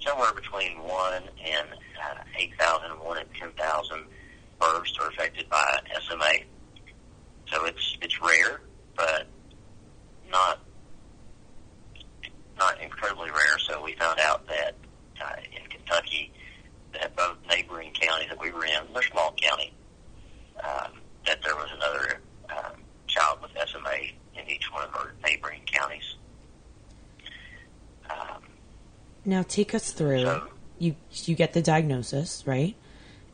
somewhere 0.00 0.32
between 0.32 0.78
one 0.78 1.24
and 1.44 1.68
uh, 2.02 2.22
eight 2.38 2.54
thousand, 2.58 2.92
one 2.92 3.18
and 3.18 3.28
ten 3.38 3.50
thousand 3.50 4.04
births 4.58 4.96
are 5.02 5.08
affected 5.08 5.50
by 5.50 5.80
SMA. 6.08 6.46
So 7.52 7.66
it's 7.66 7.98
it's 8.00 8.18
rare, 8.22 8.62
but 8.96 9.26
not 10.30 10.60
not 12.58 12.80
incredibly 12.80 13.28
rare. 13.28 13.58
So 13.58 13.82
we 13.84 13.92
found 13.96 14.18
out 14.18 14.46
that 14.46 14.76
uh, 15.22 15.36
in 15.56 15.68
Kentucky, 15.68 16.32
that 16.92 17.14
both 17.16 17.36
neighboring 17.48 17.92
counties 17.92 18.28
that 18.28 18.40
we 18.40 18.50
were 18.50 18.64
in, 18.64 18.92
they're 18.92 19.02
small 19.02 19.34
county, 19.40 19.72
um, 20.62 20.92
that 21.26 21.42
there 21.42 21.54
was 21.54 21.68
another 21.74 22.20
um, 22.50 22.80
child 23.06 23.38
with 23.42 23.50
SMA 23.68 24.12
in 24.38 24.48
each 24.48 24.70
one 24.72 24.84
of 24.84 24.94
our 24.94 25.12
neighboring 25.24 25.62
counties. 25.66 26.16
Um, 28.10 28.42
Through. 29.92 30.22
So- 30.24 30.48
You 30.78 30.96
you 31.10 31.34
get 31.34 31.52
the 31.52 31.62
diagnosis, 31.62 32.42
right? 32.46 32.74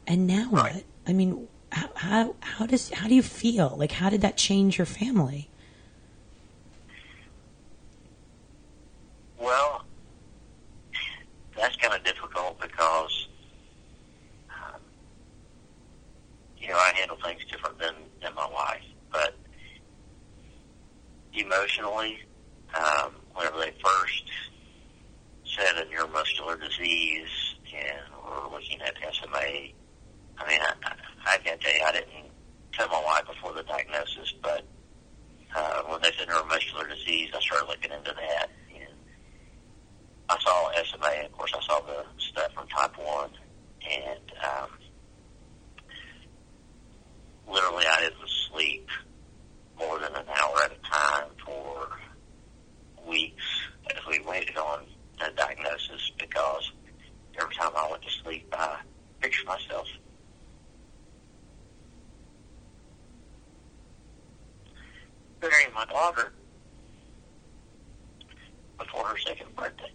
And 0.07 0.27
now 0.27 0.51
what? 0.51 0.85
I 1.07 1.13
mean, 1.13 1.49
how, 1.73 1.89
how 1.95 2.35
how 2.41 2.67
does 2.67 2.91
how 2.91 3.09
do 3.09 3.15
you 3.15 3.23
feel? 3.23 3.75
Like, 3.79 3.93
how 3.93 4.11
did 4.11 4.21
that 4.23 4.37
change 4.37 4.79
your 4.79 4.87
family? 4.87 5.49
well, 9.41 9.85
that's 11.57 11.77
kind 11.77 11.95
of 11.95 12.03
difficult 12.05 12.61
because, 12.61 13.29
um, 14.51 14.81
you 16.59 16.69
know, 16.69 16.75
I 16.77 16.93
handle 16.97 17.17
things 17.25 17.41
different 17.51 17.79
than, 17.79 17.95
than 18.21 18.35
my 18.35 18.47
wife. 18.53 18.83
But 19.13 19.35
emotionally, 21.33 22.19
um, 22.75 23.13
whenever 23.35 23.59
they 23.59 23.73
first 23.83 24.25
said 25.45 25.77
a 25.79 25.85
neuromuscular 25.87 26.61
disease 26.61 27.29
and 27.75 27.99
we're 28.25 28.51
looking 28.51 28.81
at 28.83 28.95
SMA, 29.15 29.39
I 30.41 30.49
mean, 30.49 30.61
I, 30.61 30.73
I, 30.85 30.93
I 31.35 31.37
can't 31.39 31.61
tell 31.61 31.75
you, 31.75 31.83
I 31.87 31.93
didn't 31.93 32.09
tell 32.73 32.89
my 32.89 33.03
wife 33.05 33.27
before 33.27 33.53
the 33.55 33.63
diagnosis, 33.63 34.35
but 34.43 34.65
uh, 35.57 35.83
when 35.87 36.01
they 36.03 36.11
said 36.19 36.29
neuromuscular 36.29 36.89
disease, 36.89 37.31
I 37.35 37.41
started 37.41 37.67
looking 37.69 37.93
into 37.93 38.13
that. 38.15 38.51
And 38.75 38.89
I 40.31 40.39
saw 40.41 40.71
SMA, 40.85 41.09
and 41.17 41.27
of 41.27 41.33
course, 41.33 41.53
I 41.57 41.61
saw 41.67 41.81
the 41.81 42.05
stuff 42.19 42.53
from 42.53 42.69
type 42.69 42.97
1, 42.99 43.31
and 43.91 44.33
um, 44.45 44.69
literally, 47.53 47.85
I 47.91 48.01
didn't 48.01 48.29
sleep 48.53 48.87
more 49.79 49.99
than 49.99 50.15
an 50.15 50.27
hour 50.29 50.63
at 50.65 50.73
a 50.73 50.91
time 50.91 51.31
for 51.45 51.89
weeks. 53.09 53.45
my 65.79 65.85
daughter 65.85 66.33
before 68.79 69.05
her 69.07 69.17
second 69.19 69.55
birthday. 69.55 69.93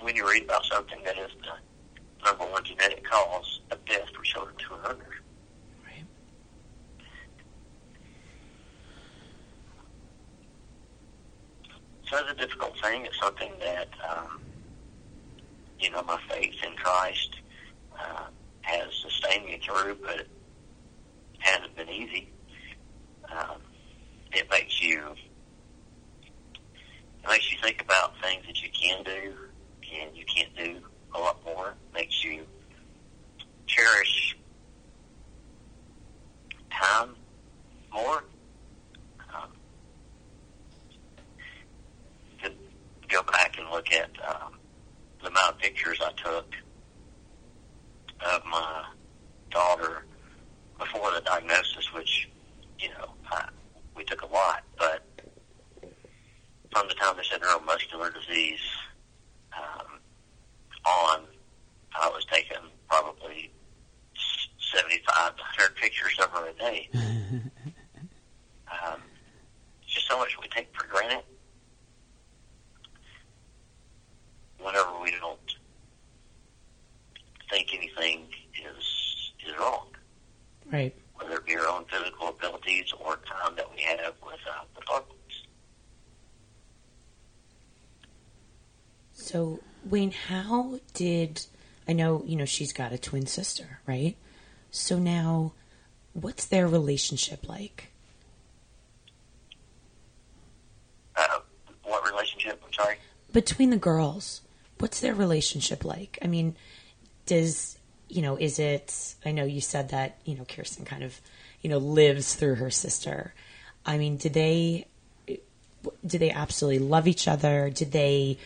When 0.00 0.14
you 0.14 0.28
read 0.30 0.42
about 0.44 0.66
something 0.66 0.98
that 1.06 1.16
is 1.16 1.30
the 1.40 2.24
number 2.26 2.44
one 2.44 2.62
genetic 2.64 3.02
cause 3.04 3.60
of 3.70 3.82
death 3.86 4.08
for 4.14 4.22
children 4.22 4.54
two 4.58 4.74
and 4.74 4.84
under, 4.84 5.06
Right. 5.86 6.04
so 12.10 12.18
it's 12.38 12.54
a 12.94 12.96
thing. 12.96 13.06
It's 13.06 13.18
something 13.18 13.52
that, 13.60 13.88
um, 14.08 14.40
you 15.80 15.90
know, 15.90 16.02
my 16.02 16.18
faith 16.28 16.54
in 16.66 16.74
Christ 16.76 17.36
uh, 17.98 18.26
has 18.62 18.92
sustained 18.94 19.46
me 19.46 19.60
through, 19.64 19.98
but 20.02 20.20
it 20.20 20.28
hasn't 21.38 21.74
been 21.76 21.88
easy. 21.88 22.30
Um, 23.30 23.58
it 24.32 24.48
makes 24.50 24.80
you 24.82 25.14
it 27.22 27.28
makes 27.30 27.50
you 27.50 27.56
think 27.62 27.80
about 27.80 28.12
things 28.20 28.44
that 28.46 28.62
you 28.62 28.68
can 28.70 29.02
do 29.02 29.32
and 30.02 30.14
you 30.16 30.24
can't 30.26 30.54
do 30.56 30.76
a 31.14 31.18
lot 31.18 31.42
more. 31.44 31.68
It 31.68 31.94
makes 31.94 32.22
you 32.22 32.44
cherish 33.66 34.36
time 36.70 37.14
more. 37.92 38.24
Um, 39.34 39.48
to 42.42 42.52
go 43.08 43.22
back 43.22 43.56
and 43.58 43.68
look 43.70 43.90
at 43.92 44.10
um, 44.28 44.54
the 45.22 45.28
amount 45.28 45.54
of 45.54 45.58
pictures 45.60 46.00
I 46.04 46.12
took 46.12 46.52
of 48.26 48.44
my 48.44 48.84
daughter 49.50 50.04
before 50.78 51.10
the 51.14 51.20
diagnosis, 51.22 51.90
which 51.94 52.28
you 52.78 52.90
know 52.90 53.14
I, 53.30 53.48
we 53.96 54.04
took 54.04 54.22
a 54.22 54.26
lot, 54.26 54.62
but 54.76 55.04
from 56.72 56.88
the 56.88 56.94
time 56.94 57.16
they 57.16 57.22
said 57.22 57.40
neuromuscular 57.40 58.12
disease 58.12 58.58
um, 59.56 60.00
on, 60.84 61.20
I 61.94 62.08
was 62.08 62.24
taking 62.30 62.56
probably 62.88 63.52
seventy-five 64.72 65.36
to 65.36 65.42
hundred 65.44 65.76
pictures 65.76 66.18
of 66.20 66.30
her 66.30 66.48
a 66.48 66.52
day. 66.54 66.88
um, 66.92 69.00
it's 69.82 69.92
just 69.94 70.08
so 70.08 70.18
much 70.18 70.36
we 70.40 70.48
take 70.48 70.68
for 70.76 70.86
granted. 70.88 71.22
Whenever 74.58 74.98
we 75.00 75.12
don't 75.20 75.38
think 77.50 77.72
anything 77.74 78.26
is 78.76 79.32
is 79.46 79.52
wrong, 79.60 79.88
Right. 80.72 80.94
whether 81.14 81.36
it 81.36 81.46
be 81.46 81.54
our 81.56 81.68
own 81.68 81.84
physical 81.84 82.28
abilities 82.28 82.92
or 82.98 83.16
time 83.18 83.54
that 83.56 83.70
we 83.72 83.82
have 83.82 84.14
with 84.24 84.40
uh, 84.50 84.64
with 84.74 84.90
our 84.90 85.02
books. 85.02 85.42
So, 89.12 89.60
Wayne, 89.84 90.10
how 90.44 90.78
did 90.92 91.46
I 91.88 91.92
know, 91.92 92.22
you 92.26 92.36
know, 92.36 92.44
she's 92.44 92.72
got 92.72 92.92
a 92.92 92.98
twin 92.98 93.26
sister, 93.26 93.80
right? 93.86 94.16
So 94.70 94.98
now 94.98 95.52
what's 96.12 96.46
their 96.46 96.66
relationship 96.66 97.48
like? 97.48 97.88
Uh, 101.16 101.40
what 101.84 102.10
relationship? 102.10 102.60
I'm 102.64 102.72
sorry. 102.72 102.96
Between 103.32 103.70
the 103.70 103.76
girls, 103.76 104.40
what's 104.78 105.00
their 105.00 105.14
relationship 105.14 105.84
like? 105.84 106.18
I 106.22 106.26
mean, 106.26 106.56
does, 107.26 107.78
you 108.08 108.22
know, 108.22 108.36
is 108.36 108.58
it 108.58 109.14
I 109.24 109.32
know 109.32 109.44
you 109.44 109.60
said 109.60 109.90
that, 109.90 110.18
you 110.24 110.36
know, 110.36 110.44
Kirsten 110.44 110.84
kind 110.84 111.02
of, 111.02 111.20
you 111.62 111.70
know, 111.70 111.78
lives 111.78 112.34
through 112.34 112.56
her 112.56 112.70
sister. 112.70 113.34
I 113.86 113.98
mean, 113.98 114.16
do 114.16 114.28
they 114.28 114.86
do 116.06 116.18
they 116.18 116.30
absolutely 116.30 116.78
love 116.78 117.06
each 117.06 117.28
other? 117.28 117.70
Do 117.70 117.84
they 117.84 118.38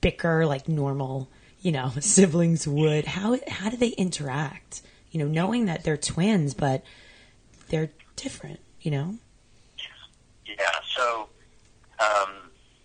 bicker 0.00 0.46
like 0.46 0.68
normal, 0.68 1.28
you 1.64 1.72
know, 1.72 1.90
siblings 2.00 2.68
would? 2.68 3.06
How 3.06 3.36
how 3.48 3.70
do 3.70 3.76
they 3.76 3.88
interact? 3.88 4.82
You 5.10 5.20
know, 5.20 5.26
knowing 5.26 5.64
that 5.64 5.82
they're 5.82 5.96
twins, 5.96 6.54
but 6.54 6.84
they're 7.70 7.90
different. 8.14 8.60
You 8.80 8.90
know, 8.92 9.14
Yeah. 10.46 10.54
So, 10.94 11.28
um, 11.98 12.30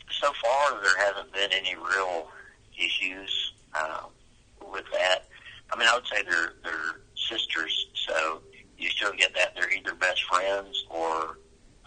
so 0.09 0.31
far 0.41 0.81
there 0.81 0.97
hasn't 0.97 1.31
been 1.33 1.51
any 1.51 1.75
real 1.75 2.29
issues 2.77 3.53
uh, 3.75 4.03
with 4.71 4.85
that. 4.93 5.25
I 5.71 5.77
mean, 5.77 5.87
I 5.87 5.95
would 5.95 6.07
say 6.07 6.23
they're 6.23 6.53
they're 6.63 7.01
sisters, 7.15 7.87
so 7.93 8.39
you 8.77 8.89
still 8.89 9.11
get 9.11 9.35
that 9.35 9.53
they're 9.55 9.71
either 9.71 9.93
best 9.95 10.23
friends 10.23 10.85
or 10.89 11.37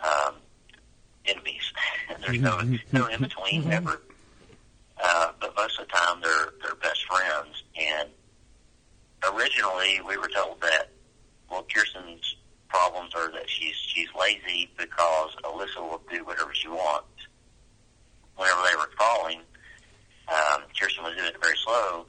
um, 0.05 0.34
enemies. 1.24 1.72
There's 2.26 2.38
no 2.40 2.61
no 2.93 3.07
in 3.07 3.22
between 3.22 3.70
ever. 3.72 4.03
Uh, 5.03 5.32
but 5.40 5.55
most 5.57 5.78
of 5.78 5.86
the 5.86 5.93
time 5.93 6.20
they're 6.22 6.53
they're 6.62 6.76
best 6.76 7.05
friends. 7.05 7.62
And 7.76 8.09
originally 9.32 10.01
we 10.07 10.16
were 10.16 10.28
told 10.28 10.61
that 10.61 10.90
well, 11.51 11.66
Kirsten's 11.72 12.36
problems 12.68 13.14
are 13.14 13.30
that 13.32 13.49
she's 13.49 13.76
she's 13.76 14.09
lazy 14.18 14.70
because 14.78 15.36
Alyssa 15.45 15.80
will 15.80 16.03
do 16.11 16.24
whatever 16.24 16.55
she 16.55 16.68
wants. 16.68 17.09
Whenever 18.36 18.62
they 18.68 18.76
were 18.76 18.90
calling, 18.99 19.40
um, 20.28 20.62
Kirsten 20.78 21.05
was 21.05 21.14
doing 21.14 21.28
it 21.28 21.36
very 21.43 21.57
slow, 21.59 22.07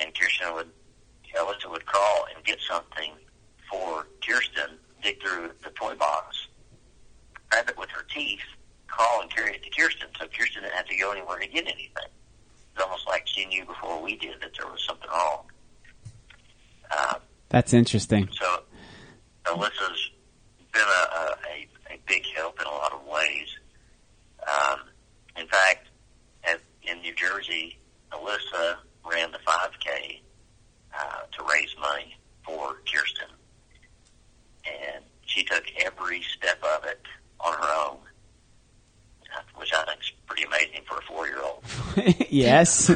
and 0.00 0.14
Kirsten 0.14 0.54
would 0.54 0.70
Alyssa 1.36 1.70
would 1.70 1.84
call 1.86 2.26
and 2.34 2.44
get 2.44 2.60
something 2.60 3.12
for 3.68 4.06
Kirsten, 4.26 4.78
dig 5.02 5.20
through 5.20 5.50
the 5.64 5.70
toy 5.70 5.94
box, 5.94 6.46
grab 7.50 7.68
it 7.68 7.76
with 7.76 7.90
her 7.90 8.04
teeth, 8.14 8.38
call 8.86 9.22
and 9.22 9.30
carry 9.30 9.54
it 9.54 9.62
to 9.64 9.70
Kirsten, 9.70 10.08
so 10.18 10.26
Kirsten 10.26 10.62
didn't 10.62 10.74
have 10.74 10.86
to 10.86 10.96
go 10.96 11.10
anywhere 11.10 11.38
to 11.38 11.46
get 11.48 11.64
anything. 11.64 12.10
It's 12.74 12.82
almost 12.82 13.06
like 13.06 13.26
she 13.26 13.46
knew 13.46 13.64
before 13.64 14.02
we 14.02 14.16
did 14.16 14.40
that 14.40 14.50
there 14.58 14.66
was 14.66 14.84
something 14.84 15.08
wrong. 15.08 15.44
Um, 16.90 17.20
That's 17.48 17.72
interesting. 17.72 18.28
so 18.32 18.62
Alyssa's 19.44 20.10
been 20.72 20.82
a, 20.82 21.16
a, 21.16 21.68
a, 21.90 21.98
big 22.06 22.26
help 22.34 22.60
in 22.60 22.66
a 22.66 22.70
lot 22.70 22.92
of 22.92 23.06
ways. 23.06 23.48
Um, 24.46 24.80
in 25.36 25.46
fact, 25.46 25.86
at, 26.42 26.60
in 26.82 27.00
New 27.00 27.14
Jersey, 27.14 27.78
Alyssa 28.12 28.76
ran 29.08 29.30
the 29.30 29.38
5K 29.38 30.20
uh, 30.98 31.20
to 31.32 31.44
raise 31.52 31.74
money 31.80 32.16
for 32.44 32.76
Kirsten. 32.92 33.28
And 34.66 35.04
she 35.26 35.44
took 35.44 35.64
every 35.84 36.22
step 36.22 36.62
of 36.76 36.84
it 36.84 37.00
on 37.40 37.52
her 37.52 37.88
own, 37.88 37.98
uh, 37.98 38.13
which 39.56 39.72
I 39.72 39.84
think 39.84 40.00
is 40.00 40.12
pretty 40.26 40.44
amazing 40.44 40.82
for 40.86 40.98
a 40.98 41.02
four-year-old. 41.02 41.62
yes. 42.30 42.88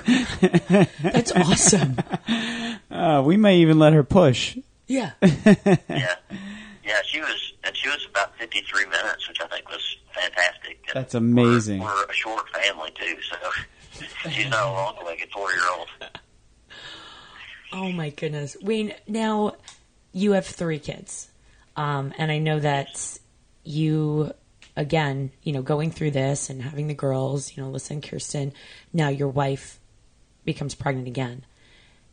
that's 1.02 1.32
awesome. 1.32 1.96
uh, 2.90 3.22
we 3.24 3.36
may 3.36 3.58
even 3.58 3.78
let 3.78 3.92
her 3.92 4.02
push. 4.02 4.58
yeah, 4.86 5.12
yeah, 5.22 6.14
yeah. 6.84 7.02
She 7.04 7.20
was, 7.20 7.52
and 7.64 7.76
she 7.76 7.88
was 7.88 8.06
about 8.10 8.36
53 8.38 8.84
minutes, 8.86 9.28
which 9.28 9.40
I 9.40 9.46
think 9.46 9.68
was 9.68 9.96
fantastic. 10.14 10.78
And 10.88 10.94
That's 10.94 11.14
amazing. 11.14 11.80
We're, 11.80 11.86
we're 11.86 12.04
a 12.04 12.14
short 12.14 12.48
family 12.50 12.90
too, 12.94 13.16
so 13.22 13.36
she's 14.30 14.48
not 14.48 14.66
a 14.66 14.72
long-legged 14.72 15.30
four-year-old. 15.30 15.88
Oh 17.72 17.92
my 17.92 18.10
goodness, 18.10 18.56
Wayne. 18.62 18.94
Now 19.06 19.56
you 20.12 20.32
have 20.32 20.46
three 20.46 20.78
kids, 20.78 21.30
um, 21.76 22.14
and 22.16 22.32
I 22.32 22.38
know 22.38 22.58
that 22.60 23.18
you, 23.64 24.32
again, 24.78 25.32
you 25.42 25.52
know, 25.52 25.60
going 25.60 25.90
through 25.90 26.12
this 26.12 26.48
and 26.48 26.62
having 26.62 26.86
the 26.86 26.94
girls, 26.94 27.54
you 27.56 27.62
know, 27.62 27.68
listen, 27.68 28.00
Kirsten. 28.00 28.52
Now 28.92 29.08
your 29.08 29.28
wife 29.28 29.80
becomes 30.44 30.76
pregnant 30.76 31.08
again. 31.08 31.44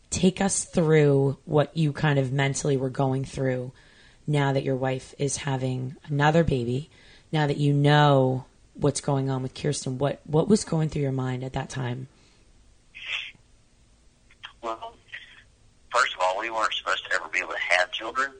Take 0.09 0.41
us 0.41 0.65
through 0.65 1.37
what 1.45 1.77
you 1.77 1.93
kind 1.93 2.17
of 2.17 2.33
mentally 2.33 2.75
were 2.75 2.89
going 2.89 3.23
through 3.23 3.71
now 4.25 4.51
that 4.51 4.63
your 4.63 4.75
wife 4.75 5.13
is 5.19 5.37
having 5.37 5.95
another 6.07 6.43
baby. 6.43 6.89
Now 7.31 7.45
that 7.45 7.57
you 7.57 7.71
know 7.71 8.45
what's 8.73 8.99
going 8.99 9.29
on 9.29 9.43
with 9.43 9.53
Kirsten, 9.53 9.99
what 9.99 10.21
what 10.25 10.47
was 10.47 10.63
going 10.63 10.89
through 10.89 11.03
your 11.03 11.11
mind 11.11 11.43
at 11.43 11.53
that 11.53 11.69
time? 11.69 12.07
Well, 14.61 14.95
first 15.93 16.15
of 16.15 16.19
all, 16.21 16.39
we 16.39 16.49
weren't 16.49 16.73
supposed 16.73 17.05
to 17.05 17.15
ever 17.15 17.29
be 17.31 17.39
able 17.39 17.53
to 17.53 17.77
have 17.77 17.91
children, 17.91 18.31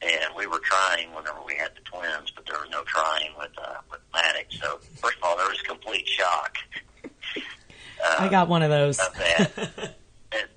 and 0.00 0.34
we 0.36 0.46
were 0.46 0.60
trying 0.60 1.12
whenever 1.14 1.38
we 1.44 1.56
had 1.56 1.72
the 1.74 1.80
twins, 1.80 2.30
but 2.30 2.46
there 2.46 2.58
was 2.58 2.68
no 2.70 2.82
trying 2.84 3.30
with 3.38 3.50
uh, 3.58 3.76
with 3.90 4.00
Maddox. 4.12 4.58
So, 4.60 4.78
first 4.96 5.16
of 5.18 5.24
all, 5.24 5.36
there 5.36 5.48
was 5.48 5.60
complete 5.62 6.06
shock. 6.06 6.56
Uh, 7.04 7.10
I 8.18 8.28
got 8.28 8.48
one 8.48 8.62
of 8.62 8.70
those. 8.70 8.98
of 8.98 9.12
that. 9.14 9.94
and, 10.32 10.48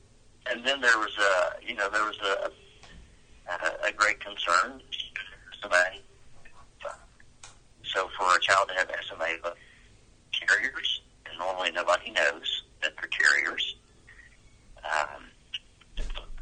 and 0.50 0.66
then 0.66 0.82
there 0.82 0.98
was 0.98 1.18
a, 1.18 1.66
you 1.66 1.76
know, 1.76 1.90
there 1.90 2.04
was 2.04 2.18
a, 2.24 2.52
a, 3.52 3.90
a 3.90 3.92
great 3.92 4.20
concern. 4.20 4.82
Somebody, 5.62 6.02
so 7.84 8.10
for 8.18 8.36
a 8.36 8.40
child 8.40 8.70
to 8.70 8.74
have 8.76 8.90
SMA 9.08 9.38
but 9.44 9.58
carriers, 10.32 11.02
and 11.30 11.38
normally 11.38 11.72
nobody 11.72 12.12
knows 12.12 12.64
that 12.82 12.94
they're 13.00 13.10
carriers. 13.10 13.76
Um, 14.84 15.24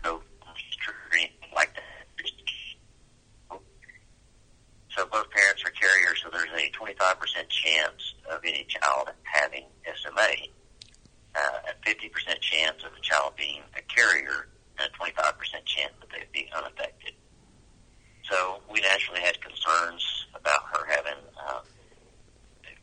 no 0.06 0.22
history 0.56 0.94
or 1.12 1.18
anything 1.18 1.50
like 1.54 1.74
that. 1.76 1.84
So 4.96 5.06
both 5.06 5.30
parents 5.32 5.64
are 5.66 5.70
chance 7.50 8.14
of 8.32 8.40
any 8.44 8.66
child 8.68 9.10
having 9.24 9.66
SMA, 9.86 10.50
uh, 11.36 11.40
a 11.70 11.90
50% 11.90 12.42
chance 12.42 12.84
of 12.84 12.92
a 12.98 13.02
child 13.02 13.34
being 13.38 13.62
a 13.78 13.82
carrier, 13.82 14.48
and 14.80 14.90
a 14.90 14.98
25% 14.98 15.34
chance 15.66 15.94
that 16.00 16.10
they'd 16.12 16.32
be 16.32 16.50
unaffected. 16.56 17.14
So 18.30 18.62
we 18.72 18.82
naturally 18.82 19.22
had 19.22 19.42
concerns 19.42 20.26
about 20.36 20.64
her 20.74 20.86
having 20.88 21.20
uh, 21.48 21.62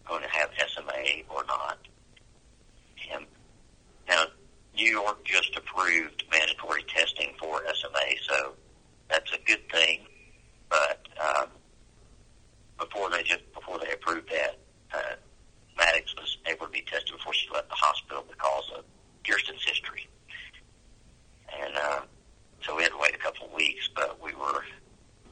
going 0.06 0.22
to 0.22 0.28
have 0.28 0.50
SMA 0.68 1.22
or 1.28 1.44
not. 1.46 1.78
And 3.12 3.24
now 4.08 4.24
New 4.74 4.90
York 4.90 5.24
just 5.24 5.56
approved 5.56 6.24
mandatory 6.30 6.82
testing 6.84 7.32
for 7.38 7.62
SMA, 7.74 8.16
so 8.28 8.52
that's 9.08 9.30
a 9.32 9.38
good 9.46 9.68
thing. 9.70 10.00
But 10.68 11.06
um, 11.20 11.48
before 12.78 13.10
they 13.10 13.22
just 13.22 13.52
before 13.54 13.78
they 13.78 13.92
approved 13.92 14.28
that, 14.30 14.58
uh, 14.94 15.16
Maddox 15.76 16.14
was 16.16 16.38
able 16.46 16.66
to 16.66 16.72
be 16.72 16.82
tested 16.82 17.16
before 17.16 17.34
she 17.34 17.48
left 17.52 17.68
the 17.68 17.74
hospital 17.74 18.24
because 18.28 18.64
of 18.76 18.84
Kirsten's 19.26 19.64
history, 19.64 20.06
and 21.60 21.74
uh, 21.76 22.00
so 22.62 22.76
we 22.76 22.82
had 22.82 22.92
to 22.92 22.98
wait 22.98 23.14
a 23.14 23.18
couple 23.18 23.46
of 23.46 23.52
weeks. 23.52 23.88
But 23.94 24.22
we 24.22 24.32
were 24.34 24.64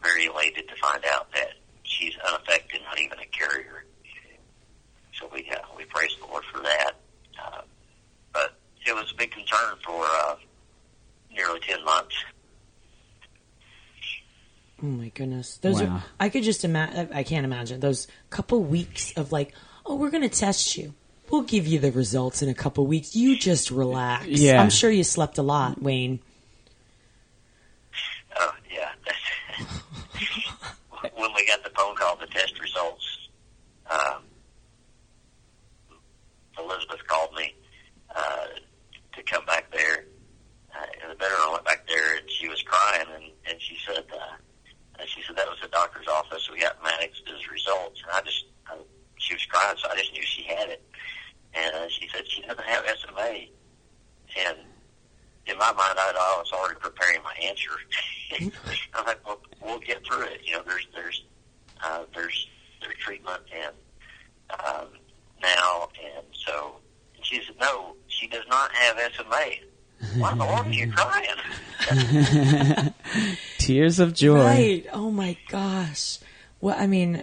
very 0.03 0.27
elated 0.27 0.69
to 0.69 0.77
find 0.77 1.05
out 1.13 1.33
that 1.33 1.53
she's 1.83 2.15
unaffected, 2.29 2.81
not 2.85 3.01
even 3.01 3.19
a 3.19 3.27
carrier. 3.27 3.85
So 5.19 5.29
we 5.33 5.49
uh, 5.51 5.59
we 5.77 5.85
praise 5.85 6.17
the 6.21 6.27
Lord 6.27 6.45
for 6.53 6.61
that. 6.61 6.93
Uh, 7.43 7.63
but 8.33 8.59
it 8.87 8.95
was 8.95 9.11
a 9.13 9.17
big 9.17 9.31
concern 9.31 9.77
for 9.85 10.05
uh, 10.05 10.37
nearly 11.33 11.61
ten 11.61 11.85
months. 11.85 12.15
Oh 14.83 14.87
my 14.87 15.09
goodness. 15.09 15.54
Those 15.65 15.83
Wow. 15.83 15.97
are 15.97 16.05
I 16.21 16.29
could 16.29 16.43
just 16.45 16.63
imagine 16.65 17.09
I 17.13 17.23
can't 17.23 17.45
imagine 17.47 17.81
those 17.81 18.07
couple 18.29 18.63
weeks 18.63 19.13
of 19.17 19.33
like, 19.33 19.55
"Oh, 19.87 19.97
we're 19.97 20.11
going 20.11 20.23
to 20.23 20.29
test 20.29 20.77
you. 20.77 20.95
We'll 21.31 21.41
give 21.43 21.67
you 21.67 21.79
the 21.79 21.91
results 21.91 22.43
in 22.43 22.51
a 22.51 22.55
couple 22.55 22.87
weeks. 22.87 23.17
You 23.17 23.39
just 23.39 23.71
relax." 23.71 24.27
Yeah. 24.27 24.61
I'm 24.63 24.69
sure 24.69 24.91
you 24.91 25.05
slept 25.05 25.39
a 25.39 25.43
lot, 25.43 25.81
Wayne. 25.81 26.21
Oh 28.39 28.53
yeah. 28.71 28.91
That's 29.07 29.73
when 31.17 31.31
we 31.35 31.47
got 31.47 31.65
the 31.65 31.71
phone 31.71 31.97
call, 31.97 32.17
the 32.17 32.27
test 32.27 32.61
results. 32.61 33.29
Um, 33.91 34.23
Elizabeth 36.59 37.07
called 37.07 37.35
me 37.37 37.55
uh, 38.15 38.47
to 39.17 39.23
come 39.25 39.45
back 39.47 39.71
there. 39.73 40.05
Uh, 40.75 40.85
in 41.03 41.09
the 41.09 41.15
bedroom, 41.15 41.41
I 41.49 41.53
went 41.53 41.65
back 41.65 41.87
there, 41.87 42.17
and 42.19 42.29
she 42.31 42.49
was 42.49 42.63
crying, 42.63 43.07
and, 43.15 43.25
and 43.49 43.61
she 43.61 43.77
said, 43.87 44.05
uh, 44.13 44.37
and 44.99 45.09
she 45.09 45.23
said 45.27 45.37
that 45.37 45.49
was 45.49 45.59
the 45.63 45.69
doctor's 45.69 46.09
office. 46.09 46.49
We 46.51 46.61
got 46.61 46.83
Maddox's 46.83 47.23
results, 47.51 48.01
and 48.03 48.11
I 48.13 48.21
just, 48.23 48.45
I, 48.67 48.77
she 49.19 49.35
was 49.35 49.45
crying, 49.47 49.77
so 49.81 49.89
I 49.91 49.97
just 49.97 50.13
knew 50.13 50.23
she 50.23 50.43
had 50.43 50.69
it. 50.69 50.83
And 51.55 51.75
uh, 51.75 51.89
she 51.89 52.09
said 52.13 52.23
she 52.29 52.43
doesn't 52.43 52.65
have 52.65 52.85
SMA, 52.99 53.47
and 54.39 54.59
in 55.55 55.59
my 55.59 55.73
mind, 55.73 55.99
I, 55.99 56.13
I 56.15 56.39
was 56.39 56.53
already 56.53 56.79
preparing 56.81 57.23
my 57.23 57.35
answer. 57.47 57.71
I'm 58.95 59.07
like, 59.07 59.27
well, 59.27 59.41
we'll 59.65 59.79
get 59.79 60.05
through 60.05 60.23
it. 60.23 60.41
You 60.45 60.55
know, 60.55 60.63
there's 60.67 60.87
there's 60.95 61.25
uh, 61.83 62.05
there's 62.15 62.49
there's 62.81 62.97
treatment 62.97 63.41
and 63.55 63.75
um, 64.61 64.89
now, 65.41 65.89
and 66.05 66.27
so 66.33 66.77
and 67.17 67.25
she 67.25 67.41
said, 67.47 67.55
no, 67.61 67.95
she 68.09 68.27
does 68.27 68.45
not 68.51 68.71
have 68.73 68.99
SMA. 69.17 70.19
Why 70.19 70.33
in 70.33 70.39
the 70.39 70.45
world 70.45 70.67
are 70.67 70.71
you 70.71 70.93
crying? 70.93 71.29
Tears 73.59 74.01
of 74.01 74.13
joy. 74.13 74.45
Right. 74.45 74.87
Oh 74.93 75.11
my 75.11 75.37
gosh. 75.49 76.19
Well, 76.61 76.77
I 76.79 76.87
mean, 76.87 77.23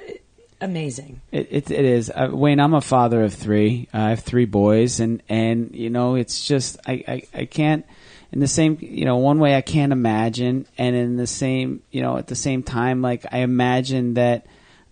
amazing. 0.61 1.21
It, 1.31 1.47
it, 1.51 1.71
it 1.71 1.85
is. 1.85 2.09
Uh, 2.09 2.29
Wayne, 2.31 2.59
I'm 2.59 2.73
a 2.73 2.81
father 2.81 3.23
of 3.23 3.33
three. 3.33 3.87
Uh, 3.93 3.97
I 3.97 4.09
have 4.09 4.21
three 4.21 4.45
boys, 4.45 4.99
and, 4.99 5.21
and 5.29 5.75
you 5.75 5.89
know, 5.89 6.15
it's 6.15 6.47
just 6.47 6.79
I, 6.87 7.03
I, 7.07 7.23
I 7.33 7.45
can't. 7.45 7.85
In 8.31 8.39
the 8.39 8.47
same, 8.47 8.77
you 8.79 9.03
know, 9.03 9.17
one 9.17 9.39
way 9.39 9.55
I 9.55 9.61
can't 9.61 9.91
imagine, 9.91 10.65
and 10.77 10.95
in 10.95 11.17
the 11.17 11.27
same, 11.27 11.81
you 11.91 12.01
know, 12.01 12.17
at 12.17 12.27
the 12.27 12.35
same 12.35 12.63
time, 12.63 13.01
like 13.01 13.25
I 13.31 13.39
imagine 13.39 14.13
that 14.13 14.45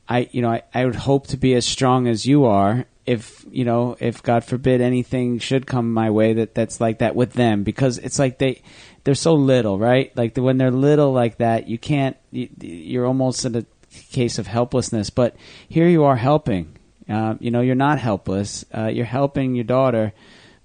I, 0.09 0.27
you 0.31 0.41
know, 0.41 0.51
I, 0.51 0.63
I 0.73 0.85
would 0.85 0.95
hope 0.95 1.27
to 1.27 1.37
be 1.37 1.53
as 1.53 1.65
strong 1.65 2.07
as 2.07 2.25
you 2.25 2.45
are. 2.45 2.85
If 3.05 3.45
you 3.49 3.63
know, 3.65 3.95
if 3.99 4.21
God 4.21 4.43
forbid 4.43 4.81
anything 4.81 5.39
should 5.39 5.65
come 5.65 5.93
my 5.93 6.09
way, 6.09 6.33
that 6.33 6.53
that's 6.53 6.81
like 6.81 6.99
that 6.99 7.15
with 7.15 7.33
them, 7.33 7.63
because 7.63 7.97
it's 7.97 8.19
like 8.19 8.39
they, 8.39 8.61
they're 9.03 9.15
so 9.15 9.33
little, 9.35 9.79
right? 9.79 10.15
Like 10.17 10.35
when 10.35 10.57
they're 10.57 10.69
little 10.69 11.13
like 11.13 11.37
that, 11.37 11.67
you 11.67 11.77
can't. 11.77 12.17
You, 12.31 12.49
you're 12.59 13.05
almost 13.05 13.45
in 13.45 13.55
a 13.55 13.65
case 14.11 14.37
of 14.37 14.47
helplessness. 14.47 15.09
But 15.09 15.35
here 15.67 15.87
you 15.87 16.03
are 16.03 16.17
helping. 16.17 16.77
Uh, 17.07 17.35
you 17.39 17.49
know, 17.49 17.61
you're 17.61 17.73
not 17.73 17.97
helpless. 17.99 18.65
Uh, 18.75 18.87
you're 18.87 19.05
helping 19.05 19.55
your 19.55 19.63
daughter, 19.63 20.13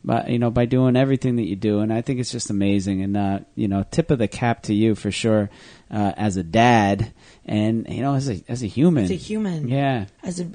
by 0.04 0.26
you 0.26 0.38
know, 0.38 0.50
by 0.50 0.66
doing 0.66 0.96
everything 0.96 1.36
that 1.36 1.48
you 1.48 1.56
do, 1.56 1.80
and 1.80 1.92
I 1.92 2.02
think 2.02 2.20
it's 2.20 2.32
just 2.32 2.50
amazing. 2.50 3.02
And 3.02 3.16
uh, 3.16 3.38
you 3.54 3.68
know, 3.68 3.84
tip 3.90 4.10
of 4.10 4.18
the 4.18 4.28
cap 4.28 4.64
to 4.64 4.74
you 4.74 4.94
for 4.94 5.10
sure, 5.10 5.50
uh, 5.90 6.12
as 6.16 6.36
a 6.36 6.42
dad, 6.42 7.12
and 7.46 7.86
you 7.88 8.02
know, 8.02 8.14
as 8.14 8.28
a 8.28 8.42
as 8.48 8.62
a 8.62 8.66
human. 8.66 9.04
As 9.04 9.10
a 9.10 9.14
human. 9.14 9.68
Yeah. 9.68 10.06
As 10.22 10.40
a, 10.40 10.50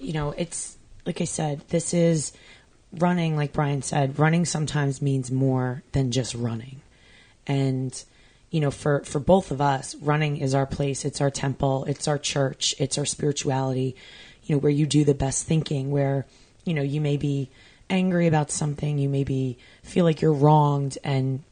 you 0.00 0.12
know, 0.12 0.32
it's 0.36 0.78
like 1.04 1.20
I 1.20 1.24
said, 1.24 1.62
this 1.68 1.94
is 1.94 2.32
running, 2.92 3.36
like 3.36 3.52
Brian 3.52 3.82
said, 3.82 4.18
running 4.18 4.44
sometimes 4.44 5.02
means 5.02 5.30
more 5.30 5.82
than 5.92 6.10
just 6.10 6.34
running. 6.34 6.80
And, 7.46 8.04
you 8.50 8.60
know, 8.60 8.70
for, 8.70 9.02
for 9.04 9.18
both 9.18 9.50
of 9.50 9.60
us, 9.60 9.94
running 9.96 10.36
is 10.36 10.54
our 10.54 10.66
place. 10.66 11.04
It's 11.04 11.20
our 11.20 11.30
temple. 11.30 11.84
It's 11.86 12.08
our 12.08 12.18
church. 12.18 12.74
It's 12.78 12.98
our 12.98 13.06
spirituality, 13.06 13.96
you 14.44 14.54
know, 14.54 14.60
where 14.60 14.72
you 14.72 14.86
do 14.86 15.04
the 15.04 15.14
best 15.14 15.46
thinking, 15.46 15.90
where, 15.90 16.26
you 16.64 16.74
know, 16.74 16.82
you 16.82 17.00
may 17.00 17.16
be 17.16 17.50
angry 17.90 18.26
about 18.26 18.50
something, 18.50 18.98
you 18.98 19.08
maybe 19.08 19.58
feel 19.82 20.04
like 20.04 20.20
you're 20.20 20.32
wronged, 20.32 20.98
and 21.04 21.42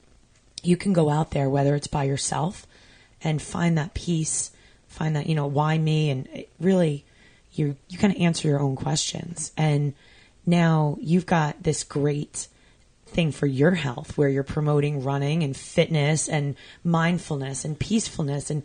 you 0.62 0.76
can 0.76 0.92
go 0.92 1.10
out 1.10 1.30
there, 1.30 1.48
whether 1.48 1.74
it's 1.74 1.86
by 1.86 2.04
yourself, 2.04 2.66
and 3.22 3.40
find 3.40 3.78
that 3.78 3.94
peace, 3.94 4.50
find 4.88 5.16
that, 5.16 5.26
you 5.26 5.34
know, 5.34 5.46
why 5.46 5.78
me? 5.78 6.10
And 6.10 6.44
really, 6.60 7.04
you, 7.52 7.76
you 7.88 7.98
kind 7.98 8.14
of 8.14 8.20
answer 8.20 8.48
your 8.48 8.60
own 8.60 8.76
questions. 8.76 9.52
And 9.56 9.94
now 10.44 10.96
you've 11.00 11.26
got 11.26 11.62
this 11.62 11.82
great 11.82 12.48
thing 13.06 13.32
for 13.32 13.46
your 13.46 13.72
health 13.72 14.16
where 14.16 14.28
you're 14.28 14.42
promoting 14.42 15.02
running 15.02 15.42
and 15.42 15.56
fitness 15.56 16.28
and 16.28 16.56
mindfulness 16.84 17.64
and 17.64 17.78
peacefulness 17.78 18.50
and 18.50 18.62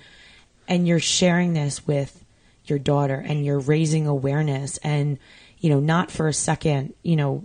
and 0.67 0.87
you're 0.87 0.99
sharing 0.99 1.53
this 1.53 1.85
with 1.85 2.23
your 2.65 2.79
daughter 2.79 3.15
and 3.15 3.45
you're 3.45 3.59
raising 3.59 4.07
awareness 4.07 4.77
and 4.77 5.19
you 5.59 5.69
know 5.69 5.79
not 5.79 6.09
for 6.09 6.27
a 6.27 6.33
second 6.33 6.93
you 7.03 7.15
know 7.15 7.43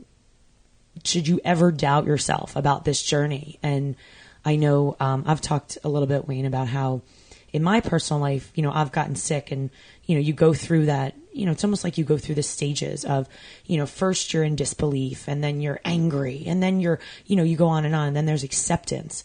should 1.05 1.29
you 1.29 1.41
ever 1.45 1.71
doubt 1.71 2.07
yourself 2.07 2.57
about 2.57 2.85
this 2.85 3.03
journey? 3.03 3.59
And 3.63 3.97
i 4.47 4.55
know 4.57 4.97
um, 5.01 5.25
i've 5.27 5.43
talked 5.43 5.77
a 5.85 5.89
little 5.89 6.07
bit 6.07 6.27
wayne 6.27 6.47
about 6.47 6.69
how 6.69 7.03
in 7.53 7.63
my 7.63 7.81
personal 7.81 8.21
life 8.21 8.51
you 8.55 8.63
know 8.63 8.73
i've 8.73 8.93
gotten 8.93 9.17
sick 9.17 9.51
and 9.51 9.69
you 10.07 10.15
know 10.15 10.21
you 10.21 10.33
go 10.33 10.55
through 10.55 10.87
that 10.87 11.15
you 11.35 11.45
know 11.45 11.53
it's 11.53 11.65
almost 11.65 11.85
like 11.85 11.99
you 11.99 12.05
go 12.05 12.17
through 12.17 12.35
the 12.35 12.43
stages 12.43 13.05
of 13.05 13.29
you 13.67 13.77
know 13.77 13.85
first 13.85 14.33
you're 14.33 14.45
in 14.45 14.57
disbelief 14.57 15.29
and 15.29 15.45
then 15.45 15.61
you're 15.61 15.81
angry 15.85 16.45
and 16.47 16.63
then 16.63 16.81
you're 16.81 16.99
you 17.27 17.37
know 17.37 17.43
you 17.43 17.57
go 17.57 17.67
on 17.67 17.85
and 17.85 17.95
on 17.95 18.09
and 18.09 18.17
then 18.17 18.25
there's 18.25 18.45
acceptance. 18.45 19.23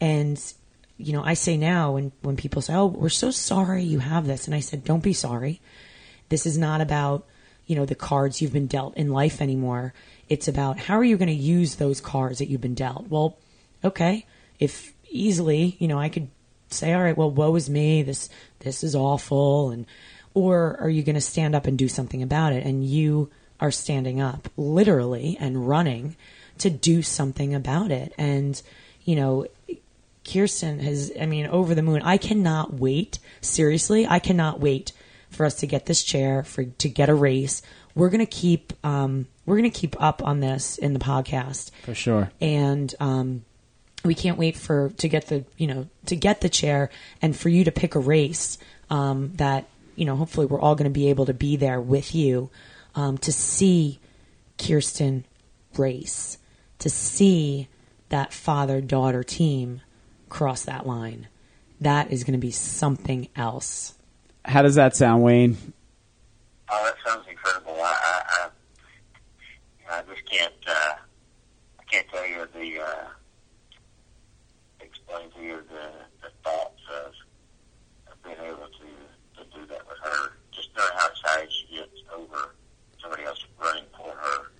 And 0.00 0.42
you 0.98 1.12
know 1.12 1.22
i 1.22 1.34
say 1.34 1.56
now 1.56 1.92
when 1.92 2.10
when 2.22 2.36
people 2.36 2.60
say 2.62 2.74
oh 2.74 2.86
we're 2.86 3.08
so 3.08 3.30
sorry 3.30 3.84
you 3.84 4.00
have 4.00 4.26
this. 4.26 4.46
And 4.46 4.54
i 4.54 4.60
said 4.60 4.82
don't 4.82 5.02
be 5.02 5.12
sorry. 5.12 5.60
This 6.30 6.46
is 6.46 6.58
not 6.58 6.80
about 6.80 7.26
you 7.66 7.76
know 7.76 7.86
the 7.86 7.94
cards 7.94 8.42
you've 8.42 8.52
been 8.52 8.66
dealt 8.66 8.96
in 8.96 9.12
life 9.12 9.40
anymore 9.40 9.94
it's 10.32 10.48
about 10.48 10.78
how 10.78 10.94
are 10.94 11.04
you 11.04 11.18
going 11.18 11.28
to 11.28 11.34
use 11.34 11.76
those 11.76 12.00
cards 12.00 12.38
that 12.38 12.48
you've 12.48 12.60
been 12.60 12.74
dealt 12.74 13.06
well 13.08 13.36
okay 13.84 14.24
if 14.58 14.94
easily 15.10 15.76
you 15.78 15.86
know 15.86 15.98
i 15.98 16.08
could 16.08 16.28
say 16.68 16.92
all 16.94 17.02
right 17.02 17.18
well 17.18 17.30
woe 17.30 17.54
is 17.54 17.68
me 17.68 18.02
this 18.02 18.30
this 18.60 18.82
is 18.82 18.94
awful 18.94 19.70
and 19.70 19.84
or 20.32 20.78
are 20.80 20.88
you 20.88 21.02
going 21.02 21.14
to 21.14 21.20
stand 21.20 21.54
up 21.54 21.66
and 21.66 21.76
do 21.76 21.86
something 21.86 22.22
about 22.22 22.54
it 22.54 22.64
and 22.64 22.86
you 22.86 23.30
are 23.60 23.70
standing 23.70 24.20
up 24.20 24.48
literally 24.56 25.36
and 25.38 25.68
running 25.68 26.16
to 26.56 26.70
do 26.70 27.02
something 27.02 27.54
about 27.54 27.90
it 27.90 28.14
and 28.16 28.62
you 29.04 29.14
know 29.14 29.46
Kirsten 30.24 30.78
has, 30.78 31.10
I 31.20 31.26
mean, 31.26 31.46
over 31.46 31.74
the 31.74 31.82
moon. 31.82 32.00
I 32.02 32.16
cannot 32.16 32.74
wait. 32.74 33.18
Seriously, 33.40 34.06
I 34.06 34.20
cannot 34.20 34.60
wait 34.60 34.92
for 35.30 35.44
us 35.44 35.56
to 35.56 35.66
get 35.66 35.86
this 35.86 36.04
chair, 36.04 36.44
for 36.44 36.62
to 36.64 36.88
get 36.88 37.08
a 37.08 37.14
race. 37.14 37.60
We're 37.96 38.08
gonna 38.08 38.24
keep, 38.24 38.72
um, 38.84 39.26
we're 39.46 39.56
gonna 39.56 39.70
keep 39.70 40.00
up 40.00 40.22
on 40.24 40.40
this 40.40 40.78
in 40.78 40.92
the 40.92 41.00
podcast, 41.00 41.70
For 41.84 41.94
sure. 41.94 42.30
and 42.40 42.94
um, 43.00 43.44
we 44.04 44.14
can't 44.14 44.38
wait 44.38 44.56
for 44.56 44.90
to 44.98 45.08
get 45.08 45.26
the, 45.28 45.44
you 45.56 45.66
know, 45.66 45.88
to 46.06 46.16
get 46.16 46.40
the 46.40 46.48
chair 46.48 46.90
and 47.20 47.36
for 47.36 47.48
you 47.48 47.64
to 47.64 47.72
pick 47.72 47.94
a 47.94 48.00
race 48.00 48.58
um, 48.90 49.32
that, 49.36 49.66
you 49.96 50.04
know, 50.04 50.16
hopefully 50.16 50.46
we're 50.46 50.60
all 50.60 50.74
gonna 50.74 50.90
be 50.90 51.08
able 51.10 51.26
to 51.26 51.34
be 51.34 51.56
there 51.56 51.80
with 51.80 52.14
you 52.14 52.50
um, 52.94 53.18
to 53.18 53.32
see 53.32 53.98
Kirsten 54.58 55.24
race, 55.76 56.38
to 56.78 56.90
see 56.90 57.68
that 58.10 58.32
father 58.32 58.80
daughter 58.80 59.22
team 59.22 59.80
cross 60.28 60.64
that 60.64 60.86
line. 60.86 61.28
That 61.80 62.12
is 62.12 62.22
going 62.22 62.34
to 62.34 62.38
be 62.38 62.50
something 62.52 63.28
else. 63.34 63.94
How 64.44 64.62
does 64.62 64.76
that 64.76 64.94
sound, 64.94 65.22
Wayne? 65.22 65.56
Oh, 66.68 66.84
that 66.84 66.94
sounds 67.04 67.26
incredible. 67.28 67.74
I, 67.80 68.48
really 70.32 70.52
uh, 70.66 70.94
I 71.78 71.82
can't 71.90 72.06
tell 72.08 72.26
you 72.26 72.46
the 72.54 72.82
uh, 72.82 73.08
explain 74.80 75.30
to 75.36 75.42
you 75.42 75.56
the, 75.68 75.90
the 76.22 76.30
thoughts 76.44 76.80
of, 77.04 77.12
of 78.12 78.22
being 78.24 78.36
able 78.44 78.66
to, 78.68 79.42
to 79.42 79.58
do 79.58 79.66
that 79.66 79.86
with 79.86 79.98
her. 80.02 80.32
Just 80.52 80.70
knowing 80.76 80.90
how 80.96 81.08
excited 81.08 81.52
she 81.52 81.76
gets 81.76 81.90
over 82.14 82.54
somebody 83.00 83.24
else 83.24 83.44
running 83.62 83.84
for 83.96 84.12
her 84.14 84.50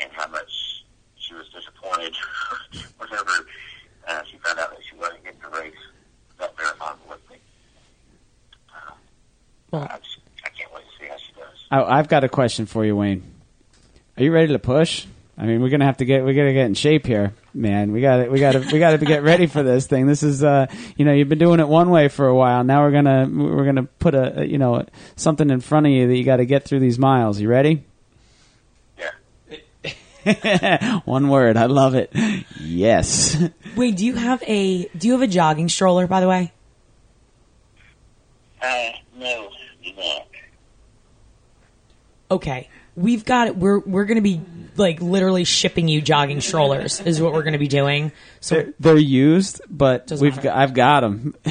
and 0.00 0.10
how 0.12 0.28
much 0.28 0.84
she 1.16 1.34
was 1.34 1.48
disappointed 1.48 2.14
whenever 2.98 3.30
uh, 4.08 4.22
she 4.30 4.36
found 4.38 4.58
out 4.58 4.70
that 4.70 4.78
she 4.88 4.96
wasn't 4.96 5.22
getting 5.24 5.40
to 5.40 5.48
race 5.60 5.74
that 6.38 6.54
marathon 6.56 6.96
with 7.08 7.18
me. 7.30 7.36
Uh, 8.74 8.92
Well- 9.70 9.82
I, 9.90 9.98
just, 9.98 10.18
I 10.44 10.48
can't 10.50 10.72
wait 10.74 10.84
to 10.84 11.04
see 11.04 11.08
how 11.10 11.16
she 11.16 11.32
does. 11.32 11.58
I, 11.70 11.98
I've 11.98 12.08
got 12.08 12.24
a 12.24 12.28
question 12.28 12.66
for 12.66 12.84
you, 12.84 12.96
Wayne. 12.96 13.29
Are 14.20 14.22
you 14.22 14.32
ready 14.32 14.52
to 14.52 14.58
push? 14.58 15.06
I 15.38 15.46
mean, 15.46 15.62
we're 15.62 15.70
gonna 15.70 15.86
have 15.86 15.96
to 15.96 16.04
get 16.04 16.22
we're 16.22 16.34
gonna 16.34 16.52
get 16.52 16.66
in 16.66 16.74
shape 16.74 17.06
here, 17.06 17.32
man. 17.54 17.90
We 17.90 18.02
got 18.02 18.18
to 18.18 18.28
we 18.28 18.38
got 18.38 18.52
to 18.52 18.58
we 18.70 18.78
got 18.78 18.90
to 18.90 18.98
get 18.98 19.22
ready 19.22 19.46
for 19.46 19.62
this 19.62 19.86
thing. 19.86 20.06
This 20.06 20.22
is 20.22 20.44
uh, 20.44 20.66
you 20.98 21.06
know, 21.06 21.12
you've 21.14 21.30
been 21.30 21.38
doing 21.38 21.58
it 21.58 21.66
one 21.66 21.88
way 21.88 22.08
for 22.08 22.26
a 22.26 22.34
while. 22.34 22.62
Now 22.62 22.82
we're 22.82 22.90
gonna 22.90 23.26
we're 23.32 23.64
gonna 23.64 23.84
put 23.84 24.14
a, 24.14 24.40
a 24.40 24.44
you 24.44 24.58
know 24.58 24.84
something 25.16 25.48
in 25.48 25.62
front 25.62 25.86
of 25.86 25.92
you 25.92 26.06
that 26.06 26.14
you 26.14 26.24
got 26.24 26.36
to 26.36 26.44
get 26.44 26.66
through 26.66 26.80
these 26.80 26.98
miles. 26.98 27.40
You 27.40 27.48
ready? 27.48 27.82
Yeah. 30.26 31.00
one 31.06 31.30
word. 31.30 31.56
I 31.56 31.64
love 31.64 31.94
it. 31.94 32.12
Yes. 32.60 33.42
Wait, 33.74 33.96
do 33.96 34.04
you 34.04 34.16
have 34.16 34.42
a 34.46 34.84
do 34.88 35.06
you 35.08 35.14
have 35.14 35.22
a 35.22 35.28
jogging 35.28 35.70
stroller 35.70 36.06
by 36.06 36.20
the 36.20 36.28
way? 36.28 36.52
Uh, 38.60 38.90
no, 39.16 39.48
not. 39.96 40.26
Okay. 42.30 42.68
We've 42.96 43.24
got 43.24 43.48
it. 43.48 43.56
We're 43.56 43.78
we're 43.80 44.04
going 44.04 44.16
to 44.16 44.22
be 44.22 44.40
like 44.76 45.02
literally 45.02 45.44
shipping 45.44 45.88
you 45.88 46.00
jogging 46.00 46.40
strollers 46.40 47.00
is 47.00 47.20
what 47.20 47.32
we're 47.32 47.42
going 47.42 47.52
to 47.52 47.58
be 47.58 47.68
doing. 47.68 48.12
So 48.40 48.54
They're, 48.54 48.72
they're 48.80 48.96
used, 48.96 49.60
but 49.68 50.10
we've 50.12 50.36
matter. 50.36 50.42
got, 50.42 50.56
I've 50.56 50.74
got 50.74 51.00
them. 51.00 51.34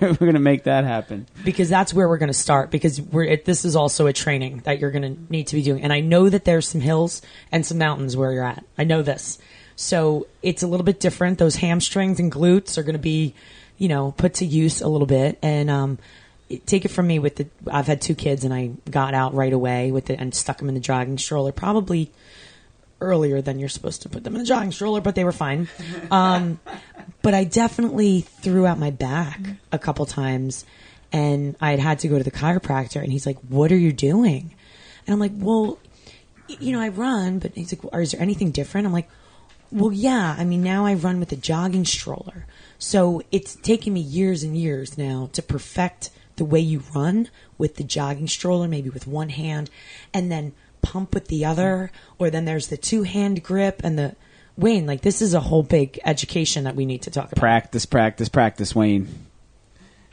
we're 0.00 0.12
gonna 0.12 0.38
make 0.38 0.64
that 0.64 0.84
happen. 0.84 1.26
because 1.44 1.68
that's 1.68 1.92
where 1.92 2.08
we're 2.08 2.18
going 2.18 2.28
to 2.28 2.34
start 2.34 2.70
because 2.70 3.00
we're 3.00 3.24
it, 3.24 3.44
this 3.44 3.64
is 3.64 3.74
also 3.76 4.06
a 4.06 4.12
training 4.12 4.60
that 4.64 4.78
you're 4.78 4.90
going 4.92 5.16
to 5.16 5.32
need 5.32 5.46
to 5.48 5.56
be 5.56 5.62
doing 5.62 5.82
and 5.82 5.92
i 5.92 6.00
know 6.00 6.28
that 6.28 6.44
there's 6.44 6.68
some 6.68 6.80
hills 6.80 7.22
and 7.50 7.64
some 7.66 7.78
mountains 7.78 8.16
where 8.16 8.32
you're 8.32 8.44
at 8.44 8.64
i 8.78 8.84
know 8.84 9.02
this 9.02 9.38
so 9.74 10.26
it's 10.42 10.62
a 10.62 10.66
little 10.66 10.84
bit 10.84 11.00
different 11.00 11.38
those 11.38 11.56
hamstrings 11.56 12.18
and 12.20 12.30
glutes 12.32 12.78
are 12.78 12.82
going 12.82 12.94
to 12.94 12.98
be 12.98 13.34
you 13.78 13.88
know 13.88 14.12
put 14.12 14.34
to 14.34 14.46
use 14.46 14.80
a 14.80 14.88
little 14.88 15.06
bit 15.06 15.38
and 15.42 15.68
um 15.70 15.98
take 16.64 16.84
it 16.84 16.88
from 16.88 17.06
me 17.06 17.18
with 17.18 17.36
the 17.36 17.46
i've 17.70 17.86
had 17.86 18.00
two 18.00 18.14
kids 18.14 18.44
and 18.44 18.54
i 18.54 18.70
got 18.90 19.14
out 19.14 19.34
right 19.34 19.52
away 19.52 19.90
with 19.90 20.10
it 20.10 20.20
and 20.20 20.34
stuck 20.34 20.58
them 20.58 20.68
in 20.68 20.74
the 20.74 20.80
jogging 20.80 21.18
stroller 21.18 21.52
probably 21.52 22.10
earlier 23.00 23.42
than 23.42 23.58
you're 23.58 23.68
supposed 23.68 24.02
to 24.02 24.08
put 24.08 24.24
them 24.24 24.34
in 24.34 24.40
the 24.40 24.46
jogging 24.46 24.72
stroller 24.72 25.00
but 25.00 25.14
they 25.14 25.24
were 25.24 25.32
fine 25.32 25.68
um 26.10 26.58
but 27.22 27.34
I 27.34 27.44
definitely 27.44 28.20
threw 28.20 28.66
out 28.66 28.78
my 28.78 28.90
back 28.90 29.40
a 29.72 29.78
couple 29.78 30.06
times 30.06 30.64
and 31.12 31.56
I 31.60 31.70
had 31.70 31.80
had 31.80 31.98
to 32.00 32.08
go 32.08 32.18
to 32.18 32.24
the 32.24 32.30
chiropractor 32.30 33.02
and 33.02 33.12
he's 33.12 33.26
like, 33.26 33.38
what 33.48 33.72
are 33.72 33.76
you 33.76 33.92
doing? 33.92 34.54
And 35.06 35.12
I'm 35.12 35.20
like, 35.20 35.32
well, 35.34 35.78
you 36.46 36.72
know, 36.72 36.80
I 36.80 36.88
run, 36.88 37.38
but 37.38 37.52
he's 37.54 37.72
like, 37.72 37.82
well, 37.82 38.00
is 38.00 38.12
there 38.12 38.20
anything 38.20 38.50
different? 38.50 38.86
I'm 38.86 38.92
like, 38.92 39.08
well, 39.72 39.92
yeah. 39.92 40.36
I 40.38 40.44
mean, 40.44 40.62
now 40.62 40.86
I 40.86 40.94
run 40.94 41.18
with 41.18 41.32
a 41.32 41.36
jogging 41.36 41.84
stroller. 41.84 42.46
So 42.78 43.22
it's 43.32 43.56
taken 43.56 43.92
me 43.92 44.00
years 44.00 44.42
and 44.42 44.56
years 44.56 44.96
now 44.96 45.28
to 45.32 45.42
perfect 45.42 46.10
the 46.36 46.44
way 46.44 46.60
you 46.60 46.82
run 46.94 47.28
with 47.58 47.76
the 47.76 47.84
jogging 47.84 48.28
stroller, 48.28 48.68
maybe 48.68 48.90
with 48.90 49.06
one 49.06 49.30
hand 49.30 49.70
and 50.12 50.30
then 50.30 50.52
pump 50.82 51.14
with 51.14 51.28
the 51.28 51.44
other. 51.44 51.90
Or 52.18 52.30
then 52.30 52.44
there's 52.44 52.68
the 52.68 52.76
two 52.76 53.02
hand 53.02 53.42
grip 53.42 53.80
and 53.82 53.98
the 53.98 54.16
Wayne, 54.56 54.86
like 54.86 55.02
this 55.02 55.20
is 55.20 55.34
a 55.34 55.40
whole 55.40 55.62
big 55.62 56.00
education 56.04 56.64
that 56.64 56.74
we 56.74 56.86
need 56.86 57.02
to 57.02 57.10
talk 57.10 57.26
about. 57.26 57.40
Practice, 57.40 57.84
practice, 57.84 58.28
practice, 58.28 58.74
Wayne. 58.74 59.26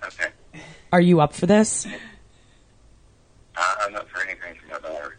Okay. 0.06 0.30
Are 0.92 1.00
you 1.00 1.22
up 1.22 1.34
for 1.34 1.46
this? 1.46 1.88
I, 3.56 3.86
I'm 3.86 3.96
up 3.96 4.10
for 4.10 4.22
anything 4.22 4.56
for 4.56 4.68
my 4.68 4.80
daughter. 4.80 5.18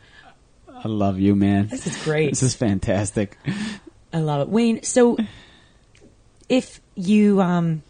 I 0.68 0.88
love 0.88 1.18
you, 1.18 1.34
man. 1.34 1.68
This 1.68 1.86
is 1.86 1.96
great. 2.04 2.30
This 2.30 2.42
is 2.42 2.54
fantastic. 2.54 3.38
I 4.12 4.18
love 4.18 4.42
it. 4.42 4.48
Wayne, 4.48 4.82
so 4.82 5.16
if 6.48 6.80
you 6.94 7.40
um 7.40 7.82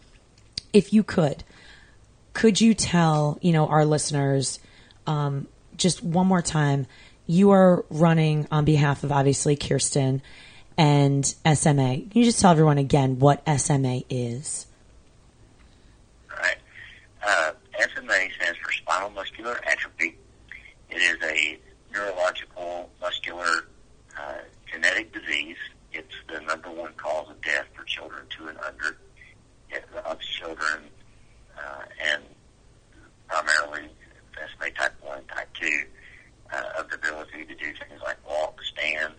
if 0.72 0.92
you 0.92 1.02
could, 1.02 1.42
could 2.34 2.60
you 2.60 2.74
tell, 2.74 3.38
you 3.40 3.52
know, 3.52 3.66
our 3.66 3.86
listeners 3.86 4.60
um 5.06 5.48
just 5.76 6.02
one 6.02 6.26
more 6.26 6.42
time, 6.42 6.86
you 7.26 7.50
are 7.50 7.84
running 7.90 8.46
on 8.50 8.64
behalf 8.64 9.02
of 9.02 9.10
obviously 9.10 9.56
Kirsten 9.56 10.22
and 10.76 11.24
SMA. 11.26 11.96
Can 11.96 12.10
you 12.12 12.24
just 12.24 12.40
tell 12.40 12.50
everyone 12.50 12.78
again 12.78 13.18
what 13.18 13.42
SMA 13.58 14.02
is? 14.10 14.66
Right. 16.30 16.56
Uh, 17.26 17.52
SMA 17.78 18.28
stands 18.36 18.58
for 18.58 18.72
spinal 18.72 19.10
muscular 19.10 19.58
atrophy. 19.66 20.16
It 20.90 20.96
is 20.96 21.16
a 21.22 21.58
neurological 21.92 22.90
muscular 23.00 23.66
uh, 24.18 24.34
genetic 24.70 25.12
disease. 25.12 25.56
It's 25.92 26.14
the 26.28 26.40
number 26.40 26.70
one 26.70 26.92
cause 26.96 27.30
of 27.30 27.40
death 27.40 27.66
for 27.74 27.84
children 27.84 28.26
two 28.36 28.48
and 28.48 28.58
under. 28.58 28.98
It 29.70 29.84
affects 29.96 30.26
children 30.26 30.82
uh, 31.64 31.82
and 32.12 32.22
primarily 33.28 33.88
SMA 34.36 34.70
type 34.72 34.92
1, 35.02 35.24
type 35.34 35.48
2, 35.54 35.82
uh, 36.52 36.62
of 36.80 36.88
the 36.90 36.96
ability 36.96 37.44
to 37.44 37.54
do 37.54 37.66
things 37.72 38.00
like 38.04 38.16
walk, 38.28 38.60
stand, 38.62 39.14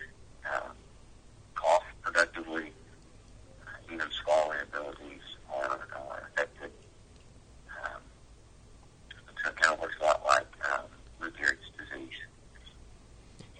um, 0.54 0.70
cough 1.54 1.82
productively, 2.02 2.72
uh, 3.66 3.92
even 3.92 4.06
swallowing 4.22 4.58
abilities 4.62 5.22
are 5.52 5.80
uh, 5.94 6.20
affected. 6.32 6.70
Um, 7.84 8.00
so 9.42 9.50
it 9.50 9.56
kind 9.56 9.74
of 9.74 9.80
looks 9.80 9.94
a 10.00 10.04
lot 10.04 10.22
like 10.26 10.46
um, 10.72 10.84
Lou 11.20 11.30
Gehrig's 11.30 11.70
disease. 11.76 12.10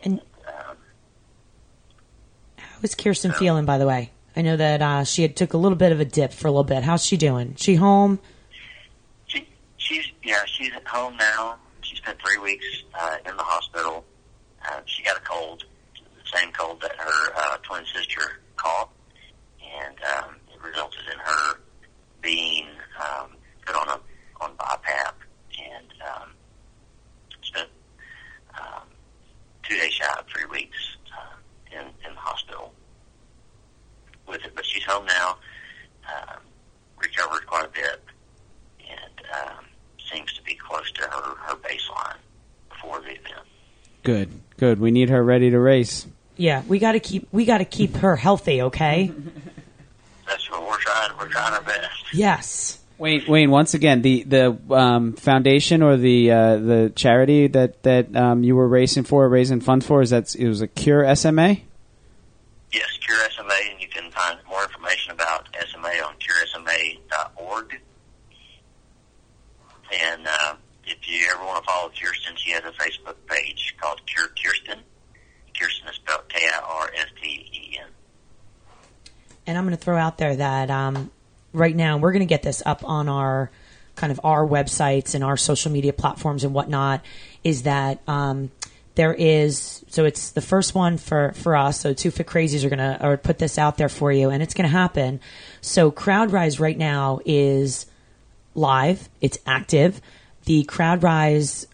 And 0.05 0.21
Um, 0.47 0.77
how 2.57 2.79
is 2.83 2.95
Kirsten 2.95 3.33
feeling 3.33 3.65
by 3.65 3.79
the 3.79 3.87
way? 3.87 4.11
I 4.37 4.43
know 4.43 4.57
that 4.57 4.83
uh, 4.83 5.05
she 5.05 5.23
had 5.23 5.35
took 5.35 5.55
a 5.55 5.57
little 5.57 5.77
bit 5.79 5.93
of 5.93 6.01
a 6.01 6.05
dip 6.05 6.33
for 6.33 6.47
a 6.47 6.51
little 6.51 6.63
bit. 6.65 6.83
How's 6.83 7.05
she 7.05 7.17
doing? 7.17 7.55
She 7.57 7.75
home? 7.77 8.19
She, 9.87 9.95
she's 10.03 10.13
yeah, 10.23 10.45
she's 10.47 10.73
at 10.75 10.87
home 10.87 11.17
now. 11.17 11.57
She 11.83 11.97
spent 11.97 12.19
three 12.21 12.39
weeks 12.39 12.65
uh, 12.95 13.17
in 13.27 13.37
the 13.37 13.43
hospital. 13.43 14.05
Uh, 14.67 14.81
she 14.87 15.03
got 15.03 15.17
a 15.17 15.21
cold, 15.21 15.65
the 15.95 16.39
same 16.39 16.53
cold 16.53 16.81
that 16.81 16.97
her 16.97 17.33
uh, 17.37 17.57
twin 17.59 17.85
sister 17.95 18.41
caught, 18.57 18.91
and 19.63 19.97
um, 20.17 20.37
it 20.53 20.61
resulted 20.63 21.01
in 21.13 21.19
her 21.19 21.61
being 22.21 22.67
um, 22.99 23.31
put 23.65 23.77
on 23.77 23.89
a 23.89 24.01
on 24.43 24.51
BiPAP 24.57 25.13
and 25.59 25.87
um, 26.15 26.31
spent 27.43 27.69
um, 28.61 28.83
two 29.63 29.77
days 29.77 29.93
shy 29.93 30.05
of 30.19 30.27
three 30.27 30.47
weeks 30.47 30.97
uh, 31.17 31.37
in 31.73 31.87
in 32.07 32.15
the 32.15 32.21
hospital 32.21 32.73
with 34.27 34.45
it. 34.45 34.53
But 34.55 34.67
she's 34.67 34.85
home 34.85 35.07
now, 35.07 35.37
um, 36.09 36.41
recovered 37.01 37.47
quite 37.47 37.67
a 37.67 37.69
bit, 37.69 38.03
and 38.81 39.27
um, 39.43 39.66
seems 40.13 40.33
to 40.35 40.43
be 40.43 40.55
close 40.55 40.91
to 40.93 41.03
her, 41.03 41.35
her 41.37 41.57
baseline 41.57 42.17
before 42.69 43.01
the 43.01 43.11
event. 43.11 43.47
Good, 44.03 44.31
good. 44.57 44.81
We 44.81 44.91
need 44.91 45.11
her 45.11 45.23
ready 45.23 45.51
to 45.51 45.59
race. 45.59 46.07
Yeah, 46.37 46.63
we 46.69 46.79
got 46.79 46.93
to 46.93 47.01
keep 47.01 47.29
we 47.33 47.45
got 47.45 47.59
to 47.59 47.65
keep 47.65 47.97
her 47.97 48.17
healthy, 48.17 48.63
okay? 48.63 49.13
That's 50.27 50.51
what 50.51 50.67
we're 50.67 50.79
trying. 50.79 51.11
We're 51.19 51.29
trying 51.29 51.55
our 51.55 51.63
best. 51.63 51.91
yes. 52.13 52.79
Wayne, 52.99 53.25
Wayne. 53.29 53.51
Once 53.51 53.75
again, 53.75 54.01
the 54.01 54.23
the 54.23 54.59
um, 54.71 55.13
foundation 55.15 55.83
or 55.83 55.99
the 55.99 56.31
uh, 56.31 56.57
the 56.57 56.93
charity 56.97 57.47
that 57.49 57.83
that 57.83 58.15
um, 58.17 58.43
you 58.43 58.57
were 58.57 58.67
racing 58.67 59.05
for, 59.05 59.29
raising 59.29 59.61
funds 59.61 59.87
for, 59.87 60.01
is 60.01 60.11
that 60.11 60.35
it 60.35 60.49
was 60.49 60.63
a 60.63 60.67
Cure 60.67 61.15
SMA. 61.15 61.59
Yes, 62.73 62.99
Cure 63.05 63.19
SMA, 63.31 63.55
and 63.71 63.81
you 63.81 63.89
can 63.89 64.11
find 64.11 64.39
more 64.49 64.63
information 64.63 65.13
about 65.13 65.47
SMA 65.69 65.89
on 66.07 66.15
curesma.org. 66.17 67.81
And 69.93 70.27
uh, 70.27 70.55
if 70.85 71.09
you 71.09 71.27
ever 71.33 71.45
want 71.45 71.65
to 71.65 71.71
follow 71.71 71.91
Kirsten, 71.91 72.35
she 72.37 72.51
has 72.53 72.63
a 72.65 72.73
Facebook 72.73 73.17
page 73.29 73.75
called 73.81 74.01
Kirsten. 74.07 74.81
Kirsten 75.59 75.89
is 75.89 75.97
spelled 75.97 76.29
K-I-R-S-T-E-N. 76.29 77.89
And 79.47 79.59
I'm 79.59 79.65
going 79.65 79.77
to 79.77 79.83
throw 79.83 79.97
out 79.97 80.19
there 80.19 80.37
that 80.37 80.71
um, 80.71 81.11
right 81.53 81.75
now 81.75 81.99
we're 81.99 82.13
going 82.13 82.21
to 82.21 82.27
get 82.27 82.43
this 82.43 82.63
up 82.67 82.83
on 82.85 83.09
our 83.09 83.51
kind 83.95 84.11
of 84.11 84.21
our 84.23 84.47
websites 84.47 85.15
and 85.15 85.25
our 85.25 85.37
social 85.37 85.73
media 85.73 85.93
platforms 85.93 86.45
and 86.45 86.53
whatnot. 86.53 87.05
Is 87.45 87.63
that 87.63 88.01
um, 88.09 88.51
there 88.97 89.15
is 89.15 89.85
so 89.89 90.05
it's 90.05 90.31
the 90.33 90.41
first 90.41 90.75
one 90.75 90.99
for 90.99 91.33
for 91.33 91.57
us. 91.57 91.81
So 91.81 91.95
two 91.95 92.11
fit 92.11 92.27
crazies 92.27 92.65
are 92.65 92.69
going 92.69 92.79
to 92.79 93.07
or 93.07 93.17
put 93.17 93.39
this 93.39 93.59
out 93.59 93.77
there 93.77 93.89
for 93.89 94.11
you, 94.11 94.31
and 94.31 94.43
it's 94.43 94.55
going 94.55 94.69
to 94.69 94.77
happen. 94.77 95.21
So 95.61 95.91
CrowdRise 95.91 96.61
right 96.61 96.77
now 96.77 97.21
is 97.25 97.87
live. 98.57 99.09
It's 99.21 99.39
active. 99.47 100.01
The 100.45 100.65
CrowdRise 100.65 101.67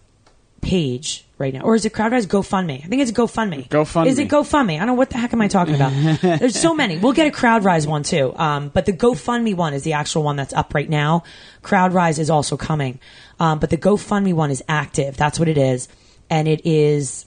page 0.62 1.26
right 1.38 1.52
now, 1.52 1.60
or 1.62 1.74
is 1.74 1.84
it 1.84 1.92
CrowdRise 1.92 2.26
GoFundMe? 2.26 2.84
I 2.84 2.86
think 2.86 3.02
it's 3.02 3.10
GoFundMe. 3.10 3.68
GoFundMe. 3.68 4.06
Is 4.06 4.18
it 4.18 4.28
GoFundMe? 4.28 4.76
I 4.76 4.78
don't 4.78 4.86
know 4.86 4.94
what 4.94 5.10
the 5.10 5.18
heck 5.18 5.32
am 5.32 5.42
I 5.42 5.48
talking 5.48 5.74
about. 5.74 5.92
There's 6.22 6.58
so 6.58 6.72
many. 6.72 6.98
We'll 6.98 7.12
get 7.12 7.26
a 7.26 7.36
CrowdRise 7.36 7.86
one 7.86 8.04
too. 8.04 8.32
Um, 8.36 8.68
but 8.68 8.86
the 8.86 8.92
GoFundMe 8.92 9.54
one 9.54 9.74
is 9.74 9.82
the 9.82 9.94
actual 9.94 10.22
one 10.22 10.36
that's 10.36 10.54
up 10.54 10.74
right 10.74 10.88
now. 10.88 11.24
CrowdRise 11.62 12.18
is 12.18 12.30
also 12.30 12.56
coming, 12.56 13.00
um, 13.40 13.58
but 13.58 13.70
the 13.70 13.78
GoFundMe 13.78 14.32
one 14.32 14.50
is 14.50 14.62
active. 14.68 15.16
That's 15.16 15.38
what 15.38 15.48
it 15.48 15.58
is, 15.58 15.88
and 16.30 16.48
it 16.48 16.64
is 16.64 17.26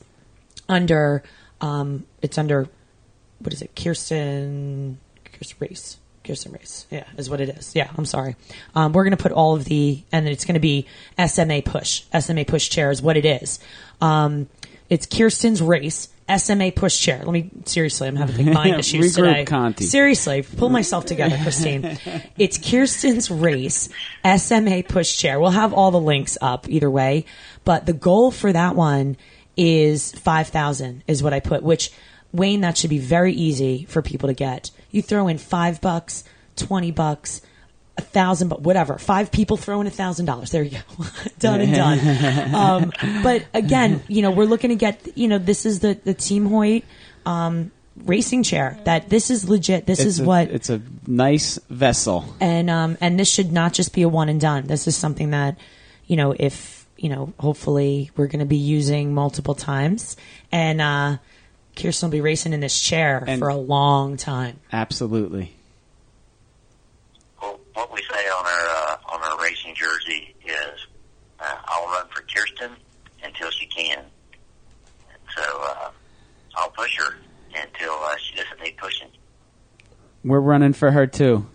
under. 0.69 1.23
Um, 1.61 2.05
it's 2.21 2.37
under. 2.37 2.67
What 3.39 3.53
is 3.53 3.61
it? 3.61 3.75
Kirsten. 3.75 4.99
Kirsten 5.25 5.57
Race. 5.59 5.97
Kirsten 6.25 6.51
Race. 6.51 6.85
Yeah, 6.89 7.05
is 7.17 7.29
what 7.29 7.41
it 7.41 7.49
is. 7.49 7.75
Yeah, 7.75 7.89
I'm 7.97 8.05
sorry. 8.05 8.35
Um, 8.75 8.93
we're 8.93 9.03
going 9.03 9.15
to 9.15 9.21
put 9.21 9.31
all 9.31 9.55
of 9.55 9.65
the, 9.65 10.03
and 10.11 10.27
it's 10.27 10.45
going 10.45 10.55
to 10.55 10.59
be 10.59 10.87
SMA 11.25 11.61
Push. 11.61 12.03
SMA 12.19 12.45
Push 12.45 12.69
Chair 12.69 12.91
is 12.91 13.01
what 13.01 13.17
it 13.17 13.25
is. 13.25 13.59
Um, 14.01 14.47
it's 14.89 15.05
Kirsten's 15.05 15.61
Race. 15.61 16.09
SMA 16.27 16.71
push 16.71 16.99
chair. 16.99 17.19
Let 17.19 17.31
me 17.31 17.51
seriously. 17.65 18.07
I'm 18.07 18.15
having 18.15 18.47
like 18.47 18.55
mind 18.55 18.79
issues 18.79 19.13
today. 19.13 19.45
Conti. 19.45 19.85
Seriously, 19.85 20.41
pull 20.41 20.69
myself 20.69 21.05
together, 21.05 21.37
Christine. 21.37 21.99
it's 22.37 22.57
Kirsten's 22.57 23.29
race 23.29 23.89
SMA 24.25 24.81
push 24.83 25.17
chair. 25.17 25.39
We'll 25.39 25.51
have 25.51 25.71
all 25.71 25.91
the 25.91 25.99
links 25.99 26.35
up 26.41 26.67
either 26.67 26.89
way, 26.89 27.25
but 27.63 27.85
the 27.85 27.93
goal 27.93 28.31
for 28.31 28.51
that 28.51 28.75
one 28.75 29.17
is 29.55 30.13
five 30.13 30.47
thousand 30.47 31.03
is 31.07 31.21
what 31.21 31.31
I 31.31 31.41
put. 31.41 31.61
Which 31.61 31.91
Wayne, 32.35 32.61
that 32.61 32.77
should 32.77 32.89
be 32.89 32.97
very 32.97 33.33
easy 33.33 33.85
for 33.87 34.01
people 34.01 34.27
to 34.27 34.33
get. 34.33 34.71
You 34.95 35.01
throw 35.01 35.27
in 35.27 35.37
five 35.37 35.81
bucks, 35.81 36.23
twenty 36.55 36.91
bucks, 36.91 37.41
a 37.97 38.01
thousand, 38.01 38.47
but 38.49 38.61
whatever. 38.61 38.97
Five 38.97 39.31
people 39.31 39.57
throw 39.57 39.81
in 39.81 39.87
a 39.87 39.91
thousand 39.91 40.25
dollars. 40.25 40.51
There 40.51 40.63
you 40.63 40.79
go, 40.97 41.05
done 41.39 41.61
and 41.61 41.73
done. 41.73 42.55
um, 42.55 42.93
but 43.21 43.45
again, 43.53 44.01
you 44.07 44.21
know, 44.21 44.31
we're 44.31 44.45
looking 44.45 44.69
to 44.69 44.75
get. 44.75 45.17
You 45.17 45.27
know, 45.27 45.37
this 45.37 45.65
is 45.65 45.79
the 45.81 45.99
the 46.03 46.13
Team 46.13 46.45
Hoyt 46.45 46.83
um, 47.25 47.71
racing 48.05 48.43
chair. 48.43 48.79
That 48.85 49.09
this 49.09 49.29
is 49.29 49.49
legit. 49.49 49.85
This 49.85 49.99
It's 49.99 50.07
is 50.07 50.19
a, 50.21 50.23
what 50.23 50.49
it's 50.49 50.69
a 50.69 50.81
nice 51.07 51.59
vessel. 51.69 52.25
and 52.39 52.69
um, 52.69 52.97
and 53.01 53.19
this 53.19 53.29
should 53.29 53.51
not 53.51 53.73
just 53.73 53.93
be 53.93 54.01
a 54.03 54.09
one 54.09 54.29
and 54.29 54.39
done. 54.39 54.67
This 54.67 54.87
is 54.87 54.95
something 54.95 55.31
that 55.31 55.57
you 56.07 56.15
know 56.15 56.33
if 56.39 56.85
you 56.97 57.09
know 57.09 57.33
hopefully 57.39 58.11
we're 58.15 58.27
going 58.27 58.39
to 58.39 58.45
be 58.45 58.55
using 58.55 59.13
multiple 59.13 59.55
times, 59.55 60.15
and 60.53 60.79
uh, 60.79 61.17
Kirsten 61.75 62.07
will 62.07 62.11
be 62.11 62.21
racing 62.21 62.53
in 62.53 62.59
this 62.61 62.81
chair 62.81 63.23
And- 63.27 63.39
for 63.39 63.49
a 63.49 63.55
long 63.55 64.17
time. 64.17 64.59
Absolutely. 64.71 65.55
Well, 67.41 67.59
what 67.73 67.91
we 67.93 68.01
say 68.01 68.27
on 68.29 68.45
our 68.45 68.67
uh, 68.69 68.97
on 69.13 69.21
our 69.21 69.41
racing 69.43 69.75
jersey 69.75 70.35
is, 70.45 70.87
uh, 71.39 71.55
"I'll 71.65 71.85
run 71.87 72.07
for 72.09 72.21
Kirsten 72.23 72.71
until 73.23 73.51
she 73.51 73.65
can." 73.67 73.99
And 73.99 75.19
so 75.35 75.41
uh, 75.63 75.91
I'll 76.55 76.69
push 76.69 76.95
her 76.97 77.15
until 77.55 77.91
uh, 77.93 78.15
she 78.17 78.35
doesn't 78.35 78.61
need 78.61 78.77
pushing. 78.77 79.09
We're 80.23 80.39
running 80.39 80.73
for 80.73 80.91
her 80.91 81.05
too. 81.07 81.45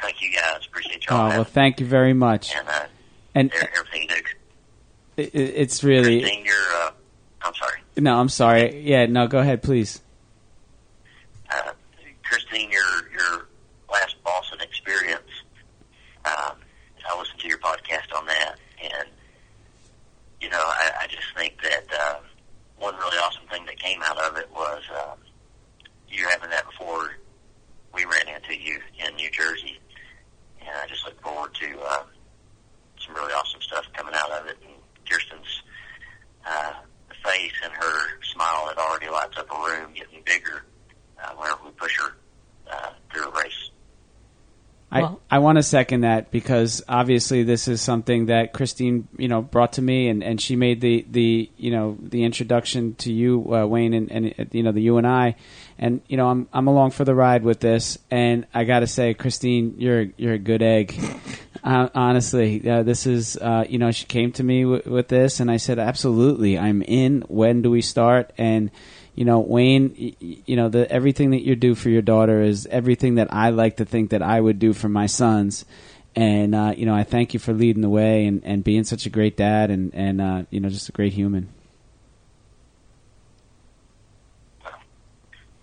Thank 0.00 0.20
you 0.20 0.32
guys. 0.34 0.66
Appreciate 0.66 1.04
Oh 1.08 1.16
y'all. 1.16 1.28
well, 1.28 1.44
thank 1.44 1.78
you 1.80 1.86
very 1.86 2.12
much. 2.12 2.54
and 2.56 2.68
uh, 2.68 2.86
And 3.34 3.52
everything 3.54 4.02
you 4.02 4.08
do. 4.08 4.14
it, 5.16 5.30
it- 5.34 5.54
it's 5.56 5.84
really 5.84 6.20
Christine, 6.20 6.44
you're. 6.44 6.54
Uh, 6.74 6.90
I'm 7.42 7.54
sorry. 7.54 7.78
No. 7.96 8.18
I'm 8.18 8.28
sorry. 8.28 8.80
Yeah, 8.80 9.06
no. 9.06 9.26
Go 9.26 9.38
ahead, 9.38 9.62
please. 9.62 10.00
uh, 11.50 11.72
Christine, 12.24 12.70
your 12.70 13.08
your 13.12 13.46
last 13.90 14.16
Boston 14.24 14.60
experience. 14.60 15.28
Um, 16.24 16.56
I 17.08 17.18
listened 17.18 17.40
to 17.40 17.48
your 17.48 17.58
podcast 17.58 18.16
on 18.16 18.26
that, 18.26 18.56
and 18.82 19.08
you 20.40 20.48
know, 20.48 20.58
I, 20.60 20.90
I 21.02 21.06
just 21.08 21.26
think 21.36 21.60
that 21.62 21.84
uh, 21.98 22.18
one 22.78 22.94
really 22.96 23.16
awesome 23.18 23.46
thing 23.50 23.64
that 23.66 23.78
came 23.78 24.00
out 24.02 24.18
of 24.18 24.36
it 24.36 24.48
was 24.52 24.82
um, 24.96 25.18
you 26.08 26.26
having 26.28 26.50
that 26.50 26.64
before 26.66 27.16
we 27.94 28.04
ran 28.04 28.28
into 28.34 28.54
you 28.58 28.78
in 29.06 29.14
New 29.16 29.30
Jersey, 29.30 29.78
and 30.60 30.70
I 30.82 30.86
just 30.86 31.04
look 31.04 31.20
forward 31.22 31.54
to 31.54 31.78
uh, 31.80 32.02
some 33.04 33.14
really 33.14 33.32
awesome 33.32 33.60
stuff 33.60 33.84
coming 33.94 34.14
out 34.16 34.30
of 34.30 34.46
it. 34.46 34.56
And 34.62 34.72
Kirsten's 35.10 35.62
uh, 36.46 36.72
face 37.24 37.52
and 37.64 37.72
her 37.72 38.22
smile 38.32 38.66
that 38.66 38.78
already 38.78 39.08
lights 39.08 39.36
up 39.36 39.50
a 39.50 39.54
room 39.54 39.92
getting 39.94 40.22
bigger 40.24 40.64
uh, 41.22 41.30
whenever 41.36 41.64
we 41.64 41.70
push 41.72 41.98
her 41.98 42.16
uh, 42.70 42.90
through 43.12 43.28
a 43.28 43.30
race. 43.30 43.70
I, 44.92 45.08
I 45.30 45.38
want 45.38 45.56
to 45.56 45.62
second 45.62 46.02
that 46.02 46.30
because 46.30 46.82
obviously 46.86 47.44
this 47.44 47.66
is 47.66 47.80
something 47.80 48.26
that 48.26 48.52
Christine 48.52 49.08
you 49.16 49.26
know 49.26 49.40
brought 49.40 49.74
to 49.74 49.82
me 49.82 50.08
and, 50.08 50.22
and 50.22 50.38
she 50.38 50.54
made 50.54 50.82
the, 50.82 51.06
the 51.10 51.50
you 51.56 51.70
know 51.70 51.96
the 51.98 52.24
introduction 52.24 52.94
to 52.96 53.10
you 53.10 53.54
uh, 53.54 53.64
Wayne 53.66 53.94
and, 53.94 54.12
and 54.12 54.34
uh, 54.38 54.44
you 54.52 54.62
know 54.62 54.72
the 54.72 54.82
you 54.82 54.98
and 54.98 55.06
I 55.06 55.36
and 55.78 56.00
you 56.08 56.16
know 56.16 56.28
I'm 56.28 56.48
I'm 56.52 56.66
along 56.68 56.92
for 56.92 57.04
the 57.04 57.14
ride 57.14 57.42
with 57.42 57.60
this 57.60 57.98
and 58.10 58.46
I 58.52 58.64
got 58.64 58.80
to 58.80 58.86
say 58.86 59.14
Christine 59.14 59.74
you're 59.78 60.06
you're 60.16 60.34
a 60.34 60.38
good 60.38 60.62
egg 60.62 60.98
uh, 61.64 61.88
honestly 61.94 62.68
uh, 62.68 62.82
this 62.82 63.06
is 63.06 63.36
uh, 63.36 63.64
you 63.68 63.78
know 63.78 63.90
she 63.90 64.06
came 64.06 64.32
to 64.32 64.44
me 64.44 64.62
w- 64.62 64.82
with 64.86 65.08
this 65.08 65.40
and 65.40 65.50
I 65.50 65.56
said 65.56 65.78
absolutely 65.78 66.58
I'm 66.58 66.82
in 66.82 67.22
when 67.28 67.62
do 67.62 67.70
we 67.70 67.82
start 67.82 68.32
and 68.38 68.70
you 69.14 69.24
know, 69.26 69.40
Wayne, 69.40 70.16
you 70.20 70.56
know, 70.56 70.68
the 70.68 70.90
everything 70.90 71.30
that 71.30 71.42
you 71.42 71.54
do 71.54 71.74
for 71.74 71.90
your 71.90 72.02
daughter 72.02 72.40
is 72.40 72.66
everything 72.66 73.16
that 73.16 73.32
I 73.32 73.50
like 73.50 73.76
to 73.76 73.84
think 73.84 74.10
that 74.10 74.22
I 74.22 74.40
would 74.40 74.58
do 74.58 74.72
for 74.72 74.88
my 74.88 75.06
sons. 75.06 75.64
And 76.16 76.54
uh, 76.54 76.74
you 76.76 76.86
know, 76.86 76.94
I 76.94 77.04
thank 77.04 77.34
you 77.34 77.40
for 77.40 77.52
leading 77.52 77.82
the 77.82 77.88
way 77.88 78.26
and, 78.26 78.42
and 78.44 78.64
being 78.64 78.84
such 78.84 79.06
a 79.06 79.10
great 79.10 79.36
dad 79.36 79.70
and 79.70 79.94
and 79.94 80.20
uh, 80.20 80.42
you 80.50 80.60
know, 80.60 80.68
just 80.68 80.88
a 80.88 80.92
great 80.92 81.12
human. 81.12 81.48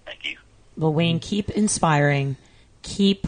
Thank 0.05 0.37
Well, 0.79 0.93
Wayne, 0.93 1.19
keep 1.19 1.49
inspiring, 1.49 2.37
keep 2.81 3.27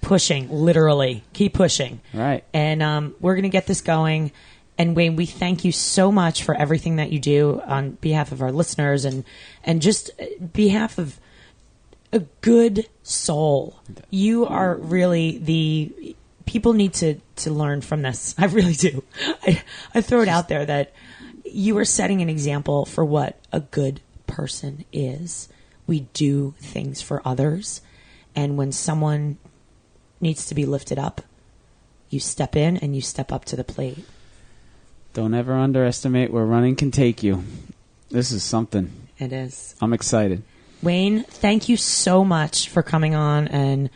pushing, 0.00 0.48
literally, 0.50 1.24
keep 1.32 1.54
pushing. 1.54 2.00
Right. 2.14 2.44
And 2.54 2.82
um, 2.82 3.14
we're 3.20 3.34
going 3.34 3.42
to 3.42 3.48
get 3.48 3.66
this 3.66 3.80
going. 3.80 4.30
And 4.78 4.94
Wayne, 4.94 5.16
we 5.16 5.26
thank 5.26 5.64
you 5.64 5.72
so 5.72 6.12
much 6.12 6.44
for 6.44 6.54
everything 6.54 6.96
that 6.96 7.10
you 7.10 7.18
do 7.18 7.60
on 7.66 7.92
behalf 7.92 8.30
of 8.30 8.42
our 8.42 8.52
listeners 8.52 9.04
and 9.04 9.24
and 9.64 9.82
just 9.82 10.10
uh, 10.20 10.24
behalf 10.52 10.98
of 10.98 11.18
a 12.12 12.20
good 12.40 12.88
soul. 13.02 13.80
You 14.10 14.46
are 14.46 14.76
really 14.76 15.38
the 15.38 16.16
people 16.46 16.74
need 16.74 16.94
to 16.94 17.16
to 17.36 17.50
learn 17.50 17.80
from 17.80 18.02
this. 18.02 18.36
I 18.38 18.46
really 18.46 18.74
do. 18.74 19.02
I, 19.42 19.62
I 19.94 20.00
throw 20.00 20.20
it 20.20 20.28
out 20.28 20.48
there 20.48 20.64
that 20.64 20.92
you 21.44 21.76
are 21.78 21.84
setting 21.84 22.22
an 22.22 22.28
example 22.28 22.84
for 22.84 23.04
what 23.04 23.38
a 23.52 23.60
good 23.60 24.00
person 24.26 24.84
is. 24.92 25.48
We 25.92 26.08
do 26.14 26.54
things 26.58 27.02
for 27.02 27.20
others, 27.22 27.82
and 28.34 28.56
when 28.56 28.72
someone 28.72 29.36
needs 30.22 30.46
to 30.46 30.54
be 30.54 30.64
lifted 30.64 30.98
up, 30.98 31.20
you 32.08 32.18
step 32.18 32.56
in 32.56 32.78
and 32.78 32.96
you 32.96 33.02
step 33.02 33.30
up 33.30 33.44
to 33.44 33.56
the 33.56 33.62
plate. 33.62 34.02
Don't 35.12 35.34
ever 35.34 35.52
underestimate 35.52 36.32
where 36.32 36.46
running 36.46 36.76
can 36.76 36.92
take 36.92 37.22
you. 37.22 37.44
This 38.08 38.32
is 38.32 38.42
something. 38.42 38.90
It 39.18 39.34
is. 39.34 39.74
I'm 39.82 39.92
excited. 39.92 40.42
Wayne, 40.82 41.24
thank 41.24 41.68
you 41.68 41.76
so 41.76 42.24
much 42.24 42.70
for 42.70 42.82
coming 42.82 43.14
on 43.14 43.48
and 43.48 43.90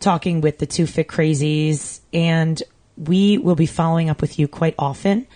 talking 0.00 0.40
with 0.40 0.56
the 0.56 0.66
two 0.66 0.86
fit 0.86 1.08
crazies. 1.08 2.00
And 2.14 2.62
we 2.96 3.36
will 3.36 3.54
be 3.54 3.66
following 3.66 4.08
up 4.08 4.22
with 4.22 4.38
you 4.38 4.48
quite 4.48 4.76
often. 4.78 5.26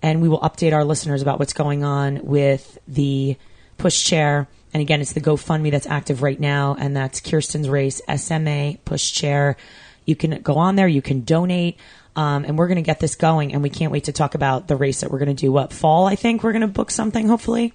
And 0.00 0.22
we 0.22 0.28
will 0.28 0.42
update 0.42 0.72
our 0.72 0.84
listeners 0.84 1.22
about 1.22 1.40
what's 1.40 1.54
going 1.54 1.82
on 1.82 2.24
with 2.24 2.78
the 2.86 3.36
push 3.78 4.04
chair. 4.04 4.46
And 4.72 4.80
again, 4.80 5.00
it's 5.00 5.12
the 5.12 5.20
GoFundMe 5.20 5.70
that's 5.70 5.86
active 5.86 6.22
right 6.22 6.38
now. 6.38 6.76
And 6.78 6.96
that's 6.96 7.20
Kirsten's 7.20 7.68
Race 7.68 8.00
SMA 8.16 8.76
push 8.84 9.12
chair. 9.12 9.56
You 10.04 10.16
can 10.16 10.40
go 10.42 10.54
on 10.54 10.76
there, 10.76 10.88
you 10.88 11.02
can 11.02 11.22
donate. 11.22 11.78
Um, 12.16 12.44
and 12.44 12.58
we're 12.58 12.66
going 12.66 12.76
to 12.76 12.82
get 12.82 13.00
this 13.00 13.14
going. 13.14 13.52
And 13.52 13.62
we 13.62 13.70
can't 13.70 13.92
wait 13.92 14.04
to 14.04 14.12
talk 14.12 14.34
about 14.34 14.68
the 14.68 14.76
race 14.76 15.00
that 15.00 15.10
we're 15.10 15.18
going 15.18 15.34
to 15.34 15.40
do. 15.40 15.52
What, 15.52 15.72
fall, 15.72 16.06
I 16.06 16.16
think? 16.16 16.42
We're 16.42 16.52
going 16.52 16.62
to 16.62 16.68
book 16.68 16.90
something, 16.90 17.28
hopefully. 17.28 17.72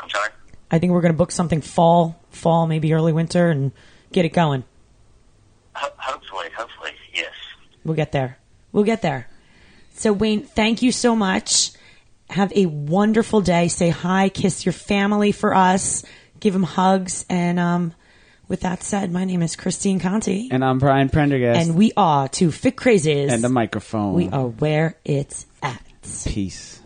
I'm 0.00 0.10
sorry. 0.10 0.30
I 0.70 0.78
think 0.78 0.92
we're 0.92 1.00
going 1.00 1.12
to 1.12 1.18
book 1.18 1.32
something 1.32 1.60
fall, 1.60 2.20
fall, 2.30 2.66
maybe 2.66 2.92
early 2.92 3.12
winter, 3.12 3.50
and 3.50 3.72
get 4.12 4.24
it 4.24 4.30
going. 4.30 4.64
Ho- 5.74 5.92
hopefully, 5.96 6.48
hopefully, 6.56 6.92
yes. 7.14 7.32
We'll 7.84 7.96
get 7.96 8.12
there. 8.12 8.38
We'll 8.72 8.84
get 8.84 9.02
there. 9.02 9.28
So, 9.94 10.12
Wayne, 10.12 10.42
thank 10.42 10.82
you 10.82 10.92
so 10.92 11.16
much. 11.16 11.72
Have 12.30 12.52
a 12.54 12.66
wonderful 12.66 13.40
day. 13.40 13.68
Say 13.68 13.88
hi, 13.90 14.28
kiss 14.28 14.66
your 14.66 14.72
family 14.74 15.32
for 15.32 15.54
us, 15.54 16.04
give 16.40 16.52
them 16.52 16.62
hugs. 16.62 17.24
And 17.30 17.58
um, 17.58 17.94
with 18.48 18.60
that 18.60 18.82
said, 18.82 19.10
my 19.10 19.24
name 19.24 19.42
is 19.42 19.56
Christine 19.56 19.98
Conti, 19.98 20.48
And 20.50 20.64
I'm 20.64 20.78
Brian 20.78 21.08
Prendergast. 21.08 21.66
and 21.68 21.76
we 21.76 21.92
are 21.96 22.28
two 22.28 22.50
fit 22.52 22.76
crazies. 22.76 23.30
and 23.32 23.42
the 23.42 23.48
microphone. 23.48 24.14
we 24.14 24.28
are 24.28 24.46
where 24.46 24.96
it's 25.04 25.46
at. 25.62 25.82
Peace. 26.26 26.77